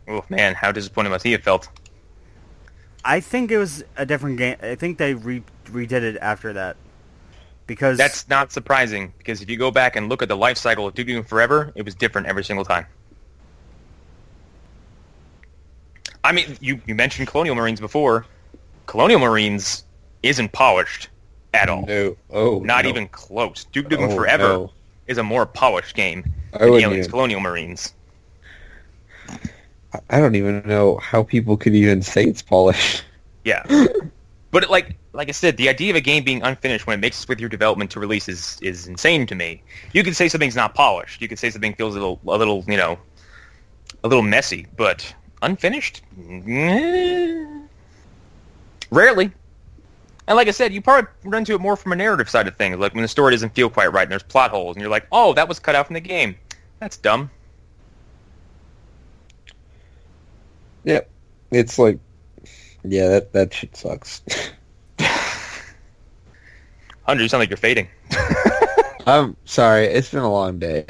Oh 0.08 0.24
man, 0.30 0.54
how 0.56 0.72
disappointed 0.72 1.10
must 1.10 1.24
he 1.26 1.32
have 1.34 1.42
felt? 1.44 1.68
I 3.04 3.20
think 3.20 3.52
it 3.52 3.58
was 3.58 3.84
a 3.98 4.06
different 4.06 4.38
game. 4.38 4.58
I 4.62 4.76
think 4.76 4.98
they 4.98 5.14
re- 5.14 5.44
redid 5.66 5.92
it 6.02 6.18
after 6.22 6.54
that. 6.54 6.76
because 7.68 7.98
That's 7.98 8.28
not 8.30 8.52
surprising 8.52 9.14
because 9.18 9.42
if 9.42 9.50
you 9.50 9.58
go 9.58 9.70
back 9.72 9.96
and 9.96 10.10
look 10.10 10.22
at 10.22 10.28
the 10.30 10.38
life 10.38 10.58
cycle 10.58 10.88
of 10.88 10.94
Duke 10.96 11.08
Nukem 11.08 11.28
Forever, 11.28 11.72
it 11.76 11.84
was 11.84 11.94
different 11.96 12.28
every 12.28 12.44
single 12.44 12.66
time. 12.66 12.86
I 16.24 16.32
mean, 16.32 16.58
you, 16.60 16.82
you 16.88 16.96
mentioned 16.96 17.28
Colonial 17.28 17.56
Marines 17.56 17.80
before. 17.80 18.26
Colonial 18.88 19.20
Marines 19.20 19.84
isn't 20.24 20.52
polished 20.52 21.10
at 21.54 21.70
all. 21.70 21.86
No. 21.86 22.18
Oh, 22.32 22.60
Not 22.60 22.86
no. 22.86 22.90
even 22.90 23.08
close. 23.10 23.66
Duke 23.66 23.90
Nukem 23.90 24.12
Oh, 24.12 24.16
Forever 24.16 24.48
no. 24.48 24.72
is 25.08 25.20
a 25.20 25.24
more 25.24 25.46
polished 25.46 25.96
game 25.96 26.24
I 26.54 26.58
than 26.60 26.70
wouldn't 26.72 26.86
Aliens 26.88 27.06
even- 27.06 27.12
Colonial 27.12 27.40
Marines. 27.42 27.94
I 30.10 30.20
don't 30.20 30.36
even 30.36 30.64
know 30.66 30.98
how 30.98 31.24
people 31.24 31.58
could 31.58 31.76
even 31.76 32.02
say 32.02 32.24
it's 32.24 32.42
polished. 32.42 33.04
Yeah. 33.44 33.64
but 34.52 34.64
it, 34.64 34.70
like 34.70 34.98
like 35.14 35.30
I 35.30 35.32
said, 35.32 35.58
the 35.58 35.70
idea 35.70 35.92
of 35.92 35.96
a 35.96 36.02
game 36.02 36.24
being 36.24 36.42
unfinished 36.44 36.86
when 36.86 37.00
it 37.00 37.02
makes 37.02 37.28
way 37.28 37.36
through 37.36 37.50
development 37.50 37.92
to 37.92 38.00
release 38.00 38.28
is, 38.28 38.58
is 38.62 38.88
insane 38.88 39.26
to 39.28 39.36
me. 39.36 39.62
You 39.94 40.04
could 40.04 40.16
say 40.16 40.28
something's 40.28 40.56
not 40.56 40.76
polished. 40.76 41.22
You 41.22 41.28
could 41.28 41.40
say 41.40 41.50
something 41.50 41.74
feels 41.74 41.96
a 41.96 42.00
little 42.00 42.20
a 42.28 42.38
little, 42.38 42.64
you 42.68 42.78
know, 42.78 43.00
a 44.04 44.08
little 44.08 44.24
messy, 44.24 44.68
but 44.76 45.14
unfinished? 45.42 46.02
Eh. 46.48 47.46
Rarely. 48.92 49.32
And 50.28 50.36
like 50.36 50.48
I 50.48 50.52
said, 50.52 50.74
you 50.74 50.82
probably 50.82 51.10
run 51.24 51.40
into 51.40 51.54
it 51.54 51.62
more 51.62 51.76
from 51.76 51.92
a 51.92 51.96
narrative 51.96 52.30
side 52.30 52.48
of 52.48 52.56
things, 52.56 52.78
like 52.78 52.94
when 52.94 53.04
the 53.04 53.08
story 53.08 53.32
doesn't 53.32 53.54
feel 53.54 53.70
quite 53.70 53.94
right 53.94 54.04
and 54.04 54.12
there's 54.12 54.24
plot 54.24 54.52
holes 54.52 54.76
and 54.76 54.82
you're 54.82 54.92
like, 54.92 55.06
"Oh, 55.12 55.34
that 55.34 55.48
was 55.48 55.60
cut 55.60 55.76
out 55.76 55.88
from 55.88 55.94
the 55.94 56.00
game." 56.00 56.36
That's 56.80 56.98
dumb. 56.98 57.30
Yep. 60.86 61.10
It's 61.52 61.78
like, 61.78 62.00
yeah, 62.84 63.08
that 63.10 63.34
that 63.34 63.54
shit 63.54 63.76
sucks. 63.76 64.22
Hunter, 67.04 67.22
you 67.24 67.30
sound 67.30 67.42
like 67.42 67.50
you're 67.50 67.58
fading. 67.58 67.88
I'm 69.08 69.36
sorry. 69.46 69.86
It's 69.86 70.10
been 70.10 70.22
a 70.22 70.32
long 70.32 70.58
day. 70.58 70.86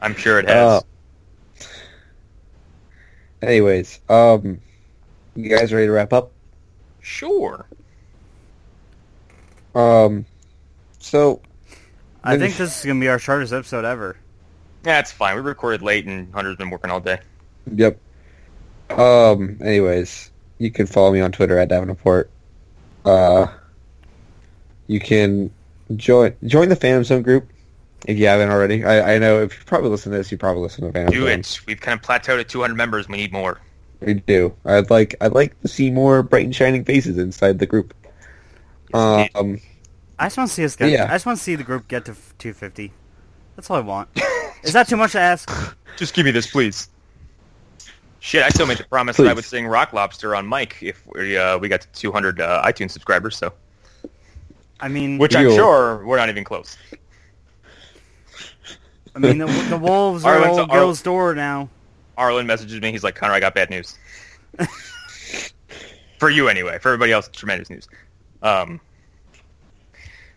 I'm 0.00 0.14
sure 0.14 0.38
it 0.38 0.48
has. 0.48 0.82
Uh, 0.82 1.66
anyways, 3.42 4.00
um, 4.08 4.60
you 5.34 5.48
guys 5.48 5.72
ready 5.72 5.86
to 5.86 5.92
wrap 5.92 6.12
up? 6.12 6.32
sure. 7.04 7.66
Um, 9.74 10.24
so 10.98 11.40
I 12.22 12.38
think 12.38 12.56
this 12.56 12.78
is 12.78 12.84
gonna 12.84 13.00
be 13.00 13.08
our 13.08 13.18
shortest 13.18 13.52
episode 13.52 13.84
ever. 13.84 14.16
Yeah, 14.84 15.00
it's 15.00 15.12
fine. 15.12 15.36
We 15.36 15.42
recorded 15.42 15.82
late, 15.82 16.06
and 16.06 16.32
Hunter's 16.32 16.56
been 16.56 16.70
working 16.70 16.90
all 16.90 17.00
day. 17.00 17.20
Yep. 17.72 17.98
Um. 18.98 19.58
Anyways, 19.60 20.30
you 20.58 20.70
can 20.70 20.86
follow 20.86 21.12
me 21.12 21.20
on 21.20 21.32
Twitter 21.32 21.58
at 21.58 21.68
Davenport. 21.68 22.30
Uh, 23.04 23.46
you 24.86 25.00
can 25.00 25.50
join 25.96 26.34
join 26.46 26.68
the 26.68 26.76
Phantom 26.76 27.04
Zone 27.04 27.22
group 27.22 27.48
if 28.06 28.18
you 28.18 28.26
haven't 28.26 28.50
already. 28.50 28.84
I, 28.84 29.14
I 29.14 29.18
know 29.18 29.42
if 29.42 29.58
you 29.58 29.64
probably 29.64 29.90
listen 29.90 30.12
to 30.12 30.18
this, 30.18 30.30
you 30.30 30.38
probably 30.38 30.62
listen 30.62 30.84
to 30.84 30.92
Phantom 30.92 31.12
Do 31.12 31.20
Zone. 31.26 31.40
it. 31.40 31.60
We've 31.66 31.80
kind 31.80 31.98
of 31.98 32.04
plateaued 32.04 32.40
at 32.40 32.48
200 32.48 32.74
members. 32.74 33.08
We 33.08 33.16
need 33.16 33.32
more. 33.32 33.60
We 34.00 34.14
do. 34.14 34.54
I'd 34.64 34.90
like 34.90 35.14
I'd 35.20 35.32
like 35.32 35.60
to 35.62 35.68
see 35.68 35.90
more 35.90 36.22
bright 36.22 36.44
and 36.44 36.54
shining 36.54 36.84
faces 36.84 37.18
inside 37.18 37.58
the 37.58 37.66
group. 37.66 37.94
Yes, 38.92 39.30
indeed. 39.34 39.36
Um. 39.36 39.60
I 40.18 40.26
just 40.26 40.36
want 40.36 40.48
to 40.48 40.54
see 40.54 40.64
us 40.64 40.76
get. 40.76 40.90
Yeah. 40.90 41.06
I 41.06 41.14
just 41.14 41.26
want 41.26 41.38
to 41.38 41.44
see 41.44 41.56
the 41.56 41.64
group 41.64 41.88
get 41.88 42.04
to 42.04 42.12
250. 42.38 42.92
That's 43.56 43.68
all 43.70 43.76
I 43.76 43.80
want. 43.80 44.08
Is 44.62 44.72
that 44.72 44.88
too 44.88 44.96
much 44.96 45.12
to 45.12 45.20
ask? 45.20 45.50
Just 45.96 46.14
give 46.14 46.24
me 46.24 46.32
this, 46.32 46.50
please. 46.50 46.88
Shit, 48.24 48.42
I 48.42 48.48
still 48.48 48.64
made 48.64 48.78
the 48.78 48.84
promise 48.84 49.18
that 49.18 49.26
I 49.26 49.34
would 49.34 49.44
sing 49.44 49.66
Rock 49.66 49.92
Lobster 49.92 50.34
on 50.34 50.48
mic 50.48 50.78
if 50.80 51.06
we, 51.08 51.36
uh, 51.36 51.58
we 51.58 51.68
got 51.68 51.82
to 51.82 51.88
200 51.88 52.40
uh, 52.40 52.62
iTunes 52.64 52.92
subscribers. 52.92 53.36
So, 53.36 53.52
I 54.80 54.88
mean, 54.88 55.18
which 55.18 55.36
I'm 55.36 55.50
sure 55.50 56.02
we're 56.06 56.16
not 56.16 56.30
even 56.30 56.42
close. 56.42 56.78
I 59.14 59.18
mean, 59.18 59.36
the, 59.36 59.44
the 59.68 59.76
wolves 59.76 60.24
are 60.24 60.38
Arlen's- 60.38 60.58
old 60.58 60.70
Ar- 60.70 60.78
Gil's 60.78 61.02
door 61.02 61.34
now. 61.34 61.68
Arlen 62.16 62.46
messages 62.46 62.80
me. 62.80 62.92
He's 62.92 63.04
like, 63.04 63.14
Connor, 63.14 63.34
I 63.34 63.40
got 63.40 63.54
bad 63.54 63.68
news. 63.68 63.98
For 66.18 66.30
you, 66.30 66.48
anyway. 66.48 66.78
For 66.78 66.88
everybody 66.88 67.12
else, 67.12 67.28
tremendous 67.28 67.68
news. 67.68 67.86
Um, 68.42 68.80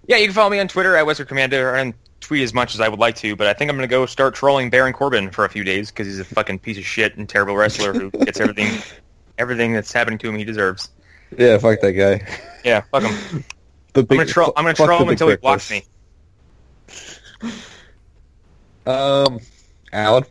yeah, 0.07 0.17
you 0.17 0.25
can 0.25 0.33
follow 0.33 0.49
me 0.49 0.59
on 0.59 0.67
Twitter 0.67 0.97
at 0.97 1.05
Western 1.05 1.27
Commander 1.27 1.73
and 1.73 1.93
tweet 2.27 2.43
as 2.43 2.53
much 2.53 2.75
as 2.75 2.81
I 2.81 2.89
would 2.89 2.99
like 2.99 3.15
to, 3.17 3.37
but 3.37 3.47
I 3.47 3.53
think 3.53 3.71
I'm 3.71 3.77
going 3.77 3.87
to 3.87 3.91
go 3.91 4.05
start 4.05 4.35
trolling 4.35 4.69
Baron 4.69 4.91
Corbin 4.91 5.31
for 5.31 5.45
a 5.45 5.49
few 5.49 5.63
days 5.63 5.91
because 5.91 6.07
he's 6.07 6.19
a 6.19 6.25
fucking 6.25 6.59
piece 6.59 6.77
of 6.77 6.85
shit 6.85 7.15
and 7.15 7.27
terrible 7.27 7.55
wrestler 7.55 7.93
who 7.93 8.11
gets 8.11 8.41
everything 8.41 8.81
everything 9.37 9.71
that's 9.71 9.93
happening 9.93 10.19
to 10.19 10.27
him 10.27 10.35
he 10.35 10.43
deserves. 10.43 10.89
Yeah. 11.37 11.57
Fuck 11.57 11.79
that 11.79 11.93
guy. 11.93 12.27
Yeah, 12.65 12.81
fuck 12.91 13.03
him. 13.03 13.43
The 13.93 14.01
I'm 14.01 14.17
gonna 14.17 14.25
troll. 14.25 14.53
I'm 14.55 14.63
gonna 14.63 14.75
troll 14.75 15.01
him 15.01 15.09
until 15.09 15.27
he 15.27 15.37
quick 15.37 15.41
blocks 15.41 15.71
me. 15.71 15.83
Um, 18.85 19.39
Alan. 19.91 20.23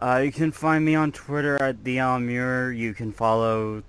Uh, 0.00 0.22
you 0.24 0.32
can 0.32 0.52
find 0.52 0.84
me 0.84 0.94
on 0.94 1.12
Twitter 1.12 1.60
at 1.60 1.82
the 1.84 1.98
Alan 1.98 2.26
Muir. 2.26 2.72
You 2.72 2.94
can 2.94 3.12
follow, 3.12 3.82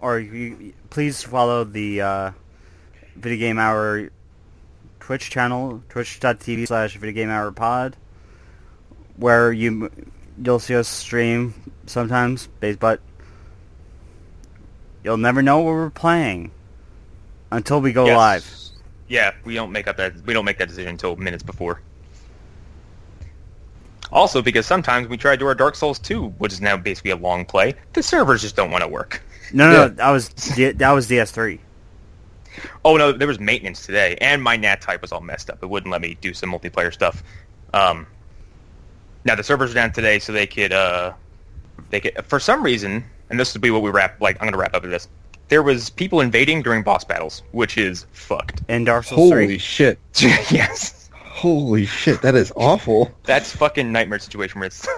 or 0.00 0.18
you, 0.18 0.74
please 0.90 1.22
follow 1.22 1.64
the 1.64 2.00
uh, 2.00 2.30
Video 3.16 3.38
Game 3.38 3.58
Hour 3.58 4.10
Twitch 5.04 5.28
channel, 5.28 5.82
twitch.tv 5.90 6.66
slash 6.66 6.96
Video 6.96 7.12
Game 7.14 7.28
Hour 7.28 7.52
Pod, 7.52 7.94
where 9.16 9.52
you 9.52 9.90
you'll 10.42 10.58
see 10.58 10.74
us 10.74 10.88
stream 10.88 11.52
sometimes, 11.84 12.46
base, 12.60 12.76
but 12.76 13.00
you'll 15.02 15.18
never 15.18 15.42
know 15.42 15.58
what 15.58 15.74
we're 15.74 15.90
playing 15.90 16.50
until 17.52 17.82
we 17.82 17.92
go 17.92 18.06
Yes. 18.06 18.16
live. 18.16 18.50
Yeah, 19.08 19.34
we 19.44 19.54
don't 19.54 19.72
make 19.72 19.86
up 19.88 19.98
that 19.98 20.14
we 20.24 20.32
don't 20.32 20.46
make 20.46 20.56
that 20.56 20.68
decision 20.68 20.88
until 20.92 21.16
minutes 21.16 21.42
before. 21.42 21.82
Also, 24.10 24.40
because 24.40 24.64
sometimes 24.64 25.06
we 25.08 25.18
try 25.18 25.32
to 25.32 25.36
do 25.36 25.46
our 25.46 25.54
Dark 25.54 25.74
Souls 25.74 25.98
2, 25.98 26.28
which 26.38 26.54
is 26.54 26.62
now 26.62 26.78
basically 26.78 27.10
a 27.10 27.16
long 27.16 27.44
play, 27.44 27.74
the 27.92 28.02
servers 28.02 28.40
just 28.40 28.56
don't 28.56 28.70
want 28.70 28.82
to 28.82 28.88
work. 28.88 29.22
No, 29.52 29.66
no, 29.66 29.72
Yeah. 29.72 29.78
no 29.80 29.88
that 29.90 30.10
was 30.10 30.28
that 30.78 30.90
was 30.92 31.06
DS3. 31.08 31.58
Oh 32.84 32.96
no, 32.96 33.12
there 33.12 33.28
was 33.28 33.40
maintenance 33.40 33.84
today, 33.86 34.16
and 34.20 34.42
my 34.42 34.56
NAT 34.56 34.80
type 34.80 35.02
was 35.02 35.12
all 35.12 35.20
messed 35.20 35.50
up. 35.50 35.62
It 35.62 35.66
wouldn't 35.66 35.90
let 35.92 36.00
me 36.00 36.16
do 36.20 36.32
some 36.34 36.50
multiplayer 36.52 36.92
stuff. 36.92 37.22
Um, 37.72 38.06
now 39.24 39.34
the 39.34 39.42
servers 39.42 39.70
are 39.72 39.74
down 39.74 39.92
today, 39.92 40.18
so 40.18 40.32
they 40.32 40.46
could 40.46 40.72
uh, 40.72 41.12
they 41.90 42.00
could 42.00 42.24
for 42.26 42.38
some 42.40 42.62
reason, 42.62 43.04
and 43.30 43.40
this 43.40 43.54
would 43.54 43.62
be 43.62 43.70
what 43.70 43.82
we 43.82 43.90
wrap. 43.90 44.20
Like 44.20 44.36
I'm 44.40 44.46
gonna 44.46 44.56
wrap 44.58 44.74
up 44.74 44.82
with 44.82 44.90
this. 44.90 45.08
There 45.48 45.62
was 45.62 45.90
people 45.90 46.20
invading 46.20 46.62
during 46.62 46.82
boss 46.82 47.04
battles, 47.04 47.42
which 47.52 47.76
is 47.76 48.06
fucked. 48.12 48.62
And 48.68 48.86
Dark 48.86 49.04
Souls 49.04 49.30
Holy 49.30 49.46
3. 49.46 49.58
shit! 49.58 49.98
yes, 50.20 51.10
Holy 51.20 51.84
shit! 51.84 52.22
That 52.22 52.34
is 52.34 52.50
awful. 52.56 53.12
that's 53.24 53.54
fucking 53.54 53.92
nightmare 53.92 54.18
situation 54.18 54.60
where 54.60 54.66
it's. 54.68 54.86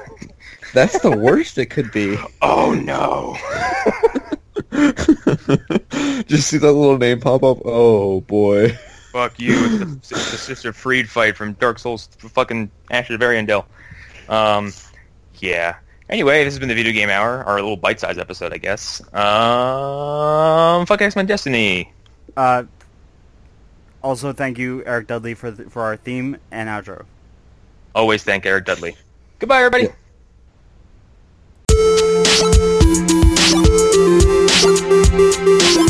That's 0.74 0.98
the 1.00 1.16
worst 1.16 1.56
it 1.58 1.66
could 1.66 1.90
be. 1.92 2.18
oh 2.42 2.74
no. 2.74 3.36
Just 6.26 6.48
see 6.48 6.58
that 6.58 6.72
little 6.72 6.98
name 6.98 7.20
pop 7.20 7.42
up. 7.42 7.58
Oh 7.64 8.20
boy. 8.22 8.70
Fuck 9.12 9.38
you. 9.38 9.54
It's 9.54 10.08
the, 10.08 10.16
it's 10.16 10.30
the 10.30 10.38
Sister 10.38 10.72
Friede 10.72 11.08
fight 11.08 11.36
from 11.36 11.54
Dark 11.54 11.78
Souls 11.78 12.08
fucking 12.18 12.70
Ashes 12.90 13.14
of 13.14 13.20
Ariandel. 13.20 13.64
Um, 14.28 14.72
yeah. 15.36 15.76
Anyway, 16.08 16.44
this 16.44 16.54
has 16.54 16.58
been 16.60 16.68
the 16.68 16.74
Video 16.74 16.92
Game 16.92 17.10
Hour, 17.10 17.42
our 17.44 17.56
little 17.56 17.76
bite-sized 17.76 18.18
episode, 18.18 18.52
I 18.52 18.58
guess. 18.58 19.00
Um, 19.12 20.86
fuck 20.86 21.02
X-Men 21.02 21.26
Destiny. 21.26 21.92
Uh, 22.36 22.64
also, 24.02 24.32
thank 24.32 24.58
you, 24.58 24.84
Eric 24.86 25.08
Dudley, 25.08 25.34
for 25.34 25.50
the, 25.50 25.68
for 25.68 25.82
our 25.82 25.96
theme 25.96 26.36
and 26.52 26.68
outro. 26.68 27.04
Always 27.94 28.22
thank 28.22 28.46
Eric 28.46 28.66
Dudley. 28.66 28.96
Goodbye, 29.40 29.64
everybody. 29.64 29.88
Yeah. 31.70 32.82
Yeah. 34.88 35.85